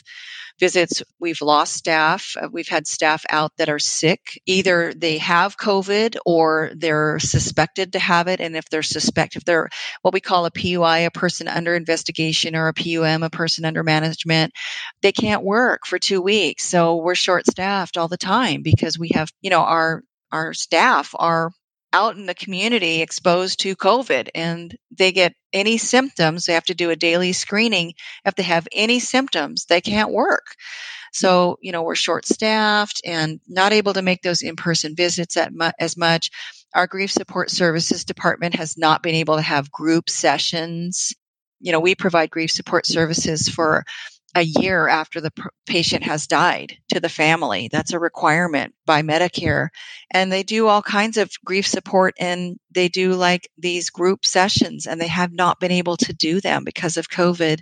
visits. 0.62 1.02
We've 1.18 1.42
lost 1.42 1.72
staff. 1.72 2.36
Uh, 2.40 2.48
we've 2.48 2.68
had 2.68 2.86
staff 2.86 3.24
out 3.28 3.50
that 3.56 3.68
are 3.68 3.80
sick. 3.80 4.40
Either 4.46 4.94
they 4.94 5.18
have 5.18 5.56
COVID 5.56 6.18
or 6.24 6.70
they're 6.76 7.18
suspected 7.18 7.94
to 7.94 7.98
have 7.98 8.28
it. 8.28 8.40
And 8.40 8.54
if 8.54 8.70
they're 8.70 8.84
suspect, 8.84 9.34
if 9.34 9.44
they're 9.44 9.68
what 10.02 10.14
we 10.14 10.20
call 10.20 10.46
a 10.46 10.52
PUI, 10.52 11.06
a 11.06 11.10
person 11.10 11.48
under 11.48 11.74
investigation, 11.74 12.54
or 12.54 12.68
a 12.68 12.74
PUM, 12.74 13.24
a 13.24 13.30
person 13.30 13.64
under 13.64 13.82
management, 13.82 14.52
they 15.02 15.10
can't 15.10 15.42
work 15.42 15.84
for 15.84 15.98
two 15.98 16.22
weeks. 16.22 16.64
So 16.64 16.94
we're 16.94 17.16
short 17.16 17.44
staffed 17.48 17.98
all 17.98 18.06
the 18.06 18.16
time 18.16 18.62
because 18.62 18.96
we 18.96 19.10
have, 19.14 19.30
you 19.40 19.50
know, 19.50 19.62
our 19.62 20.04
our 20.30 20.54
staff 20.54 21.12
are 21.18 21.50
out 21.92 22.16
in 22.16 22.26
the 22.26 22.34
community 22.34 23.02
exposed 23.02 23.60
to 23.60 23.76
COVID 23.76 24.30
and 24.34 24.76
they 24.96 25.12
get 25.12 25.34
any 25.52 25.78
symptoms, 25.78 26.46
they 26.46 26.54
have 26.54 26.64
to 26.64 26.74
do 26.74 26.90
a 26.90 26.96
daily 26.96 27.32
screening. 27.32 27.94
If 28.24 28.34
they 28.34 28.42
have 28.44 28.66
any 28.72 28.98
symptoms, 28.98 29.66
they 29.66 29.80
can't 29.80 30.12
work. 30.12 30.46
So, 31.12 31.52
mm. 31.52 31.56
you 31.60 31.72
know, 31.72 31.82
we're 31.82 31.94
short 31.94 32.26
staffed 32.26 33.02
and 33.04 33.40
not 33.46 33.72
able 33.72 33.92
to 33.94 34.02
make 34.02 34.22
those 34.22 34.42
in 34.42 34.56
person 34.56 34.96
visits 34.96 35.36
mu- 35.50 35.70
as 35.78 35.96
much. 35.96 36.30
Our 36.74 36.86
grief 36.86 37.10
support 37.10 37.50
services 37.50 38.04
department 38.04 38.54
has 38.56 38.78
not 38.78 39.02
been 39.02 39.14
able 39.14 39.36
to 39.36 39.42
have 39.42 39.70
group 39.70 40.08
sessions. 40.08 41.12
You 41.60 41.72
know, 41.72 41.80
we 41.80 41.94
provide 41.94 42.30
grief 42.30 42.50
support 42.50 42.86
services 42.86 43.48
for 43.48 43.84
a 44.34 44.42
year 44.42 44.88
after 44.88 45.20
the 45.20 45.32
patient 45.66 46.04
has 46.04 46.26
died 46.26 46.78
to 46.88 47.00
the 47.00 47.08
family. 47.08 47.68
That's 47.70 47.92
a 47.92 47.98
requirement 47.98 48.74
by 48.86 49.02
Medicare. 49.02 49.68
And 50.10 50.32
they 50.32 50.42
do 50.42 50.68
all 50.68 50.82
kinds 50.82 51.18
of 51.18 51.30
grief 51.44 51.66
support 51.66 52.14
and 52.18 52.58
they 52.70 52.88
do 52.88 53.12
like 53.12 53.48
these 53.58 53.90
group 53.90 54.24
sessions 54.24 54.86
and 54.86 55.00
they 55.00 55.08
have 55.08 55.32
not 55.32 55.60
been 55.60 55.70
able 55.70 55.98
to 55.98 56.14
do 56.14 56.40
them 56.40 56.64
because 56.64 56.96
of 56.96 57.10
COVID. 57.10 57.60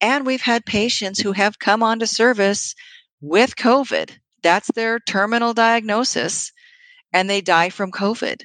And 0.00 0.24
we've 0.24 0.42
had 0.42 0.64
patients 0.64 1.20
who 1.20 1.32
have 1.32 1.58
come 1.58 1.82
onto 1.82 2.06
service 2.06 2.74
with 3.20 3.56
COVID. 3.56 4.10
That's 4.42 4.70
their 4.72 5.00
terminal 5.00 5.52
diagnosis 5.52 6.52
and 7.12 7.28
they 7.28 7.40
die 7.40 7.70
from 7.70 7.90
COVID. 7.90 8.42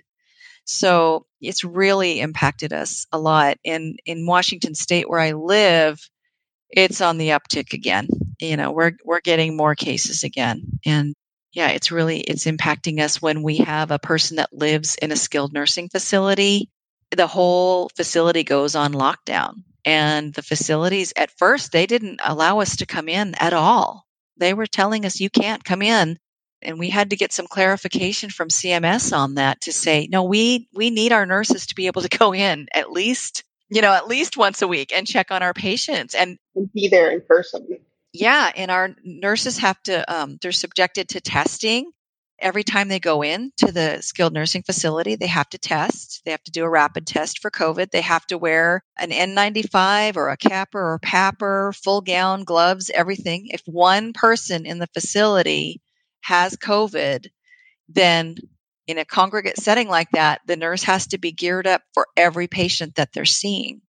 So 0.66 1.26
it's 1.42 1.64
really 1.64 2.20
impacted 2.20 2.74
us 2.74 3.06
a 3.12 3.20
lot. 3.20 3.58
And 3.66 4.00
in 4.06 4.26
Washington 4.26 4.76
state 4.76 5.10
where 5.10 5.20
I 5.20 5.32
live, 5.32 6.00
it's 6.70 7.02
on 7.02 7.18
the 7.18 7.30
uptick 7.30 7.74
again. 7.74 8.08
You 8.40 8.58
know, 8.58 8.72
we're 8.72 8.94
we're 9.04 9.22
getting 9.22 9.58
more 9.58 9.76
cases 9.76 10.24
again. 10.24 10.80
And 10.86 11.16
yeah, 11.52 11.70
it's 11.70 11.92
really 11.92 12.20
it's 12.20 12.46
impacting 12.46 13.00
us 13.00 13.22
when 13.22 13.44
we 13.44 13.58
have 13.58 13.92
a 13.92 14.00
person 14.00 14.38
that 14.38 14.54
lives 14.54 14.96
in 14.96 15.12
a 15.12 15.16
skilled 15.16 15.54
nursing 15.54 15.90
facility. 15.90 16.70
The 17.12 17.28
whole 17.28 17.90
facility 17.96 18.44
goes 18.44 18.76
on 18.76 18.94
lockdown. 18.94 19.64
And 19.86 20.34
the 20.34 20.44
facilities 20.44 21.14
at 21.16 21.32
first 21.38 21.72
they 21.72 21.86
didn't 21.86 22.22
allow 22.24 22.60
us 22.60 22.78
to 22.78 22.86
come 22.86 23.10
in 23.10 23.36
at 23.36 23.54
all. 23.54 24.06
They 24.38 24.54
were 24.54 24.68
telling 24.68 25.06
us 25.06 25.20
you 25.20 25.30
can't 25.30 25.64
come 25.64 25.82
in 25.82 26.18
and 26.62 26.78
we 26.78 26.90
had 26.90 27.10
to 27.10 27.16
get 27.16 27.32
some 27.32 27.48
clarification 27.48 28.30
from 28.30 28.50
CMS 28.50 29.16
on 29.16 29.36
that 29.36 29.62
to 29.62 29.72
say 29.72 30.08
no 30.12 30.24
we 30.24 30.68
we 30.74 30.90
need 30.90 31.12
our 31.12 31.26
nurses 31.26 31.68
to 31.68 31.76
be 31.76 31.88
able 31.88 32.02
to 32.02 32.18
go 32.18 32.34
in 32.34 32.68
at 32.74 32.92
least 32.92 33.44
you 33.70 33.82
know, 33.82 33.94
at 33.94 34.08
least 34.08 34.38
once 34.38 34.62
a 34.62 34.68
week 34.68 34.92
and 34.96 35.08
check 35.08 35.32
on 35.32 35.44
our 35.44 35.54
patients 35.54 36.16
and, 36.16 36.38
and 36.56 36.72
be 36.74 36.88
there 36.88 37.12
in 37.12 37.22
person. 37.22 37.68
Yeah. 38.14 38.52
And 38.56 38.72
our 38.72 38.96
nurses 39.04 39.60
have 39.60 39.82
to, 39.84 40.12
um, 40.12 40.38
they're 40.42 40.52
subjected 40.52 41.10
to 41.10 41.22
testing 41.22 41.92
every 42.42 42.64
time 42.64 42.88
they 42.88 43.00
go 43.00 43.22
in 43.22 43.52
to 43.58 43.72
the 43.72 44.02
skilled 44.02 44.34
nursing 44.34 44.64
facility. 44.64 45.16
They 45.16 45.28
have 45.28 45.50
to 45.50 45.58
test. 45.58 46.22
They 46.26 46.32
have 46.32 46.44
to 46.44 46.52
do 46.52 46.64
a 46.64 46.70
rapid 46.70 47.06
test 47.06 47.40
for 47.40 47.52
COVID. 47.52 47.92
They 47.92 48.02
have 48.02 48.26
to 48.28 48.38
wear 48.38 48.84
an 48.98 49.12
N95 49.12 50.16
or 50.16 50.30
a 50.30 50.38
CAPR 50.38 50.76
or 50.76 51.00
PAPR, 51.04 51.76
full 51.76 52.02
gown, 52.02 52.46
gloves, 52.46 52.90
everything. 52.90 53.48
If 53.52 53.62
one 53.66 54.14
person 54.14 54.66
in 54.66 54.80
the 54.80 54.88
facility 54.88 55.82
has 56.22 56.56
COVID, 56.56 57.28
then 57.90 58.36
in 58.90 58.98
a 58.98 59.06
congregate 59.06 59.58
setting 59.58 59.88
like 59.88 60.10
that, 60.12 60.42
the 60.48 60.58
nurse 60.58 60.82
has 60.82 61.06
to 61.06 61.20
be 61.20 61.32
geared 61.32 61.68
up 61.68 61.84
for 61.94 62.08
every 62.18 62.48
patient 62.48 62.96
that 62.96 63.14
they're 63.14 63.24
seeing. 63.24 63.82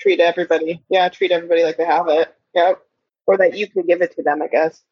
Treat 0.00 0.18
everybody. 0.18 0.82
Yeah, 0.90 1.08
treat 1.10 1.30
everybody 1.30 1.62
like 1.62 1.76
they 1.76 1.84
have 1.84 2.08
it. 2.08 2.34
Yep. 2.52 2.82
Or 3.28 3.38
that 3.38 3.56
you 3.56 3.68
can 3.68 3.86
give 3.86 4.02
it 4.02 4.16
to 4.16 4.22
them, 4.24 4.42
I 4.42 4.48
guess. 4.48 4.82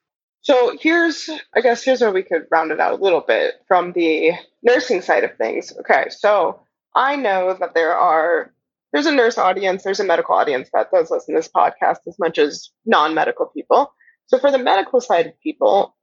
So 0.43 0.77
here's, 0.81 1.29
I 1.53 1.63
guess, 1.63 1.83
here's 1.83 2.01
where 2.01 2.13
we 2.13 2.23
could 2.23 2.47
round 2.49 2.71
it 2.71 2.79
out 2.79 2.93
a 2.93 3.03
little 3.03 3.23
bit 3.23 3.55
from 3.67 3.93
the 3.93 4.35
nursing 4.63 5.03
side 5.03 5.25
of 5.25 5.37
things. 5.37 5.73
Okay, 5.81 6.07
so 6.11 6.61
I 6.95 7.17
know 7.17 7.57
that 7.59 7.75
there 7.75 7.93
are, 7.93 8.53
there's 8.93 9.07
a 9.07 9.13
nurse 9.13 9.37
audience, 9.37 9.83
there's 9.83 9.99
a 9.99 10.05
medical 10.05 10.37
audience 10.37 10.71
that 10.73 10.93
does 10.93 11.11
listen 11.11 11.35
to 11.35 11.41
this 11.41 11.51
podcast 11.55 11.99
as 12.07 12.21
much 12.21 12.39
as 12.39 12.71
non 12.87 13.15
medical 13.15 13.47
people. 13.47 13.93
So 14.29 14.39
for 14.39 14.53
the 14.53 14.59
medical 14.59 15.01
side 15.01 15.27
of 15.27 15.41
people, 15.41 15.97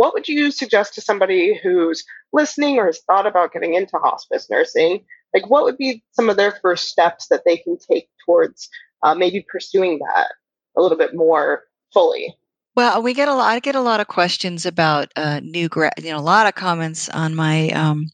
what 0.00 0.14
would 0.14 0.28
you 0.28 0.50
suggest 0.50 0.94
to 0.94 1.02
somebody 1.02 1.60
who's 1.62 2.06
listening 2.32 2.78
or 2.78 2.86
has 2.86 3.00
thought 3.00 3.26
about 3.26 3.52
getting 3.52 3.74
into 3.74 3.98
hospice 3.98 4.48
nursing? 4.48 5.04
Like, 5.34 5.50
what 5.50 5.64
would 5.64 5.76
be 5.76 6.02
some 6.12 6.30
of 6.30 6.38
their 6.38 6.52
first 6.62 6.88
steps 6.88 7.26
that 7.28 7.42
they 7.44 7.58
can 7.58 7.76
take 7.76 8.08
towards 8.24 8.70
uh, 9.02 9.14
maybe 9.14 9.44
pursuing 9.52 9.98
that 9.98 10.28
a 10.74 10.80
little 10.80 10.96
bit 10.96 11.14
more 11.14 11.64
fully? 11.92 12.34
Well, 12.74 13.02
we 13.02 13.12
get 13.12 13.28
a 13.28 13.34
lot. 13.34 13.50
I 13.50 13.60
get 13.60 13.74
a 13.74 13.82
lot 13.82 14.00
of 14.00 14.06
questions 14.06 14.64
about 14.64 15.12
uh, 15.16 15.40
new 15.40 15.68
grad. 15.68 15.92
You 15.98 16.12
know, 16.12 16.18
a 16.18 16.20
lot 16.20 16.46
of 16.46 16.54
comments 16.54 17.10
on 17.10 17.34
my 17.34 17.68
um, 17.68 18.06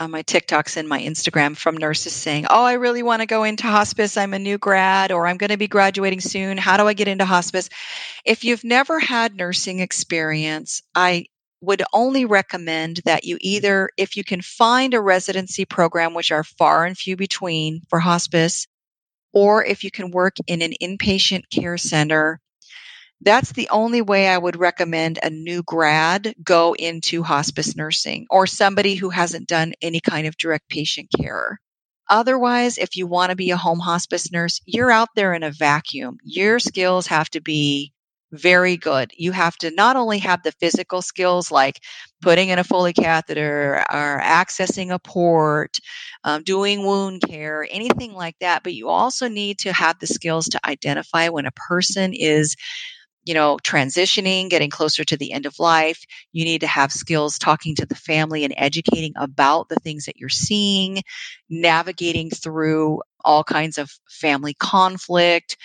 on 0.00 0.10
my 0.10 0.22
TikToks 0.22 0.76
and 0.76 0.88
my 0.88 1.00
Instagram 1.00 1.56
from 1.56 1.76
nurses 1.76 2.14
saying, 2.14 2.46
"Oh, 2.48 2.64
I 2.64 2.72
really 2.72 3.02
want 3.02 3.20
to 3.20 3.26
go 3.26 3.44
into 3.44 3.66
hospice. 3.66 4.16
I'm 4.16 4.34
a 4.34 4.38
new 4.38 4.58
grad, 4.58 5.12
or 5.12 5.26
I'm 5.26 5.36
going 5.36 5.50
to 5.50 5.58
be 5.58 5.68
graduating 5.68 6.20
soon. 6.20 6.56
How 6.56 6.78
do 6.78 6.88
I 6.88 6.94
get 6.94 7.08
into 7.08 7.24
hospice?" 7.26 7.68
If 8.24 8.44
you've 8.44 8.64
never 8.64 8.98
had 8.98 9.36
nursing 9.36 9.80
experience, 9.80 10.82
I 10.94 11.26
would 11.60 11.82
only 11.92 12.24
recommend 12.24 13.00
that 13.04 13.24
you 13.24 13.36
either, 13.40 13.90
if 13.98 14.16
you 14.16 14.24
can 14.24 14.40
find 14.40 14.94
a 14.94 15.00
residency 15.00 15.66
program, 15.66 16.14
which 16.14 16.32
are 16.32 16.44
far 16.44 16.86
and 16.86 16.96
few 16.96 17.16
between 17.16 17.82
for 17.90 18.00
hospice, 18.00 18.66
or 19.32 19.64
if 19.64 19.84
you 19.84 19.90
can 19.90 20.10
work 20.10 20.36
in 20.46 20.62
an 20.62 20.72
inpatient 20.82 21.42
care 21.50 21.76
center 21.76 22.40
that's 23.22 23.52
the 23.52 23.68
only 23.70 24.02
way 24.02 24.28
I 24.28 24.38
would 24.38 24.56
recommend 24.56 25.18
a 25.22 25.30
new 25.30 25.62
grad 25.62 26.34
go 26.42 26.74
into 26.74 27.22
hospice 27.22 27.76
nursing 27.76 28.26
or 28.30 28.46
somebody 28.46 28.94
who 28.94 29.10
hasn't 29.10 29.48
done 29.48 29.74
any 29.82 30.00
kind 30.00 30.26
of 30.26 30.36
direct 30.36 30.68
patient 30.68 31.08
care. 31.20 31.60
Otherwise, 32.08 32.78
if 32.78 32.96
you 32.96 33.06
want 33.06 33.30
to 33.30 33.36
be 33.36 33.50
a 33.50 33.56
home 33.56 33.78
hospice 33.78 34.32
nurse, 34.32 34.60
you're 34.66 34.90
out 34.90 35.08
there 35.14 35.34
in 35.34 35.42
a 35.42 35.50
vacuum. 35.50 36.18
Your 36.24 36.58
skills 36.58 37.06
have 37.06 37.30
to 37.30 37.40
be 37.40 37.92
very 38.32 38.76
good. 38.76 39.10
You 39.16 39.32
have 39.32 39.56
to 39.58 39.70
not 39.72 39.96
only 39.96 40.18
have 40.18 40.42
the 40.42 40.52
physical 40.52 41.02
skills 41.02 41.50
like 41.50 41.80
putting 42.22 42.48
in 42.48 42.58
a 42.58 42.64
Foley 42.64 42.92
catheter 42.92 43.84
or 43.90 44.20
accessing 44.22 44.92
a 44.92 44.98
port, 44.98 45.78
um, 46.24 46.42
doing 46.44 46.84
wound 46.84 47.22
care, 47.28 47.66
anything 47.70 48.12
like 48.12 48.36
that, 48.40 48.62
but 48.62 48.74
you 48.74 48.88
also 48.88 49.28
need 49.28 49.58
to 49.60 49.72
have 49.72 49.98
the 49.98 50.06
skills 50.06 50.48
to 50.48 50.60
identify 50.66 51.28
when 51.28 51.46
a 51.46 51.52
person 51.52 52.12
is 52.12 52.56
you 53.24 53.34
know, 53.34 53.58
transitioning, 53.62 54.48
getting 54.48 54.70
closer 54.70 55.04
to 55.04 55.16
the 55.16 55.32
end 55.32 55.46
of 55.46 55.58
life. 55.58 56.02
You 56.32 56.44
need 56.44 56.62
to 56.62 56.66
have 56.66 56.92
skills 56.92 57.38
talking 57.38 57.74
to 57.76 57.86
the 57.86 57.94
family 57.94 58.44
and 58.44 58.54
educating 58.56 59.12
about 59.16 59.68
the 59.68 59.76
things 59.76 60.06
that 60.06 60.16
you're 60.16 60.28
seeing, 60.28 61.02
navigating 61.48 62.30
through 62.30 63.02
all 63.24 63.44
kinds 63.44 63.78
of 63.78 63.90
family 64.08 64.54
conflict. 64.54 65.56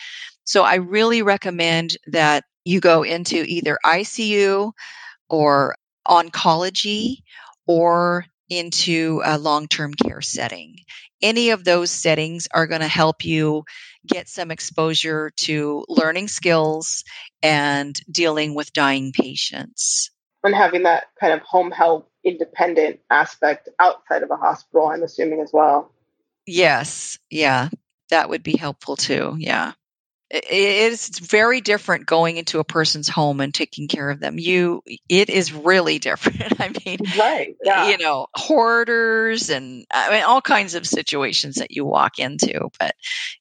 So 0.43 0.63
I 0.63 0.75
really 0.75 1.21
recommend 1.21 1.97
that 2.07 2.43
you 2.65 2.79
go 2.81 3.03
into 3.03 3.43
either 3.47 3.77
ICU 3.85 4.71
or 5.29 5.75
oncology 6.07 7.17
or 7.67 8.25
into 8.49 9.21
a 9.23 9.37
long 9.37 9.67
term 9.67 9.93
care 9.93 10.21
setting. 10.21 10.77
Any 11.21 11.51
of 11.51 11.63
those 11.63 11.89
settings 11.91 12.47
are 12.53 12.67
going 12.67 12.81
to 12.81 12.87
help 12.87 13.25
you 13.25 13.63
get 14.05 14.29
some 14.29 14.51
exposure 14.51 15.31
to 15.37 15.85
learning 15.87 16.27
skills 16.27 17.03
and 17.41 17.99
dealing 18.09 18.55
with 18.55 18.73
dying 18.73 19.11
patients. 19.13 20.11
And 20.43 20.55
having 20.55 20.83
that 20.83 21.05
kind 21.19 21.33
of 21.33 21.41
home 21.41 21.71
health 21.71 22.05
independent 22.23 22.99
aspect 23.09 23.69
outside 23.79 24.23
of 24.23 24.31
a 24.31 24.35
hospital, 24.35 24.87
I'm 24.87 25.03
assuming 25.03 25.41
as 25.41 25.51
well. 25.53 25.91
Yes. 26.45 27.17
Yeah. 27.29 27.69
That 28.09 28.29
would 28.29 28.43
be 28.43 28.57
helpful 28.57 28.95
too. 28.95 29.35
Yeah. 29.37 29.73
It 30.29 30.43
is 30.49 31.19
very 31.19 31.61
different 31.61 32.07
going 32.07 32.37
into 32.37 32.59
a 32.59 32.63
person's 32.63 33.07
home 33.07 33.41
and 33.41 33.53
taking 33.53 33.87
care 33.87 34.09
of 34.09 34.19
them. 34.19 34.39
You, 34.39 34.81
it 35.07 35.29
is 35.29 35.53
really 35.53 35.99
different. 35.99 36.59
I 36.59 36.73
mean, 36.85 36.99
right? 37.17 37.55
Yeah. 37.63 37.89
You 37.89 37.97
know, 37.99 38.27
hoarders 38.35 39.49
and 39.49 39.85
I 39.91 40.11
mean, 40.11 40.23
all 40.23 40.41
kinds 40.41 40.75
of 40.75 40.87
situations 40.87 41.55
that 41.55 41.71
you 41.71 41.85
walk 41.85 42.19
into. 42.19 42.69
But 42.79 42.95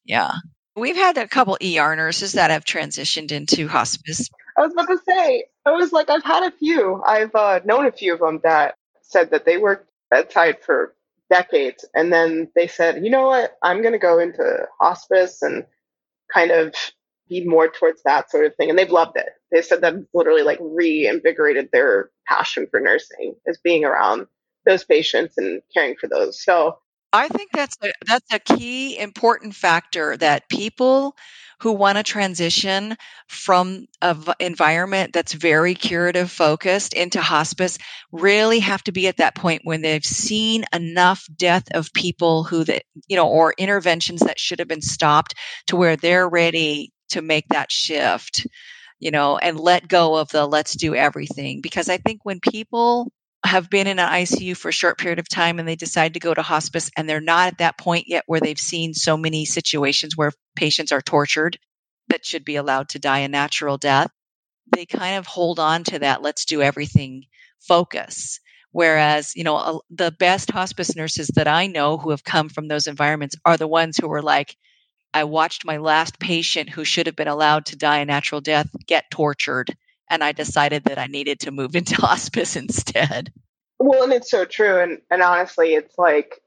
yeah, 0.04 0.32
We've 0.76 0.96
had 0.96 1.18
a 1.18 1.28
couple 1.28 1.56
ER 1.62 1.94
nurses 1.94 2.32
that 2.32 2.50
have 2.50 2.64
transitioned 2.64 3.30
into 3.30 3.68
hospice. 3.68 4.28
I 4.56 4.62
was 4.62 4.72
about 4.72 4.88
to 4.88 4.98
say, 5.06 5.44
I 5.64 5.70
was 5.70 5.92
like, 5.92 6.10
I've 6.10 6.24
had 6.24 6.44
a 6.44 6.56
few. 6.56 7.02
I've 7.04 7.34
uh, 7.34 7.60
known 7.64 7.86
a 7.86 7.92
few 7.92 8.14
of 8.14 8.20
them 8.20 8.40
that 8.42 8.74
said 9.02 9.30
that 9.30 9.44
they 9.44 9.56
worked 9.56 9.88
bedside 10.10 10.58
for 10.64 10.94
decades. 11.30 11.84
And 11.94 12.12
then 12.12 12.50
they 12.54 12.66
said, 12.66 13.04
you 13.04 13.10
know 13.10 13.26
what? 13.26 13.56
I'm 13.62 13.82
going 13.82 13.92
to 13.92 13.98
go 13.98 14.18
into 14.18 14.66
hospice 14.80 15.42
and 15.42 15.64
kind 16.32 16.50
of 16.50 16.74
be 17.28 17.44
more 17.44 17.68
towards 17.68 18.02
that 18.02 18.30
sort 18.30 18.46
of 18.46 18.56
thing. 18.56 18.68
And 18.68 18.78
they've 18.78 18.90
loved 18.90 19.16
it. 19.16 19.28
They 19.50 19.62
said 19.62 19.82
that 19.82 19.94
literally 20.12 20.42
like 20.42 20.58
reinvigorated 20.60 21.70
their 21.72 22.10
passion 22.26 22.66
for 22.70 22.80
nursing, 22.80 23.36
is 23.46 23.58
being 23.62 23.84
around 23.84 24.26
those 24.66 24.84
patients 24.84 25.38
and 25.38 25.62
caring 25.72 25.94
for 25.96 26.08
those. 26.08 26.42
So 26.42 26.78
I 27.14 27.28
think 27.28 27.50
that's 27.52 27.76
a, 27.82 27.92
that's 28.06 28.34
a 28.34 28.40
key 28.40 28.98
important 28.98 29.54
factor 29.54 30.16
that 30.16 30.48
people 30.48 31.16
who 31.60 31.72
want 31.72 31.96
to 31.96 32.02
transition 32.02 32.96
from 33.28 33.86
an 34.02 34.20
environment 34.40 35.12
that's 35.12 35.32
very 35.32 35.74
curative 35.76 36.30
focused 36.30 36.92
into 36.92 37.20
hospice 37.22 37.78
really 38.12 38.58
have 38.58 38.82
to 38.84 38.92
be 38.92 39.06
at 39.08 39.18
that 39.18 39.36
point 39.36 39.62
when 39.64 39.82
they've 39.82 40.04
seen 40.04 40.64
enough 40.74 41.24
death 41.36 41.64
of 41.72 41.92
people 41.94 42.44
who 42.44 42.64
that 42.64 42.82
you 43.06 43.16
know 43.16 43.28
or 43.28 43.54
interventions 43.58 44.20
that 44.20 44.40
should 44.40 44.58
have 44.58 44.68
been 44.68 44.82
stopped 44.82 45.34
to 45.68 45.76
where 45.76 45.96
they're 45.96 46.28
ready 46.28 46.92
to 47.10 47.22
make 47.22 47.46
that 47.50 47.72
shift 47.72 48.46
you 49.00 49.12
know, 49.12 49.38
and 49.38 49.60
let 49.60 49.88
go 49.88 50.16
of 50.16 50.30
the 50.30 50.46
let's 50.46 50.74
do 50.76 50.94
everything. 50.94 51.60
Because 51.60 51.90
I 51.90 51.98
think 51.98 52.20
when 52.24 52.40
people 52.40 53.12
have 53.44 53.68
been 53.68 53.86
in 53.86 53.98
an 53.98 54.08
ICU 54.08 54.54
for 54.54 54.70
a 54.70 54.72
short 54.72 54.98
period 54.98 55.18
of 55.18 55.28
time 55.28 55.58
and 55.58 55.68
they 55.68 55.76
decide 55.76 56.14
to 56.14 56.20
go 56.20 56.32
to 56.32 56.42
hospice 56.42 56.90
and 56.96 57.08
they're 57.08 57.20
not 57.20 57.48
at 57.48 57.58
that 57.58 57.78
point 57.78 58.06
yet 58.08 58.24
where 58.26 58.40
they've 58.40 58.58
seen 58.58 58.94
so 58.94 59.16
many 59.16 59.44
situations 59.44 60.16
where 60.16 60.32
patients 60.56 60.92
are 60.92 61.02
tortured 61.02 61.58
that 62.08 62.24
should 62.24 62.44
be 62.44 62.56
allowed 62.56 62.88
to 62.90 62.98
die 62.98 63.20
a 63.20 63.28
natural 63.28 63.76
death, 63.78 64.10
they 64.74 64.86
kind 64.86 65.16
of 65.16 65.26
hold 65.26 65.58
on 65.58 65.84
to 65.84 65.98
that 65.98 66.22
let's 66.22 66.44
do 66.46 66.62
everything 66.62 67.24
focus. 67.60 68.40
Whereas, 68.72 69.36
you 69.36 69.44
know, 69.44 69.82
the 69.90 70.10
best 70.10 70.50
hospice 70.50 70.96
nurses 70.96 71.28
that 71.36 71.46
I 71.46 71.68
know 71.68 71.96
who 71.96 72.10
have 72.10 72.24
come 72.24 72.48
from 72.48 72.66
those 72.66 72.86
environments 72.88 73.36
are 73.44 73.56
the 73.56 73.68
ones 73.68 73.96
who 73.96 74.08
were 74.08 74.22
like, 74.22 74.56
I 75.12 75.24
watched 75.24 75.64
my 75.64 75.76
last 75.76 76.18
patient 76.18 76.70
who 76.70 76.84
should 76.84 77.06
have 77.06 77.14
been 77.14 77.28
allowed 77.28 77.66
to 77.66 77.76
die 77.76 77.98
a 77.98 78.04
natural 78.04 78.40
death 78.40 78.68
get 78.86 79.10
tortured. 79.12 79.76
And 80.08 80.22
I 80.22 80.32
decided 80.32 80.84
that 80.84 80.98
I 80.98 81.06
needed 81.06 81.40
to 81.40 81.50
move 81.50 81.74
into 81.76 81.96
hospice 81.96 82.56
instead. 82.56 83.32
Well, 83.78 84.04
and 84.04 84.12
it's 84.12 84.30
so 84.30 84.44
true. 84.44 84.80
And, 84.80 85.00
and 85.10 85.22
honestly, 85.22 85.74
it's 85.74 85.98
like, 85.98 86.40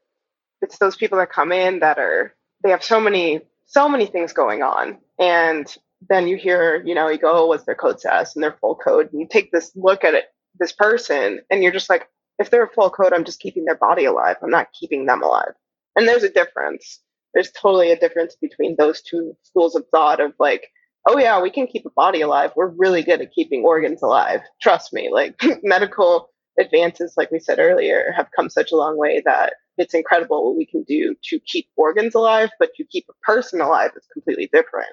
it's 0.61 0.77
those 0.77 0.95
people 0.95 1.17
that 1.19 1.31
come 1.31 1.51
in 1.51 1.79
that 1.79 1.99
are, 1.99 2.33
they 2.63 2.71
have 2.71 2.83
so 2.83 2.99
many, 2.99 3.41
so 3.65 3.87
many 3.87 4.05
things 4.05 4.33
going 4.33 4.63
on. 4.63 4.97
And 5.19 5.67
then 6.09 6.27
you 6.27 6.37
hear, 6.37 6.81
you 6.85 6.95
know, 6.95 7.09
you 7.09 7.17
go, 7.17 7.31
oh, 7.31 7.45
what's 7.47 7.65
their 7.65 7.75
code 7.75 7.99
says 7.99 8.35
and 8.35 8.43
their 8.43 8.57
full 8.59 8.75
code. 8.75 9.11
And 9.11 9.21
you 9.21 9.27
take 9.29 9.51
this 9.51 9.71
look 9.75 10.03
at 10.03 10.13
it, 10.13 10.25
this 10.59 10.71
person, 10.71 11.41
and 11.49 11.61
you're 11.61 11.71
just 11.71 11.89
like, 11.89 12.07
if 12.39 12.49
they're 12.49 12.63
a 12.63 12.69
full 12.69 12.89
code, 12.89 13.13
I'm 13.13 13.25
just 13.25 13.39
keeping 13.39 13.65
their 13.65 13.75
body 13.75 14.05
alive. 14.05 14.37
I'm 14.41 14.49
not 14.49 14.71
keeping 14.79 15.05
them 15.05 15.23
alive. 15.23 15.53
And 15.95 16.07
there's 16.07 16.23
a 16.23 16.29
difference 16.29 17.01
there's 17.37 17.51
totally 17.51 17.91
a 17.91 17.99
difference 17.99 18.35
between 18.35 18.75
those 18.77 19.01
two 19.01 19.37
schools 19.43 19.75
of 19.75 19.85
thought 19.91 20.19
of 20.19 20.33
like, 20.39 20.71
oh 21.07 21.17
yeah, 21.17 21.41
we 21.41 21.49
can 21.49 21.67
keep 21.67 21.85
a 21.85 21.91
body 21.91 22.21
alive. 22.21 22.51
We're 22.55 22.67
really 22.67 23.03
good 23.03 23.21
at 23.21 23.33
keeping 23.33 23.63
organs 23.63 24.03
alive. 24.03 24.41
Trust 24.61 24.93
me, 24.93 25.09
like 25.11 25.41
medical 25.63 26.29
advances, 26.59 27.13
like 27.17 27.31
we 27.31 27.39
said 27.39 27.59
earlier, 27.59 28.11
have 28.15 28.29
come 28.35 28.49
such 28.49 28.71
a 28.71 28.75
long 28.75 28.97
way 28.97 29.21
that 29.25 29.53
it's 29.77 29.93
incredible 29.93 30.45
what 30.45 30.57
we 30.57 30.65
can 30.65 30.83
do 30.83 31.15
to 31.25 31.39
keep 31.39 31.67
organs 31.75 32.15
alive, 32.15 32.49
but 32.59 32.73
to 32.75 32.83
keep 32.83 33.05
a 33.09 33.25
person 33.25 33.61
alive 33.61 33.91
is 33.95 34.07
completely 34.11 34.49
different. 34.51 34.89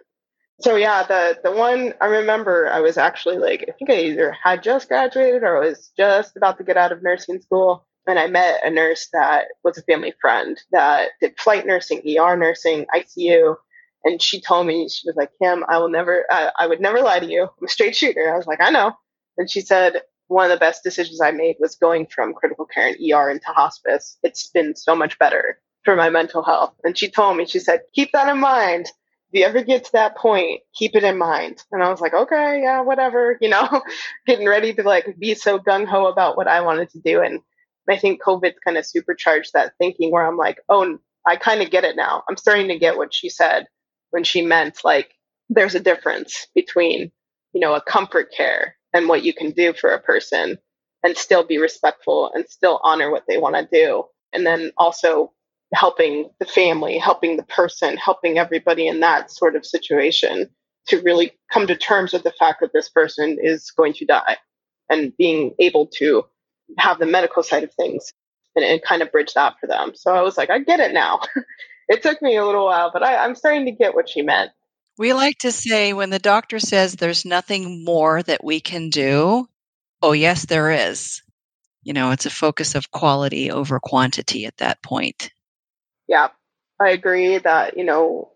So 0.61 0.77
yeah, 0.77 1.03
the 1.03 1.39
the 1.43 1.51
one 1.51 1.95
I 2.01 2.07
remember 2.07 2.69
I 2.69 2.81
was 2.81 2.97
actually 2.97 3.39
like 3.39 3.65
I 3.69 3.73
think 3.73 3.91
I 3.91 4.03
either 4.03 4.37
had 4.41 4.63
just 4.63 4.89
graduated 4.89 5.43
or 5.43 5.63
I 5.63 5.69
was 5.69 5.91
just 5.97 6.37
about 6.37 6.59
to 6.59 6.65
get 6.65 6.77
out 6.77 6.93
of 6.93 7.03
nursing 7.03 7.41
school 7.41 7.87
and 8.07 8.19
I 8.19 8.29
met 8.29 8.61
a 8.65 8.71
nurse 8.71 9.09
that 9.13 9.47
was 9.65 9.79
a 9.79 9.83
family 9.83 10.15
friend 10.21 10.57
that 10.71 11.09
did 11.21 11.39
flight 11.41 11.67
nursing, 11.67 12.03
ER 12.19 12.37
nursing, 12.37 12.87
ICU. 12.95 13.57
And 14.05 14.21
she 14.21 14.41
told 14.41 14.67
me, 14.67 14.89
she 14.89 15.09
was 15.09 15.17
like, 15.17 15.31
Kim, 15.41 15.65
I 15.67 15.79
will 15.79 15.89
never, 15.89 16.25
uh, 16.31 16.51
I 16.59 16.67
would 16.67 16.81
never 16.81 17.01
lie 17.01 17.21
to 17.21 17.27
you. 17.27 17.45
I'm 17.45 17.65
a 17.65 17.69
straight 17.69 17.97
shooter. 17.97 18.33
I 18.33 18.37
was 18.37 18.47
like, 18.47 18.61
I 18.61 18.71
know. 18.71 18.93
And 19.39 19.51
she 19.51 19.63
said, 19.63 20.03
one 20.29 20.51
of 20.51 20.51
the 20.51 20.61
best 20.61 20.83
decisions 20.83 21.21
I 21.21 21.31
made 21.31 21.57
was 21.59 21.77
going 21.77 22.07
from 22.07 22.35
critical 22.35 22.67
care 22.67 22.89
and 22.89 22.97
ER 22.97 23.31
into 23.31 23.47
hospice. 23.49 24.19
It's 24.23 24.49
been 24.49 24.75
so 24.77 24.95
much 24.95 25.19
better 25.19 25.59
for 25.85 25.97
my 25.97 26.11
mental 26.11 26.43
health. 26.43 26.75
And 26.83 26.97
she 26.97 27.11
told 27.11 27.37
me, 27.37 27.47
she 27.47 27.59
said, 27.59 27.81
keep 27.95 28.13
that 28.13 28.29
in 28.29 28.41
mind. 28.41 28.87
If 29.33 29.41
you 29.41 29.47
ever 29.47 29.63
get 29.63 29.85
to 29.85 29.93
that 29.93 30.17
point, 30.17 30.61
keep 30.75 30.95
it 30.95 31.05
in 31.05 31.19
mind. 31.19 31.63
And 31.73 31.83
I 31.83 31.91
was 31.91 32.01
like, 32.01 32.15
okay, 32.15 32.61
yeah, 32.63 32.83
whatever, 32.83 33.37
you 33.41 33.49
know, 33.49 33.83
getting 34.27 34.49
ready 34.49 34.75
to 34.75 34.83
like 34.83 35.19
be 35.19 35.35
so 35.35 35.59
gung 35.59 35.87
ho 35.87 36.07
about 36.07 36.37
what 36.37 36.49
I 36.49 36.61
wanted 36.61 36.91
to 36.91 37.01
do. 37.01 37.21
And 37.21 37.41
I 37.89 37.99
think 37.99 38.23
COVID's 38.23 38.59
kind 38.65 38.79
of 38.79 38.87
supercharged 38.87 39.53
that 39.55 39.73
thinking 39.79 40.11
where 40.11 40.27
I'm 40.27 40.39
like, 40.39 40.59
oh, 40.69 40.99
I 41.27 41.37
kind 41.37 41.63
of 41.63 41.71
get 41.71 41.85
it 41.85 41.97
now. 41.97 42.23
I'm 42.29 42.37
starting 42.37 42.69
to 42.69 42.79
get 42.79 42.97
what 42.97 43.15
she 43.15 43.29
said 43.29 43.67
when 44.15 44.23
she 44.23 44.43
meant 44.43 44.85
like 44.85 45.13
there's 45.49 45.75
a 45.75 45.81
difference 45.81 46.47
between, 46.55 47.11
you 47.53 47.61
know, 47.61 47.75
a 47.75 47.81
comfort 47.81 48.33
care 48.35 48.77
and 48.93 49.09
what 49.09 49.25
you 49.25 49.35
can 49.35 49.51
do 49.51 49.73
for 49.73 49.91
a 49.91 50.01
person 50.01 50.57
and 51.03 51.19
still 51.19 51.43
be 51.43 51.59
respectful 51.59 52.31
and 52.33 52.49
still 52.49 52.79
honor 52.85 53.11
what 53.11 53.25
they 53.27 53.39
want 53.39 53.57
to 53.57 53.67
do. 53.71 54.05
And 54.33 54.47
then 54.47 54.71
also 54.77 55.33
helping 55.75 56.31
the 56.39 56.47
family, 56.47 56.97
helping 56.97 57.37
the 57.37 57.43
person, 57.43 57.97
helping 57.97 58.39
everybody 58.39 58.87
in 58.87 59.01
that 59.01 59.33
sort 59.33 59.57
of 59.57 59.67
situation 59.67 60.49
to 60.87 61.03
really 61.03 61.33
come 61.53 61.67
to 61.67 61.77
terms 61.77 62.13
with 62.13 62.23
the 62.23 62.31
fact 62.39 62.61
that 62.61 62.73
this 62.73 62.89
person 62.89 63.39
is 63.43 63.73
going 63.73 63.95
to 63.95 64.07
die 64.07 64.37
and 64.89 65.13
being 65.17 65.57
able 65.59 65.89
to 65.99 66.23
have 66.79 67.01
the 67.01 67.07
medical 67.07 67.43
side 67.43 67.65
of 67.65 67.75
things 67.75 68.13
and, 68.55 68.65
and 68.65 68.81
kind 68.81 69.03
of 69.03 69.11
bridge 69.11 69.35
that 69.35 69.55
for 69.61 69.67
them. 69.67 69.91
So 69.97 70.15
I 70.15 70.23
was 70.23 70.39
like, 70.39 70.51
I 70.51 70.61
get 70.61 70.79
it 70.79 70.95
now. 70.95 71.19
it 71.89 72.03
took 72.03 72.21
me 72.23 72.37
a 72.37 72.45
little 72.45 72.67
while, 72.67 72.91
but 72.93 73.03
I, 73.03 73.17
I'm 73.17 73.35
starting 73.35 73.67
to 73.67 73.73
get 73.73 73.95
what 73.95 74.09
she 74.09 74.23
meant. 74.23 74.51
We 74.97 75.13
like 75.13 75.39
to 75.39 75.53
say 75.53 75.93
when 75.93 76.11
the 76.11 76.19
doctor 76.19 76.59
says 76.59 76.95
there's 76.95 77.25
nothing 77.25 77.85
more 77.85 78.23
that 78.23 78.45
we 78.45 78.61
can 78.61 78.91
do, 78.91 79.49
oh, 80.01 80.13
yes, 80.13 80.47
there 80.47 80.71
is. 80.71 81.23
You 81.83 81.93
know, 81.93 82.13
it's 82.13 82.27
a 82.27 82.31
focus 82.31 82.75
of 82.75 82.91
quality 82.91 83.51
over 83.51 83.81
quantity 83.81 84.47
at 84.47 84.57
that 84.59 84.83
point. 84.83 85.31
Yeah, 86.07 86.29
I 86.81 86.91
agree 86.91 87.39
that, 87.39 87.77
you 87.77 87.85
know, 87.85 88.31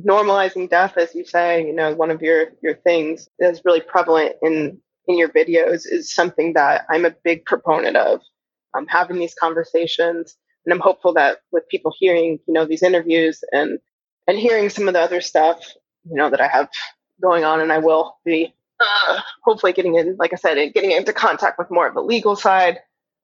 normalizing 0.00 0.70
death, 0.70 0.96
as 0.96 1.14
you 1.14 1.24
say, 1.24 1.66
you 1.66 1.74
know, 1.74 1.94
one 1.94 2.10
of 2.10 2.22
your, 2.22 2.52
your 2.62 2.74
things 2.74 3.28
is 3.38 3.62
really 3.64 3.80
prevalent 3.80 4.36
in 4.42 4.80
in 5.10 5.18
your 5.18 5.28
videos 5.28 5.82
is 5.86 6.12
something 6.14 6.54
that 6.54 6.86
I'm 6.88 7.04
a 7.04 7.14
big 7.24 7.44
proponent 7.44 7.96
of. 7.96 8.20
Um, 8.72 8.86
having 8.86 9.18
these 9.18 9.34
conversations, 9.34 10.36
and 10.70 10.76
I'm 10.76 10.82
hopeful 10.82 11.14
that 11.14 11.38
with 11.50 11.68
people 11.68 11.92
hearing, 11.98 12.38
you 12.46 12.54
know, 12.54 12.64
these 12.64 12.84
interviews 12.84 13.42
and 13.50 13.80
and 14.28 14.38
hearing 14.38 14.70
some 14.70 14.86
of 14.86 14.94
the 14.94 15.00
other 15.00 15.20
stuff, 15.20 15.64
you 16.08 16.14
know, 16.14 16.30
that 16.30 16.40
I 16.40 16.46
have 16.46 16.68
going 17.20 17.42
on, 17.42 17.60
and 17.60 17.72
I 17.72 17.78
will 17.78 18.18
be 18.24 18.54
uh, 18.78 19.20
hopefully 19.42 19.72
getting 19.72 19.96
in, 19.96 20.16
like 20.16 20.32
I 20.32 20.36
said, 20.36 20.72
getting 20.72 20.92
into 20.92 21.12
contact 21.12 21.58
with 21.58 21.72
more 21.72 21.88
of 21.88 21.94
the 21.94 22.02
legal 22.02 22.36
side. 22.36 22.78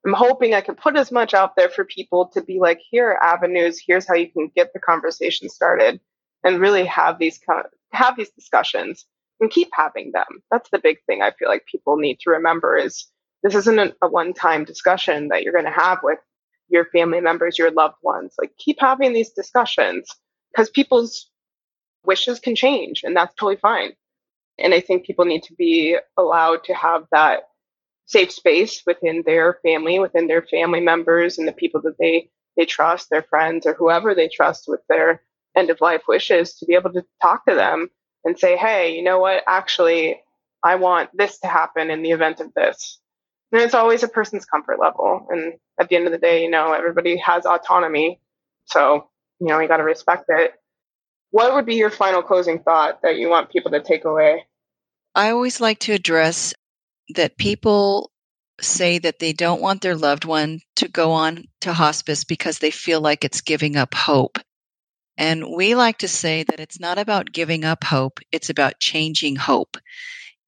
I'm 0.04 0.12
hoping 0.12 0.54
I 0.54 0.60
can 0.60 0.74
put 0.74 0.96
as 0.96 1.12
much 1.12 1.34
out 1.34 1.54
there 1.54 1.68
for 1.68 1.84
people 1.84 2.26
to 2.34 2.42
be 2.42 2.58
like, 2.58 2.80
here 2.90 3.10
are 3.10 3.22
avenues, 3.22 3.80
here's 3.84 4.08
how 4.08 4.14
you 4.14 4.28
can 4.28 4.50
get 4.56 4.72
the 4.72 4.80
conversation 4.80 5.48
started, 5.48 6.00
and 6.42 6.60
really 6.60 6.84
have 6.86 7.20
these 7.20 7.38
have 7.92 8.16
these 8.16 8.30
discussions 8.30 9.06
and 9.38 9.52
keep 9.52 9.68
having 9.72 10.10
them. 10.10 10.42
That's 10.50 10.70
the 10.70 10.80
big 10.80 10.98
thing 11.06 11.22
I 11.22 11.30
feel 11.30 11.48
like 11.48 11.66
people 11.66 11.96
need 11.96 12.18
to 12.20 12.30
remember 12.30 12.76
is 12.76 13.06
this 13.44 13.54
isn't 13.54 13.78
a, 13.78 13.94
a 14.02 14.08
one-time 14.08 14.64
discussion 14.64 15.28
that 15.28 15.44
you're 15.44 15.52
going 15.52 15.64
to 15.66 15.70
have 15.70 16.00
with 16.02 16.18
your 16.68 16.86
family 16.86 17.20
members, 17.20 17.58
your 17.58 17.70
loved 17.70 17.96
ones. 18.02 18.34
Like 18.38 18.56
keep 18.58 18.78
having 18.80 19.12
these 19.12 19.30
discussions 19.30 20.08
because 20.52 20.70
people's 20.70 21.30
wishes 22.04 22.40
can 22.40 22.54
change 22.56 23.02
and 23.04 23.16
that's 23.16 23.34
totally 23.34 23.56
fine. 23.56 23.92
And 24.58 24.72
I 24.72 24.80
think 24.80 25.04
people 25.04 25.24
need 25.24 25.42
to 25.44 25.54
be 25.54 25.96
allowed 26.16 26.64
to 26.64 26.74
have 26.74 27.04
that 27.12 27.40
safe 28.06 28.32
space 28.32 28.82
within 28.86 29.22
their 29.26 29.58
family, 29.62 29.98
within 29.98 30.28
their 30.28 30.42
family 30.42 30.80
members 30.80 31.38
and 31.38 31.46
the 31.46 31.52
people 31.52 31.82
that 31.82 31.98
they 31.98 32.30
they 32.56 32.64
trust, 32.64 33.10
their 33.10 33.22
friends 33.22 33.66
or 33.66 33.74
whoever 33.74 34.14
they 34.14 34.28
trust 34.28 34.64
with 34.66 34.80
their 34.88 35.20
end 35.54 35.68
of 35.70 35.80
life 35.82 36.02
wishes 36.08 36.54
to 36.54 36.66
be 36.66 36.74
able 36.74 36.92
to 36.92 37.04
talk 37.20 37.44
to 37.46 37.54
them 37.54 37.90
and 38.24 38.38
say, 38.38 38.56
hey, 38.56 38.94
you 38.94 39.02
know 39.02 39.18
what? 39.18 39.42
Actually, 39.46 40.20
I 40.64 40.76
want 40.76 41.10
this 41.14 41.38
to 41.40 41.48
happen 41.48 41.90
in 41.90 42.02
the 42.02 42.12
event 42.12 42.40
of 42.40 42.52
this. 42.54 42.98
And 43.52 43.62
it's 43.62 43.74
always 43.74 44.02
a 44.02 44.08
person's 44.08 44.44
comfort 44.44 44.78
level. 44.80 45.26
And 45.30 45.54
at 45.78 45.88
the 45.88 45.96
end 45.96 46.06
of 46.06 46.12
the 46.12 46.18
day, 46.18 46.42
you 46.42 46.50
know, 46.50 46.72
everybody 46.72 47.16
has 47.18 47.46
autonomy. 47.46 48.20
So, 48.66 49.08
you 49.40 49.46
know, 49.46 49.60
you 49.60 49.68
got 49.68 49.76
to 49.76 49.84
respect 49.84 50.24
it. 50.28 50.52
What 51.30 51.54
would 51.54 51.66
be 51.66 51.76
your 51.76 51.90
final 51.90 52.22
closing 52.22 52.60
thought 52.60 53.02
that 53.02 53.16
you 53.16 53.28
want 53.28 53.50
people 53.50 53.70
to 53.72 53.82
take 53.82 54.04
away? 54.04 54.46
I 55.14 55.30
always 55.30 55.60
like 55.60 55.80
to 55.80 55.92
address 55.92 56.54
that 57.14 57.36
people 57.36 58.10
say 58.60 58.98
that 58.98 59.18
they 59.18 59.32
don't 59.32 59.60
want 59.60 59.82
their 59.82 59.96
loved 59.96 60.24
one 60.24 60.60
to 60.76 60.88
go 60.88 61.12
on 61.12 61.44
to 61.60 61.72
hospice 61.72 62.24
because 62.24 62.58
they 62.58 62.70
feel 62.70 63.00
like 63.00 63.24
it's 63.24 63.42
giving 63.42 63.76
up 63.76 63.94
hope. 63.94 64.38
And 65.18 65.44
we 65.54 65.74
like 65.74 65.98
to 65.98 66.08
say 66.08 66.42
that 66.44 66.60
it's 66.60 66.80
not 66.80 66.98
about 66.98 67.32
giving 67.32 67.64
up 67.64 67.84
hope, 67.84 68.20
it's 68.32 68.50
about 68.50 68.80
changing 68.80 69.36
hope. 69.36 69.76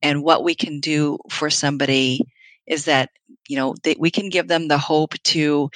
And 0.03 0.23
what 0.23 0.45
we 0.45 0.55
can 0.55 0.81
do 0.81 1.19
for 1.31 1.51
somebody 1.51 2.21
is 2.69 2.85
that, 2.87 3.11
you 3.49 3.57
know, 3.57 3.75
that 3.85 3.99
we 3.99 4.11
can 4.11 4.29
give 4.29 4.49
them 4.49 4.69
the 4.69 4.79
hope 4.79 5.15
to 5.25 5.71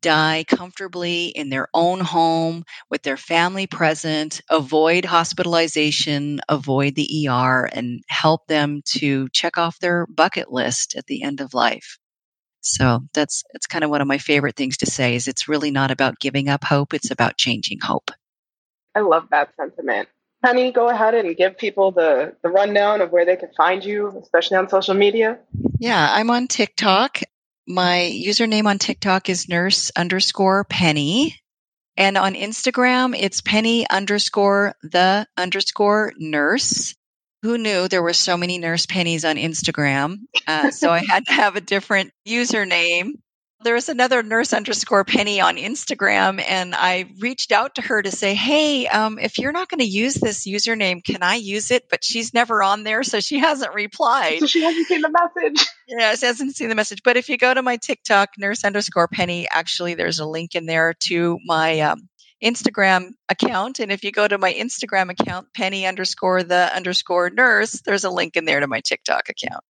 die 0.00 0.44
comfortably 0.46 1.26
in 1.26 1.48
their 1.48 1.68
own 1.72 2.00
home 2.00 2.64
with 2.90 3.02
their 3.02 3.16
family 3.16 3.66
present, 3.66 4.40
avoid 4.50 5.04
hospitalization, 5.04 6.40
avoid 6.48 6.94
the 6.94 7.26
ER, 7.26 7.64
and 7.72 8.02
help 8.08 8.46
them 8.46 8.82
to 8.84 9.28
check 9.30 9.56
off 9.56 9.78
their 9.78 10.06
bucket 10.06 10.52
list 10.52 10.94
at 10.96 11.06
the 11.06 11.22
end 11.22 11.40
of 11.40 11.54
life. 11.54 11.98
So 12.60 13.00
that's 13.14 13.44
it's 13.54 13.66
kind 13.66 13.84
of 13.84 13.90
one 13.90 14.00
of 14.00 14.08
my 14.08 14.18
favorite 14.18 14.56
things 14.56 14.78
to 14.78 14.86
say 14.86 15.14
is 15.14 15.28
it's 15.28 15.48
really 15.48 15.70
not 15.70 15.90
about 15.90 16.18
giving 16.18 16.48
up 16.48 16.64
hope, 16.64 16.92
it's 16.92 17.10
about 17.10 17.38
changing 17.38 17.78
hope. 17.80 18.10
I 18.94 19.00
love 19.00 19.28
that 19.30 19.50
sentiment. 19.56 20.08
Penny, 20.44 20.70
go 20.70 20.88
ahead 20.88 21.14
and 21.14 21.36
give 21.36 21.58
people 21.58 21.90
the, 21.90 22.36
the 22.42 22.48
rundown 22.48 23.00
of 23.00 23.10
where 23.10 23.24
they 23.24 23.36
can 23.36 23.50
find 23.56 23.84
you, 23.84 24.16
especially 24.22 24.56
on 24.56 24.68
social 24.68 24.94
media. 24.94 25.38
Yeah, 25.80 26.08
I'm 26.10 26.30
on 26.30 26.46
TikTok. 26.46 27.20
My 27.66 28.10
username 28.14 28.66
on 28.66 28.78
TikTok 28.78 29.28
is 29.28 29.48
nurse 29.48 29.90
underscore 29.96 30.64
penny. 30.64 31.40
And 31.96 32.16
on 32.16 32.34
Instagram, 32.34 33.16
it's 33.18 33.40
penny 33.40 33.88
underscore 33.90 34.74
the 34.82 35.26
underscore 35.36 36.12
nurse. 36.16 36.94
who 37.42 37.58
knew 37.58 37.86
there 37.86 38.02
were 38.02 38.12
so 38.12 38.36
many 38.36 38.58
nurse 38.58 38.86
pennies 38.86 39.24
on 39.24 39.36
Instagram? 39.36 40.18
Uh, 40.46 40.70
so 40.70 40.90
I 40.90 41.04
had 41.08 41.26
to 41.26 41.32
have 41.32 41.56
a 41.56 41.60
different 41.60 42.12
username. 42.26 43.12
There 43.64 43.74
was 43.74 43.88
another 43.88 44.22
nurse 44.22 44.52
underscore 44.52 45.04
penny 45.04 45.40
on 45.40 45.56
Instagram, 45.56 46.40
and 46.40 46.76
I 46.76 47.06
reached 47.18 47.50
out 47.50 47.74
to 47.74 47.82
her 47.82 48.00
to 48.00 48.10
say, 48.12 48.34
Hey, 48.34 48.86
um, 48.86 49.18
if 49.18 49.38
you're 49.38 49.52
not 49.52 49.68
going 49.68 49.80
to 49.80 49.86
use 49.86 50.14
this 50.14 50.46
username, 50.46 51.02
can 51.02 51.24
I 51.24 51.34
use 51.34 51.72
it? 51.72 51.88
But 51.90 52.04
she's 52.04 52.32
never 52.32 52.62
on 52.62 52.84
there, 52.84 53.02
so 53.02 53.18
she 53.18 53.38
hasn't 53.40 53.74
replied. 53.74 54.38
So 54.38 54.46
she 54.46 54.62
hasn't 54.62 54.86
seen 54.86 55.00
the 55.00 55.10
message. 55.10 55.66
Yeah, 55.88 56.14
she 56.14 56.26
hasn't 56.26 56.54
seen 56.54 56.68
the 56.68 56.76
message. 56.76 57.02
But 57.02 57.16
if 57.16 57.28
you 57.28 57.36
go 57.36 57.52
to 57.52 57.62
my 57.62 57.78
TikTok, 57.78 58.30
nurse 58.38 58.62
underscore 58.62 59.08
penny, 59.08 59.48
actually, 59.50 59.94
there's 59.94 60.20
a 60.20 60.26
link 60.26 60.54
in 60.54 60.66
there 60.66 60.94
to 61.04 61.38
my 61.44 61.80
um, 61.80 62.08
Instagram 62.42 63.12
account. 63.28 63.80
And 63.80 63.90
if 63.90 64.04
you 64.04 64.12
go 64.12 64.28
to 64.28 64.38
my 64.38 64.52
Instagram 64.52 65.10
account, 65.10 65.48
penny 65.54 65.86
underscore 65.86 66.42
the 66.42 66.74
underscore 66.74 67.30
nurse, 67.30 67.80
there's 67.80 68.04
a 68.04 68.10
link 68.10 68.36
in 68.36 68.44
there 68.44 68.60
to 68.60 68.66
my 68.66 68.80
TikTok 68.80 69.28
account. 69.28 69.64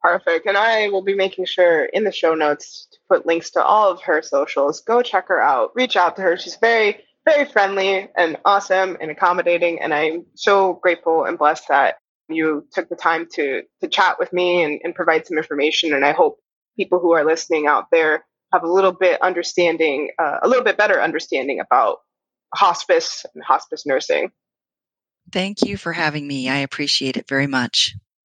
Perfect. 0.00 0.46
And 0.46 0.56
I 0.56 0.88
will 0.88 1.02
be 1.02 1.14
making 1.14 1.46
sure 1.46 1.84
in 1.84 2.04
the 2.04 2.12
show 2.12 2.34
notes 2.34 2.88
put 3.08 3.26
links 3.26 3.50
to 3.50 3.62
all 3.62 3.90
of 3.90 4.02
her 4.02 4.22
socials. 4.22 4.80
Go 4.80 5.02
check 5.02 5.28
her 5.28 5.40
out. 5.40 5.70
Reach 5.74 5.96
out 5.96 6.16
to 6.16 6.22
her. 6.22 6.36
She's 6.36 6.56
very, 6.56 7.00
very 7.24 7.44
friendly 7.44 8.08
and 8.16 8.36
awesome 8.44 8.96
and 9.00 9.10
accommodating. 9.10 9.80
And 9.80 9.92
I'm 9.92 10.26
so 10.34 10.74
grateful 10.74 11.24
and 11.24 11.38
blessed 11.38 11.68
that 11.68 11.96
you 12.28 12.66
took 12.72 12.88
the 12.88 12.96
time 12.96 13.26
to 13.34 13.62
to 13.82 13.88
chat 13.88 14.18
with 14.18 14.32
me 14.32 14.62
and, 14.62 14.80
and 14.82 14.94
provide 14.94 15.26
some 15.26 15.36
information. 15.36 15.92
And 15.92 16.04
I 16.04 16.12
hope 16.12 16.38
people 16.76 16.98
who 16.98 17.12
are 17.12 17.24
listening 17.24 17.66
out 17.66 17.90
there 17.90 18.24
have 18.52 18.62
a 18.62 18.72
little 18.72 18.92
bit 18.92 19.20
understanding, 19.20 20.10
uh, 20.18 20.38
a 20.42 20.48
little 20.48 20.64
bit 20.64 20.78
better 20.78 21.00
understanding 21.00 21.60
about 21.60 21.98
hospice 22.54 23.26
and 23.34 23.42
hospice 23.42 23.84
nursing. 23.84 24.30
Thank 25.32 25.62
you 25.62 25.76
for 25.76 25.92
having 25.92 26.26
me. 26.26 26.48
I 26.48 26.58
appreciate 26.58 27.16
it 27.16 27.28
very 27.28 27.46
much. 27.46 27.96